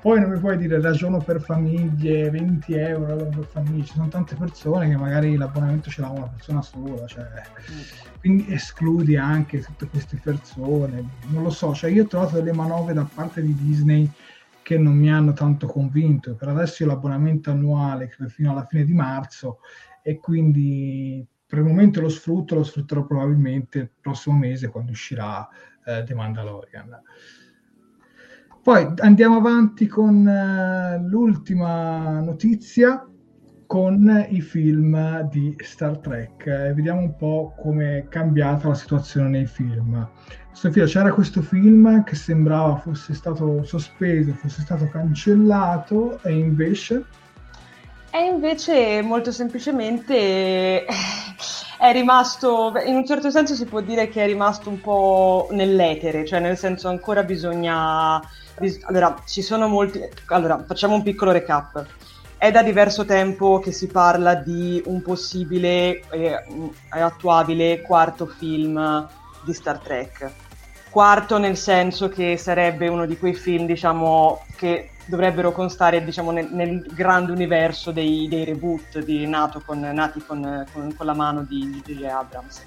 [0.00, 4.36] Poi non mi puoi dire ragiono per famiglie, 20 euro per famiglie, ci sono tante
[4.36, 7.26] persone che magari l'abbonamento ce l'ha una persona sola, cioè,
[8.20, 12.92] quindi escludi anche tutte queste persone, non lo so, cioè io ho trovato delle manovre
[12.92, 14.10] da parte di Disney
[14.62, 18.84] che non mi hanno tanto convinto, per adesso io l'abbonamento annuale credo fino alla fine
[18.84, 19.60] di marzo
[20.02, 25.46] e quindi per il momento lo sfrutto, lo sfrutterò probabilmente il prossimo mese quando uscirà
[25.84, 27.00] eh, The Mandalorian.
[28.62, 33.04] Poi andiamo avanti con eh, l'ultima notizia
[33.66, 39.30] con i film di Star Trek e vediamo un po' come è cambiata la situazione
[39.30, 40.06] nei film.
[40.52, 47.04] Sofia, c'era questo film che sembrava fosse stato sospeso, fosse stato cancellato e invece...
[48.10, 50.84] E invece molto semplicemente
[51.82, 56.24] è rimasto, in un certo senso si può dire che è rimasto un po' nell'etere,
[56.24, 58.22] cioè nel senso ancora bisogna...
[58.82, 60.00] Allora, ci sono molti...
[60.26, 61.84] Allora, facciamo un piccolo recap.
[62.36, 69.08] È da diverso tempo che si parla di un possibile e eh, attuabile quarto film
[69.42, 70.30] di Star Trek.
[70.88, 76.48] Quarto nel senso che sarebbe uno di quei film, diciamo, che dovrebbero constare diciamo, nel,
[76.50, 79.28] nel, grande universo dei, dei reboot di,
[79.64, 82.04] con, nati con, con, con, la mano di J.J.
[82.04, 82.64] Abrams.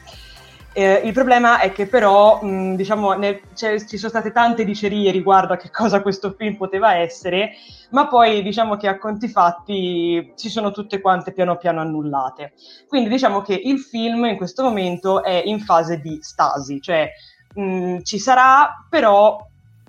[0.78, 5.54] Eh, il problema è che però mh, diciamo, nel, ci sono state tante dicerie riguardo
[5.54, 7.52] a che cosa questo film poteva essere,
[7.92, 12.54] ma poi diciamo che a conti fatti si sono tutte quante piano piano annullate.
[12.90, 17.10] Quindi diciamo che il film in questo momento è in fase di stasi, cioè
[17.54, 19.38] mh, ci sarà, però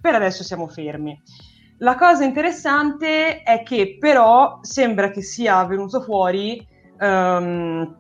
[0.00, 1.20] per adesso siamo fermi.
[1.78, 6.66] La cosa interessante è che però sembra che sia venuto fuori,
[7.00, 7.94] um,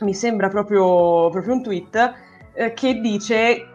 [0.00, 2.14] mi sembra proprio, proprio un tweet,
[2.54, 3.71] eh, che dice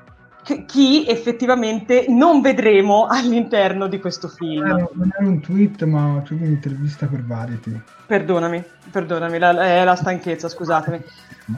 [0.65, 4.65] chi effettivamente non vedremo all'interno di questo film.
[4.65, 7.80] Eh, non era un tweet, ma c'è un'intervista per Variety.
[8.06, 11.03] Perdonami, perdonami, la, è la stanchezza, scusatemi.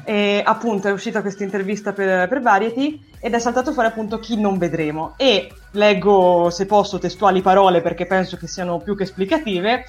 [0.03, 4.39] E appunto è uscita questa intervista per, per, Variety ed è saltato fuori appunto chi
[4.39, 5.13] non vedremo.
[5.17, 9.85] E leggo, se posso, testuali parole perché penso che siano più che esplicative.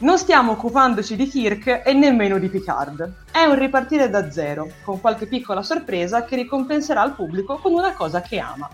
[0.00, 3.26] Non stiamo occupandoci di Kirk e nemmeno di Picard.
[3.30, 7.92] È un ripartire da zero, con qualche piccola sorpresa che ricompenserà il pubblico con una
[7.92, 8.66] cosa che ama.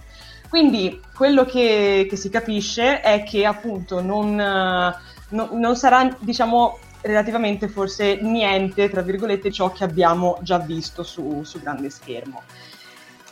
[0.48, 7.66] Quindi quello che, che si capisce è che appunto non, non, non sarà, diciamo, relativamente
[7.66, 12.42] forse niente, tra virgolette, ciò che abbiamo già visto su, su grande schermo.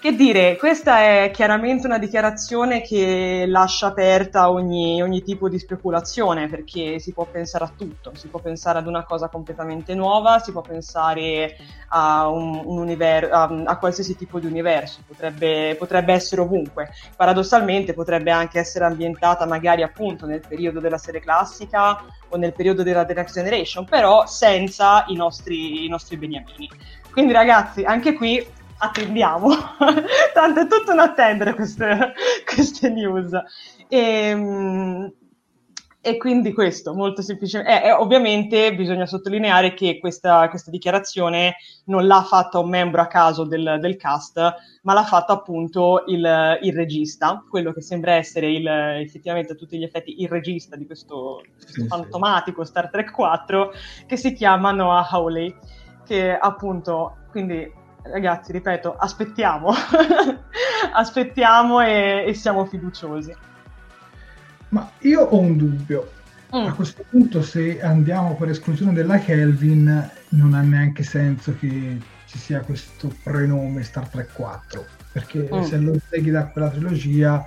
[0.05, 6.47] Che dire, questa è chiaramente una dichiarazione che lascia aperta ogni, ogni, tipo di speculazione,
[6.47, 10.53] perché si può pensare a tutto, si può pensare ad una cosa completamente nuova, si
[10.53, 11.57] può pensare
[11.89, 16.91] a, un, un univer- a, a qualsiasi tipo di universo, potrebbe, potrebbe, essere ovunque.
[17.17, 22.83] Paradossalmente potrebbe anche essere ambientata magari appunto nel periodo della serie classica o nel periodo
[22.83, 26.69] della The Next Generation, però senza i nostri, i nostri beniamini.
[27.11, 29.49] Quindi ragazzi, anche qui attendiamo,
[30.35, 32.13] tanto è tutto un attendere queste,
[32.45, 33.33] queste news.
[33.89, 35.13] E, ehm,
[36.07, 37.83] e, quindi questo, molto semplicemente.
[37.83, 41.57] Eh, eh, ovviamente bisogna sottolineare che questa, questa, dichiarazione
[41.87, 44.39] non l'ha fatta un membro a caso del, del cast,
[44.83, 49.79] ma l'ha fatta appunto il, il, regista, quello che sembra essere il, effettivamente a tutti
[49.79, 52.65] gli effetti il regista di questo, questo sì, fantomatico.
[52.65, 53.73] Star Trek 4,
[54.07, 55.57] che si chiama Noah Hawley,
[56.05, 59.73] che appunto, quindi ragazzi, ripeto, aspettiamo,
[60.95, 63.35] aspettiamo e, e, siamo fiduciosi.
[64.69, 66.11] Ma io ho un dubbio.
[66.55, 66.67] Mm.
[66.67, 72.39] A questo punto, se andiamo per esclusione della Kelvin, non ha neanche senso che ci
[72.39, 75.63] sia questo prenome Star Trek 4, perché mm.
[75.63, 77.45] se lo segui da quella trilogia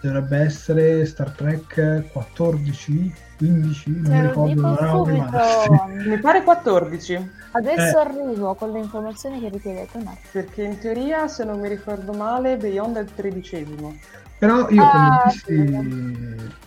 [0.00, 5.86] dovrebbe essere Star Trek 14, 15, non mi ricordo, non subito...
[6.08, 7.30] mi pare 14.
[7.52, 8.00] Adesso eh.
[8.00, 9.98] arrivo con le informazioni che richiedete.
[9.98, 10.16] No?
[10.30, 13.94] Perché in teoria, se non mi ricordo male, Beyond è il tredicesimo.
[14.38, 16.60] Però io ah, come dissi...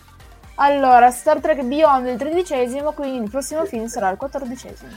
[0.56, 4.90] Allora, Star Trek Beyond è il tredicesimo, quindi il prossimo film sarà il quattordicesimo.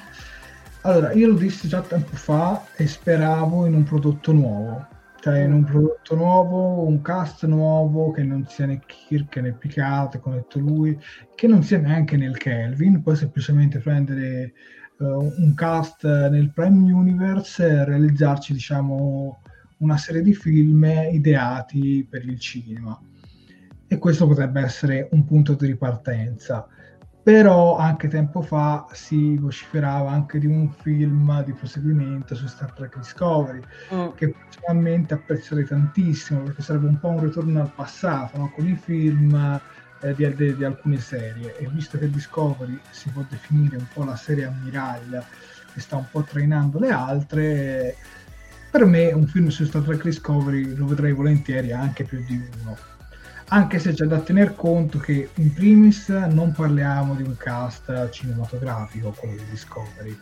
[0.81, 4.87] Allora, io lo dissi già tempo fa e speravo in un prodotto nuovo.
[5.19, 10.19] Cioè, in un prodotto nuovo, un cast nuovo, che non sia né Kirk né Picard,
[10.19, 10.97] come ha detto lui,
[11.35, 14.53] che non sia neanche nel Kelvin, poi semplicemente prendere
[14.99, 19.41] un cast nel Prime Universe e realizzarci, diciamo,
[19.77, 22.99] una serie di film ideati per il cinema.
[23.87, 26.67] E questo potrebbe essere un punto di ripartenza.
[27.21, 32.97] Però anche tempo fa si vociferava anche di un film di proseguimento su Star Trek
[32.97, 33.59] Discovery,
[33.93, 34.07] mm.
[34.15, 38.51] che personalmente apprezzerei tantissimo perché sarebbe un po' un ritorno al passato, no?
[38.55, 39.59] con i film
[40.01, 44.03] eh, di, di, di, alcune serie e visto che Discovery si può definire un po'
[44.03, 45.25] la serie ammiraglia
[45.73, 47.95] che sta un po' trainando le altre,
[48.71, 52.77] per me un film su Star Trek Discovery lo vedrei volentieri anche più di uno.
[53.51, 59.09] Anche se c'è da tener conto che in primis non parliamo di un cast cinematografico,
[59.17, 60.15] quello di Discovery,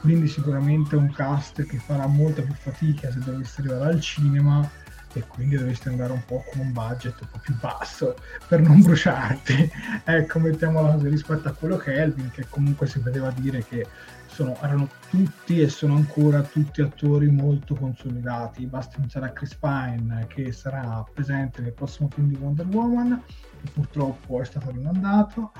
[0.00, 4.68] quindi sicuramente un cast che farà molta più fatica se dovesse arrivare al cinema
[5.14, 8.16] e quindi dovresti andare un po' con un budget un po' più basso
[8.46, 9.70] per non bruciarti.
[10.04, 13.86] ecco, mettiamola così rispetto a quello che è Elvin, che comunque si vedeva dire che
[14.26, 18.66] sono, erano tutti e sono ancora tutti attori molto consolidati.
[18.66, 23.70] Basta pensare a Chris Pine che sarà presente nel prossimo film di Wonder Woman, che
[23.72, 25.52] purtroppo è stato rimandato.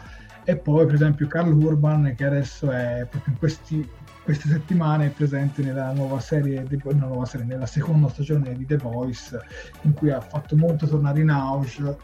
[0.44, 3.88] E poi, per esempio, Carl Urban, che adesso è proprio in questi
[4.30, 8.76] queste settimane è presente nella nuova serie, nella, nuova serie, nella seconda stagione di The
[8.76, 9.36] Voice,
[9.82, 11.96] in cui ha fatto molto tornare in auge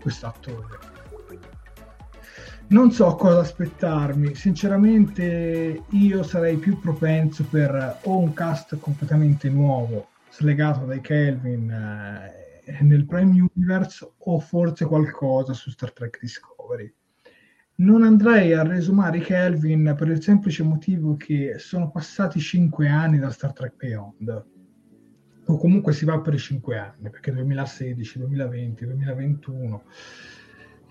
[0.00, 0.78] questo attore.
[2.68, 10.08] Non so cosa aspettarmi, sinceramente io sarei più propenso per o un cast completamente nuovo,
[10.30, 16.90] slegato dai Kelvin eh, nel Prime Universe, o forse qualcosa su Star Trek Discovery
[17.80, 23.30] non andrei a resumare Kelvin per il semplice motivo che sono passati 5 anni da
[23.30, 24.44] Star Trek Beyond.
[25.46, 29.82] O comunque si va per i 5 anni, perché 2016, 2020, 2021.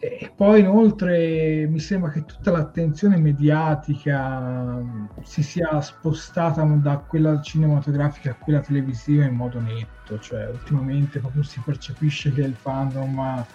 [0.02, 4.82] E poi inoltre mi sembra che tutta l'attenzione mediatica
[5.24, 11.44] si sia spostata da quella cinematografica a quella televisiva in modo netto, cioè ultimamente proprio
[11.44, 13.46] si percepisce che il fandom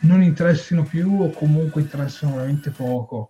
[0.00, 3.28] non interessino più o comunque interessano veramente poco.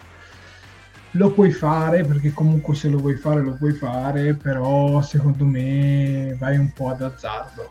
[1.12, 6.36] Lo puoi fare perché comunque se lo vuoi fare lo puoi fare, però secondo me
[6.39, 7.69] vai un po' ad azzardo.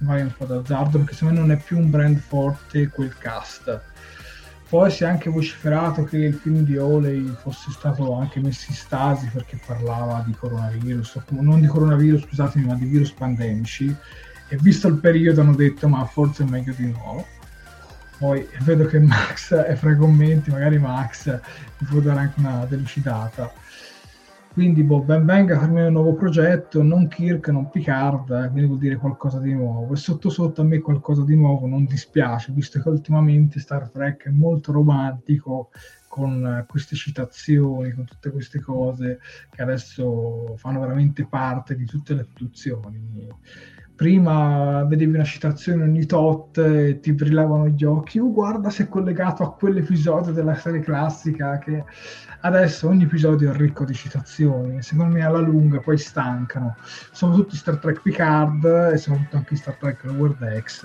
[0.00, 3.16] Vai un po' ad azzardo perché secondo me non è più un brand forte quel
[3.16, 3.80] cast.
[4.68, 8.74] Poi si è anche vociferato che il film di Oley fosse stato anche messo in
[8.74, 13.94] stasi perché parlava di coronavirus, non di coronavirus scusatemi, ma di virus pandemici.
[14.48, 17.24] E visto il periodo hanno detto ma forse è meglio di no
[18.18, 21.26] poi vedo che Max è fra i commenti, magari Max
[21.78, 23.52] mi può dare anche una delucidata.
[24.52, 28.66] Quindi boh, ben venga per me un nuovo progetto, non Kirk, non Picard, eh, quindi
[28.66, 29.92] vuol dire qualcosa di nuovo.
[29.92, 34.26] E sotto sotto a me qualcosa di nuovo non dispiace, visto che ultimamente Star Trek
[34.26, 35.70] è molto romantico,
[36.14, 39.18] con queste citazioni, con tutte queste cose
[39.50, 43.26] che adesso fanno veramente parte di tutte le produzioni
[43.94, 48.88] prima vedevi una citazione ogni tot e ti brillavano gli occhi, oh, guarda se è
[48.88, 51.84] collegato a quell'episodio della serie classica che
[52.44, 56.76] adesso ogni episodio è ricco di citazioni, secondo me alla lunga poi stancano,
[57.10, 60.84] sono tutti Star Trek Picard e soprattutto anche Star Trek Lower Decks,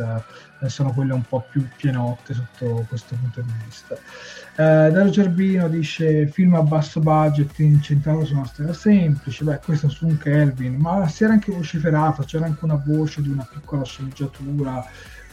[0.61, 3.95] eh, sono quelle un po' più pienotte sotto questo punto di vista.
[3.95, 9.89] Eh, Dario Gerbino dice film a basso budget incentrato su una storia semplice, beh questo
[9.89, 13.83] su un Kelvin, ma si era anche vociferato, c'era anche una voce di una piccola
[13.83, 14.85] sceneggiatura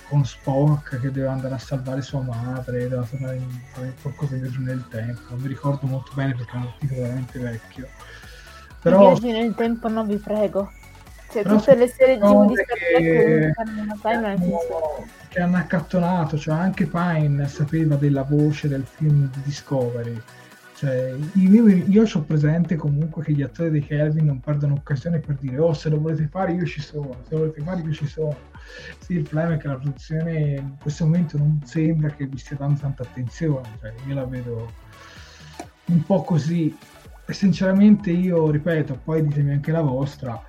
[0.08, 4.56] con Spock che deve andare a salvare sua madre, deve tornare in, fare qualcosa di
[4.58, 7.88] nel tempo, non mi ricordo molto bene perché è un articolo veramente vecchio.
[8.80, 8.98] Però...
[8.98, 10.70] Viaggi nel tempo no vi prego.
[11.28, 13.52] Cioè, tutte le serie TV di Star Trek che,
[15.28, 20.22] che hanno accattonato, cioè anche Pine sapeva della voce del film di Discovery.
[20.76, 25.36] Cioè, io, io ho presente comunque che gli attori di Kelvin non perdono occasione per
[25.36, 28.06] dire oh se lo volete fare io ci sono, se lo volete fare io ci
[28.06, 28.36] sono
[28.98, 32.56] sì, il problema è che la produzione in questo momento non sembra che vi stia
[32.56, 34.72] dando tanta attenzione, cioè, io la vedo
[35.86, 36.76] un po' così.
[37.28, 40.40] E sinceramente io, ripeto, poi ditemi anche la vostra,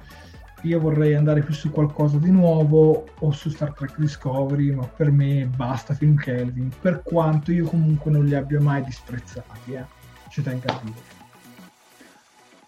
[0.62, 5.12] io vorrei andare più su qualcosa di nuovo o su Star Trek Discovery, ma per
[5.12, 9.97] me basta Film Kelvin, per quanto io comunque non li abbia mai disprezzati, eh.
[10.38, 11.02] Ci tengo a dire.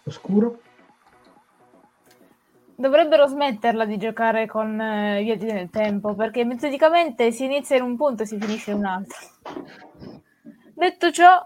[0.06, 0.60] Oscuro?
[2.76, 7.96] Dovrebbero smetterla di giocare con eh, viaggi nel tempo, perché metodicamente si inizia in un
[7.96, 9.18] punto e si finisce in un altro.
[10.74, 11.46] Detto ciò,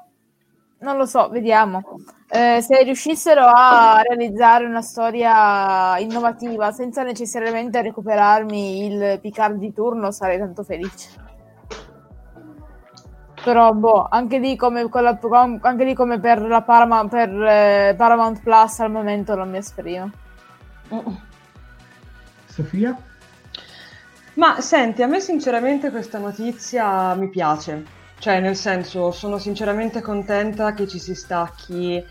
[0.80, 1.82] non lo so, vediamo.
[2.30, 10.12] Eh, se riuscissero a realizzare una storia innovativa senza necessariamente recuperarmi il Picard di turno,
[10.12, 11.32] sarei tanto felice.
[13.44, 15.20] Però, boh, anche lì come, la,
[15.61, 20.10] anche lì come per la Paramount, per, eh, Paramount Plus al momento non mi esprimo.
[22.45, 22.98] Sofia?
[24.36, 27.84] Ma senti, a me sinceramente questa notizia mi piace.
[28.18, 32.03] Cioè, nel senso, sono sinceramente contenta che ci si stacchi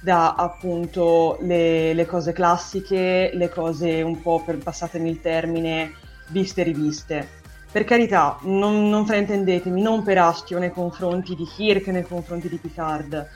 [0.00, 5.92] da appunto le, le cose classiche, le cose un po' per passatemi il termine,
[6.28, 7.28] viste e riviste.
[7.72, 12.56] Per carità, non, non fraintendetemi, non per astio nei confronti di Kirk, nei confronti di
[12.56, 13.28] Picard,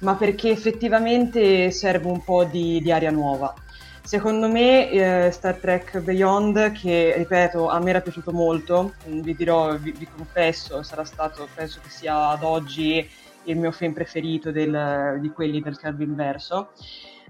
[0.00, 3.52] ma perché effettivamente serve un po' di, di aria nuova.
[4.00, 9.76] Secondo me eh, Star Trek Beyond, che ripeto a me era piaciuto molto, vi dirò,
[9.76, 13.04] vi, vi, confesso, sarà stato, penso che sia ad oggi
[13.44, 16.70] il mio film preferito del, di quelli del curve inverso.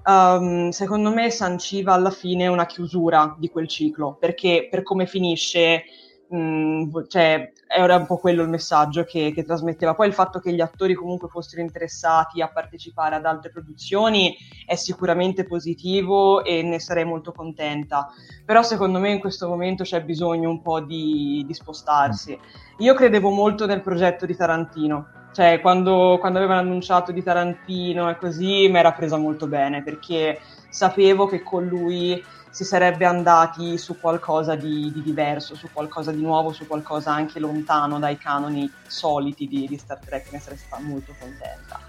[0.05, 5.85] Um, secondo me sanciva alla fine una chiusura di quel ciclo, perché per come finisce
[6.31, 9.95] mh, mm, cioè, era un po' quello il messaggio che, che, trasmetteva.
[9.95, 14.37] Poi il fatto che gli attori comunque fossero interessati a partecipare ad altre produzioni
[14.67, 18.09] è sicuramente positivo e ne sarei molto contenta.
[18.45, 22.39] Però secondo me in questo momento c'è bisogno un po' di, di spostarsi.
[22.79, 25.19] Io credevo molto nel progetto di Tarantino.
[25.33, 30.41] Cioè, quando, quando avevano annunciato di Tarantino e così, mi era presa molto bene perché
[30.71, 32.21] sapevo che con lui
[32.51, 37.39] si sarebbe andati su qualcosa di, di, diverso, su qualcosa di nuovo, su qualcosa anche
[37.39, 41.81] lontano dai canoni soliti di, di Star Trek, ne sarei stata molto contenta.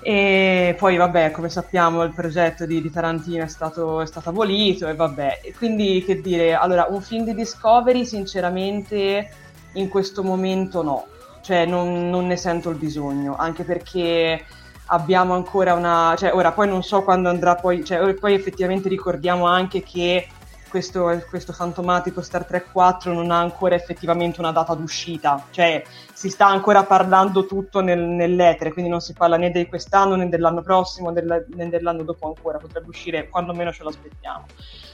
[0.00, 4.86] E poi, vabbè, come sappiamo, il progetto di, di Tarantino è stato, è stato, abolito
[4.86, 5.40] e vabbè.
[5.56, 9.30] Quindi, che dire, allora, un film di Discovery, sinceramente,
[9.72, 11.06] in questo momento no.
[11.40, 14.44] Cioè, non, non ne sento il bisogno, anche perché
[14.86, 16.14] abbiamo ancora una...
[16.16, 17.84] Cioè, ora poi non so quando andrà poi...
[17.84, 20.28] Cioè, poi effettivamente ricordiamo anche che
[20.74, 25.80] questo, questo, fantomatico Star Trek 4 non ha ancora effettivamente una data d'uscita, cioè
[26.12, 30.28] si sta ancora parlando tutto nel, nell'etere, quindi non si parla né di quest'anno né
[30.28, 34.46] dell'anno prossimo né dell'anno dopo ancora, potrebbe uscire quando meno ce lo aspettiamo.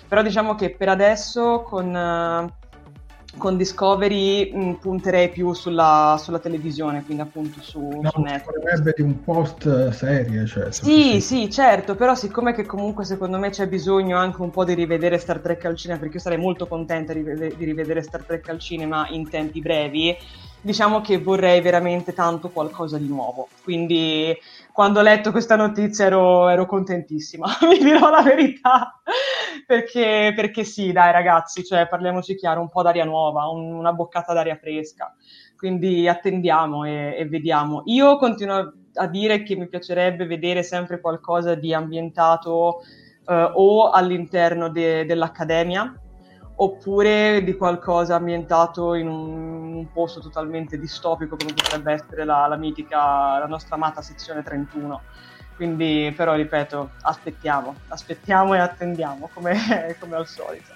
[0.07, 1.95] Però diciamo che per adesso con...
[1.95, 2.69] Uh,
[3.37, 8.95] con Discovery mh, punterei più sulla, sulla, televisione, quindi appunto su, no, su Netflix.
[8.95, 10.73] Di un post serie, cioè.
[10.73, 14.75] Sì, sì, certo, però siccome che comunque secondo me c'è bisogno anche un po' di
[14.75, 18.49] rivedere Star Trek al cinema, perché io sarei molto contenta di, di rivedere Star Trek
[18.49, 20.17] al cinema in tempi brevi,
[20.61, 23.49] diciamo che vorrei veramente tanto qualcosa di nuovo.
[23.63, 24.37] Quindi
[24.73, 29.01] quando ho letto questa notizia ero, ero contentissima, vi dirò la verità,
[29.67, 34.33] perché, perché, sì, dai ragazzi, cioè, parliamoci chiaro, un po' d'aria nuova, un, una boccata
[34.33, 35.15] d'aria fresca,
[35.57, 37.83] quindi attendiamo e, e vediamo.
[37.87, 42.83] Io continuo a dire che mi piacerebbe vedere sempre qualcosa di ambientato
[43.27, 45.95] eh, o all'interno de, dell'accademia,
[46.63, 52.57] oppure di qualcosa ambientato in un, un, posto totalmente distopico come potrebbe essere la, la,
[52.57, 55.01] mitica, la nostra amata sezione 31.
[55.57, 60.75] Quindi, però, ripeto, aspettiamo, aspettiamo e attendiamo come, come al solito.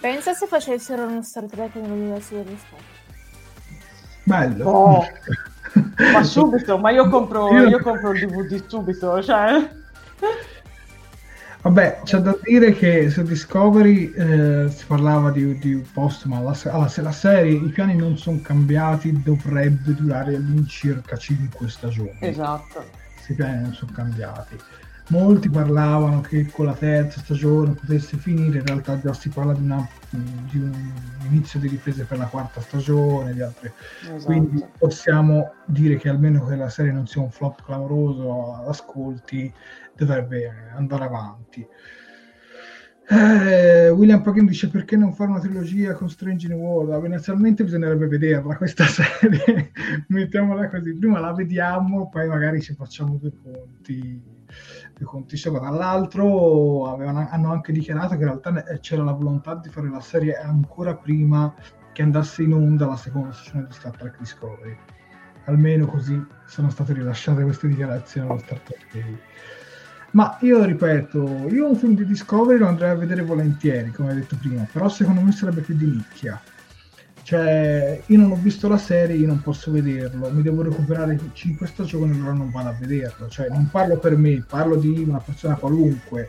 [0.00, 3.00] Pensa se facessero uno Star Trek nell'universo dello spazio.
[4.24, 4.68] Bello.
[4.68, 5.06] Oh.
[6.12, 9.80] ma subito, ma io compro, io compro il DVD subito, cioè...
[11.62, 16.40] Vabbè, c'è da dire che su Discovery eh, si parlava di, di un post, ma
[16.40, 22.16] la, alla, se la serie, i piani non sono cambiati, dovrebbe durare all'incirca 5 stagioni.
[22.18, 22.84] Esatto.
[23.28, 24.58] I piani non sono cambiati.
[25.08, 29.62] Molti parlavano che con la terza stagione potesse finire, in realtà già si parla di,
[29.62, 30.72] una, di un
[31.28, 33.72] inizio di riprese per la quarta stagione, di altre.
[34.00, 34.24] esatto.
[34.24, 39.52] quindi possiamo dire che almeno che la serie non sia un flop clamoroso ad ascolti,
[40.04, 41.66] dovrebbe andare avanti.
[43.08, 47.04] Eh, William Pagin dice perché non fare una trilogia con Strange in World?
[47.04, 49.72] Inizialmente bisognerebbe vederla questa serie,
[50.08, 54.22] mettiamola così, prima la vediamo, poi magari ci facciamo due conti,
[54.94, 55.60] due conti sopra.
[55.60, 60.36] Dall'altro avevano, hanno anche dichiarato che in realtà c'era la volontà di fare la serie
[60.36, 61.52] ancora prima
[61.92, 64.76] che andasse in onda la seconda stagione di Star Trek Discovery.
[65.46, 69.18] Almeno così sono state rilasciate queste dichiarazioni allo Star Trek Day.
[70.12, 74.16] Ma io ripeto, io un film di Discovery lo andrei a vedere volentieri, come hai
[74.16, 76.40] detto prima, però secondo me sarebbe più di nicchia.
[77.22, 81.66] Cioè, io non ho visto la serie, io non posso vederlo, mi devo recuperare 5
[81.66, 83.28] stagioni, allora non vado a vederlo.
[83.28, 86.28] Cioè, non parlo per me, parlo di una persona qualunque.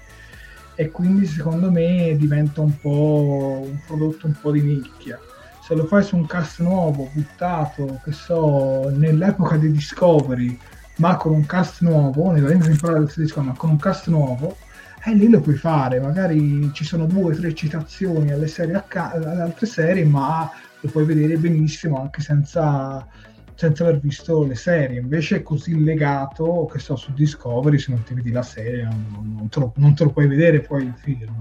[0.75, 5.19] E quindi secondo me diventa un po' un prodotto un po' di nicchia.
[5.61, 10.57] Se lo fai su un cast nuovo, buttato, che so, nell'epoca di Discovery,
[10.97, 14.57] ma con un cast nuovo, nella prima temporata del Discovery, ma con un cast nuovo,
[15.05, 15.99] eh, lì lo puoi fare.
[15.99, 20.49] Magari ci sono due o tre citazioni alle, serie acca- alle altre serie, ma
[20.79, 23.05] lo puoi vedere benissimo anche senza,
[23.55, 24.99] senza aver visto le serie.
[24.99, 29.35] Invece è così legato, che so, su Discovery, se non ti vedi la serie, non,
[29.37, 31.35] non, te, lo, non te lo puoi vedere poi il film.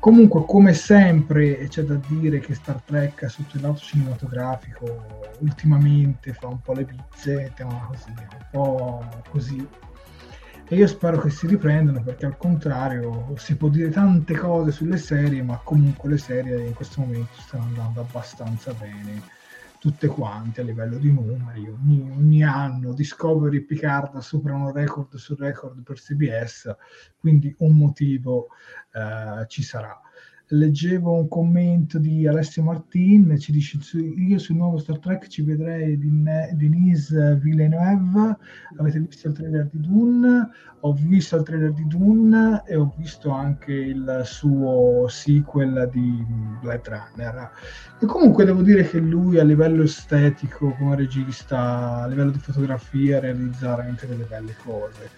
[0.00, 6.46] Comunque, come sempre, c'è da dire che Star Trek sotto il lato cinematografico ultimamente fa
[6.46, 9.68] un po' le pizze, così, un po' così.
[10.70, 14.98] E io spero che si riprendano perché al contrario si può dire tante cose sulle
[14.98, 19.22] serie, ma comunque le serie in questo momento stanno andando abbastanza bene,
[19.78, 21.68] tutte quante a livello di numeri.
[21.68, 26.74] Ogni, ogni anno Discovery e Picard superano record su record per CBS,
[27.18, 28.48] quindi un motivo
[28.92, 29.98] eh, ci sarà
[30.48, 35.98] leggevo un commento di Alessio Martin, ci dice io sul nuovo Star Trek ci vedrei
[35.98, 38.36] Denise Villeneuve,
[38.78, 40.48] avete visto il trailer di Dune?
[40.80, 46.24] Ho visto il trailer di Dune e ho visto anche il suo sequel di
[46.62, 47.50] Blade Runner.
[48.00, 53.18] E comunque devo dire che lui a livello estetico come regista, a livello di fotografia
[53.18, 55.10] realizza veramente delle belle cose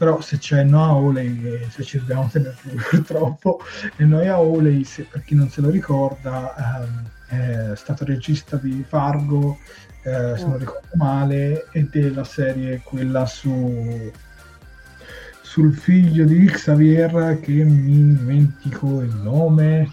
[0.00, 2.56] però se c'è Noah Oley, se ci dobbiamo tenere
[2.88, 3.60] purtroppo,
[3.96, 6.88] e Noah Oley, se, per chi non se lo ricorda,
[7.28, 9.58] ehm, è stato regista di Fargo,
[10.02, 14.10] eh, se non ricordo male, e della serie quella su
[15.42, 19.92] sul figlio di Xavier che mi dimentico il nome.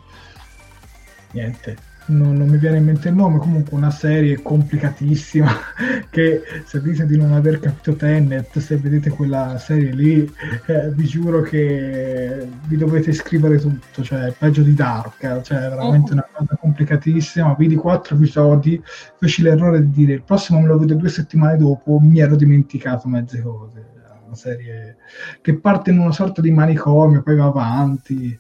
[1.32, 5.52] Niente non, non, mi viene in mente il nome, comunque una serie complicatissima
[6.10, 10.32] che se dite di non aver capito Tenet, se vedete quella serie lì,
[10.68, 16.14] eh, vi giuro che vi dovete scrivere tutto, cioè peggio di Dark, cioè è veramente
[16.14, 18.82] una cosa complicatissima, vidi quattro episodi,
[19.18, 23.08] feci l'errore di dire il prossimo me lo vedo due settimane dopo, mi ero dimenticato
[23.08, 23.86] mezze cose,
[24.26, 24.98] una serie
[25.42, 28.38] che parte in una sorta di manicomio, poi va avanti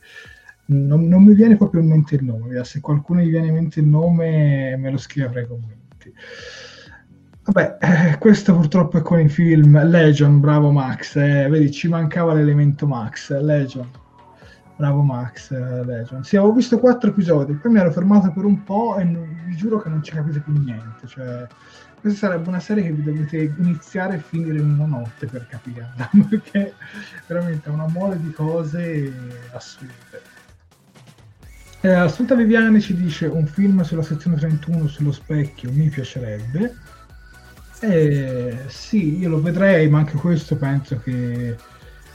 [0.67, 2.63] non, non, mi viene proprio in mente il nome.
[2.63, 6.13] Se qualcuno gli viene in mente il nome, me lo scrive nei commenti.
[7.43, 9.81] Vabbè, eh, questo purtroppo è con i film.
[9.87, 11.15] Legion, bravo Max.
[11.15, 13.31] Eh, vedi, ci mancava l'elemento Max.
[13.39, 13.89] Legion,
[14.75, 15.51] bravo Max.
[15.51, 16.25] Eh, Legion.
[16.25, 19.55] Sì, avevo visto quattro episodi, poi mi ero fermato per un po' e non, vi
[19.55, 21.07] giuro che non ci capite più niente.
[21.07, 21.47] Cioè,
[22.01, 26.09] questa sarebbe una serie che vi dovete iniziare e finire in una notte per capirla,
[26.29, 26.73] perché
[27.27, 29.13] veramente è una mole di cose
[29.53, 30.35] assurde.
[31.81, 36.75] Eh, Assunta Viviani ci dice un film sulla sezione 31 sullo specchio mi piacerebbe.
[37.79, 41.55] Eh, sì, io lo vedrei, ma anche questo penso che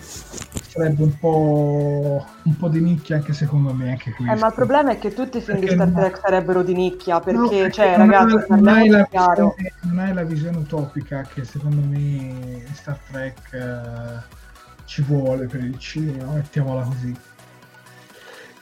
[0.02, 3.90] sarebbe un po', un po' di nicchia anche secondo me.
[3.90, 6.20] Anche eh, ma il problema è che tutti i film perché di Star Trek no,
[6.22, 10.56] sarebbero di nicchia perché, no, perché cioè, ragazzi, non hai, visione, non hai, la visione
[10.56, 14.36] utopica che secondo me Star Trek uh,
[14.84, 17.16] ci vuole per il cinema, mettiamola così.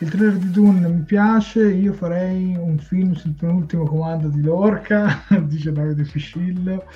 [0.03, 5.23] Il trailer di Dune mi piace, io farei un film sul penultimo comando di Lorca,
[5.45, 6.87] dice Davide Fiscillo.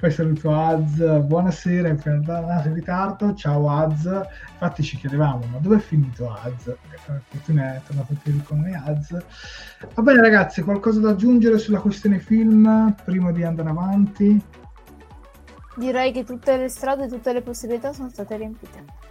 [0.00, 4.04] Poi saluto Az, buonasera, è tornato in ritardo, ciao Az.
[4.52, 6.74] Infatti ci chiedevamo, ma dove è finito Az?
[7.28, 9.14] Fortuna è tornato qui con noi Az.
[9.92, 14.42] Va bene ragazzi, qualcosa da aggiungere sulla questione film prima di andare avanti?
[15.76, 19.07] Direi che tutte le strade, tutte le possibilità sono state riempite.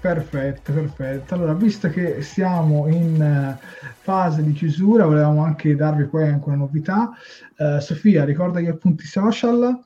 [0.00, 1.34] Perfetto, perfetto.
[1.34, 3.66] Allora, visto che siamo in uh,
[4.00, 7.10] fase di chiusura, volevamo anche darvi poi anche una novità.
[7.58, 9.78] Uh, Sofia, ricorda gli appunti social.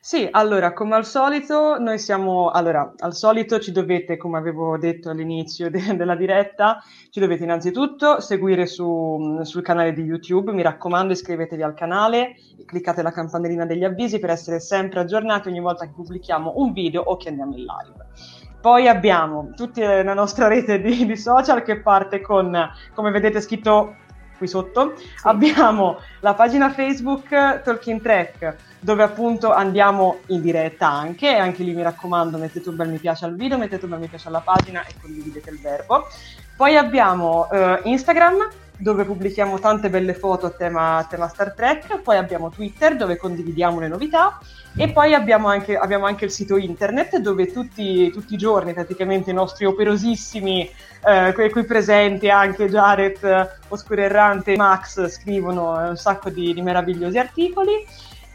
[0.00, 5.10] Sì, allora, come al solito, noi siamo, allora, al solito ci dovete, come avevo detto
[5.10, 6.80] all'inizio de- della diretta,
[7.10, 13.02] ci dovete innanzitutto seguire su, sul canale di YouTube, mi raccomando iscrivetevi al canale, cliccate
[13.02, 17.16] la campanellina degli avvisi per essere sempre aggiornati ogni volta che pubblichiamo un video o
[17.16, 18.35] che andiamo in live.
[18.66, 23.94] Poi abbiamo tutta la nostra rete di, di social che parte con, come vedete scritto
[24.36, 25.06] qui sotto, sì.
[25.22, 27.28] abbiamo la pagina Facebook
[27.62, 32.74] Talking Track dove appunto andiamo in diretta anche e anche lì mi raccomando mettete un
[32.74, 35.60] bel mi piace al video, mettete un bel mi piace alla pagina e condividete il
[35.60, 36.08] verbo.
[36.56, 38.48] Poi abbiamo uh, Instagram
[38.78, 43.16] dove pubblichiamo tante belle foto a tema, a tema, Star Trek, poi abbiamo Twitter dove
[43.16, 44.38] condividiamo le novità
[44.76, 49.30] e poi abbiamo anche, abbiamo anche il sito internet dove tutti, tutti, i giorni praticamente
[49.30, 50.70] i nostri operosissimi
[51.06, 57.18] eh, qui presenti anche Jared, Oscuro Errante e Max scrivono un sacco di, di meravigliosi
[57.18, 57.84] articoli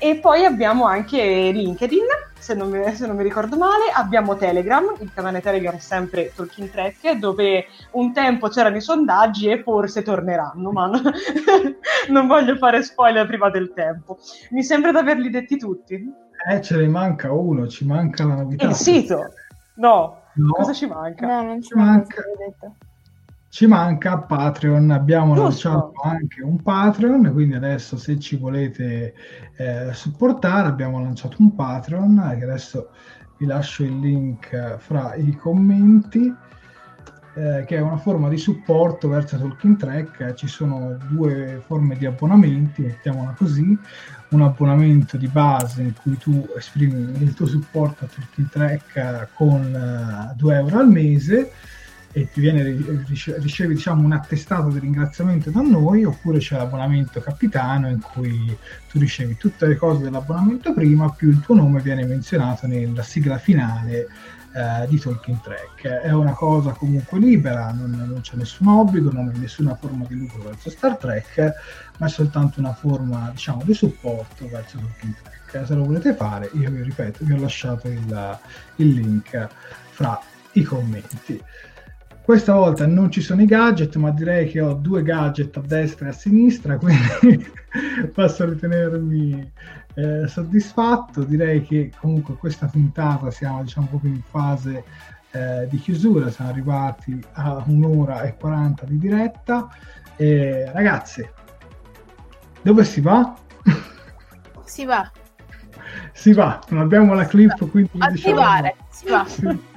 [0.04, 2.06] e poi abbiamo anche LinkedIn,
[2.40, 6.32] se non, mi, se non, mi, ricordo male, abbiamo Telegram, il canale Telegram è sempre
[6.36, 11.02] Talking Track, dove un tempo c'erano i sondaggi e forse torneranno, ma no,
[12.10, 14.18] non voglio fare spoiler prima del tempo.
[14.50, 16.04] Mi sembra di averli detti tutti.
[16.50, 18.66] Eh, ce ne manca uno, ci manca la novità.
[18.66, 19.34] Il sito?
[19.76, 20.52] No, no.
[20.54, 21.28] cosa ci manca?
[21.28, 22.24] No, non ci manca.
[22.58, 22.76] manca
[23.52, 25.70] ci manca Patreon, abbiamo Giusto.
[25.70, 29.14] lanciato anche un Patreon, quindi adesso se ci volete
[29.58, 32.92] eh, supportare abbiamo lanciato un Patreon, che adesso
[33.38, 36.34] vi lascio il link fra i commenti,
[37.34, 42.06] eh, che è una forma di supporto verso Talking Track, ci sono due forme di
[42.06, 43.78] abbonamenti, mettiamola così,
[44.30, 49.76] un abbonamento di base in cui tu esprimi il tuo supporto a Talking Track con
[49.76, 51.52] eh, 2 euro al mese,
[52.14, 52.64] e ti viene,
[53.38, 58.56] ricevi diciamo, un attestato di ringraziamento da noi oppure c'è l'abbonamento capitano in cui
[58.90, 63.38] tu ricevi tutte le cose dell'abbonamento prima più il tuo nome viene menzionato nella sigla
[63.38, 64.08] finale
[64.54, 65.88] eh, di Talking Track.
[66.02, 70.16] È una cosa comunque libera non, non, c'è nessun obbligo non è nessuna forma di
[70.16, 71.54] lucro verso Star Trek
[71.98, 75.66] ma è soltanto una forma diciamo di supporto verso Talking Track.
[75.66, 78.40] Se lo volete fare io vi ripeto vi ho lasciato il,
[78.76, 79.48] il link
[79.92, 80.20] fra
[80.54, 81.42] i commenti
[82.24, 86.08] questa volta non ci sono i gadget, ma direi che ho due gadget a destra
[86.08, 87.52] e a sinistra, quindi
[88.14, 89.52] posso ritenermi
[89.96, 91.24] eh, soddisfatto.
[91.24, 94.84] Direi che comunque questa puntata siamo diciamo proprio in fase
[95.32, 99.70] eh, di chiusura, siamo arrivati a un'ora e 40 di diretta.
[100.16, 101.28] E, ragazzi,
[102.62, 103.36] dove si va?
[104.64, 105.12] Si va.
[106.14, 109.26] Si va, non abbiamo la clip, quindi attivare, diciamo...
[109.28, 109.58] si va.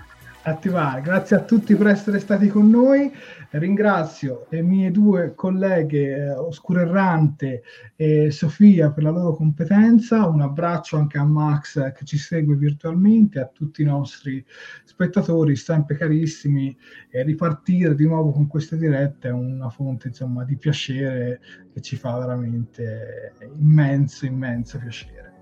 [0.45, 1.01] attivare.
[1.01, 3.11] Grazie a tutti per essere stati con noi.
[3.51, 7.63] Ringrazio le mie due colleghe eh, Oscuro Errante
[7.95, 10.27] e Sofia per la loro competenza.
[10.27, 14.45] Un abbraccio anche a Max che ci segue virtualmente, a tutti i nostri
[14.85, 16.77] spettatori sempre carissimi.
[17.11, 21.41] E ripartire di nuovo con queste dirette è una fonte insomma, di piacere
[21.73, 25.33] che ci fa veramente immenso, immenso piacere.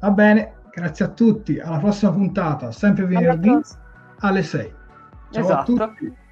[0.00, 1.58] Va bene, grazie a tutti.
[1.58, 3.82] Alla prossima puntata, sempre venerdì
[4.26, 4.72] alle 6.
[5.30, 5.72] Ciao esatto.
[5.74, 6.22] a tutti.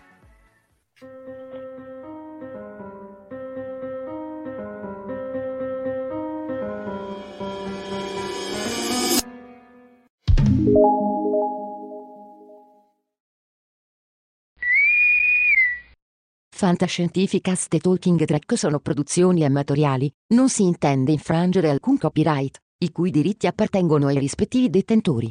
[16.50, 23.10] Fantascientificast e Talking Track sono produzioni amatoriali, non si intende infrangere alcun copyright, i cui
[23.10, 25.30] diritti appartengono ai rispettivi detentori.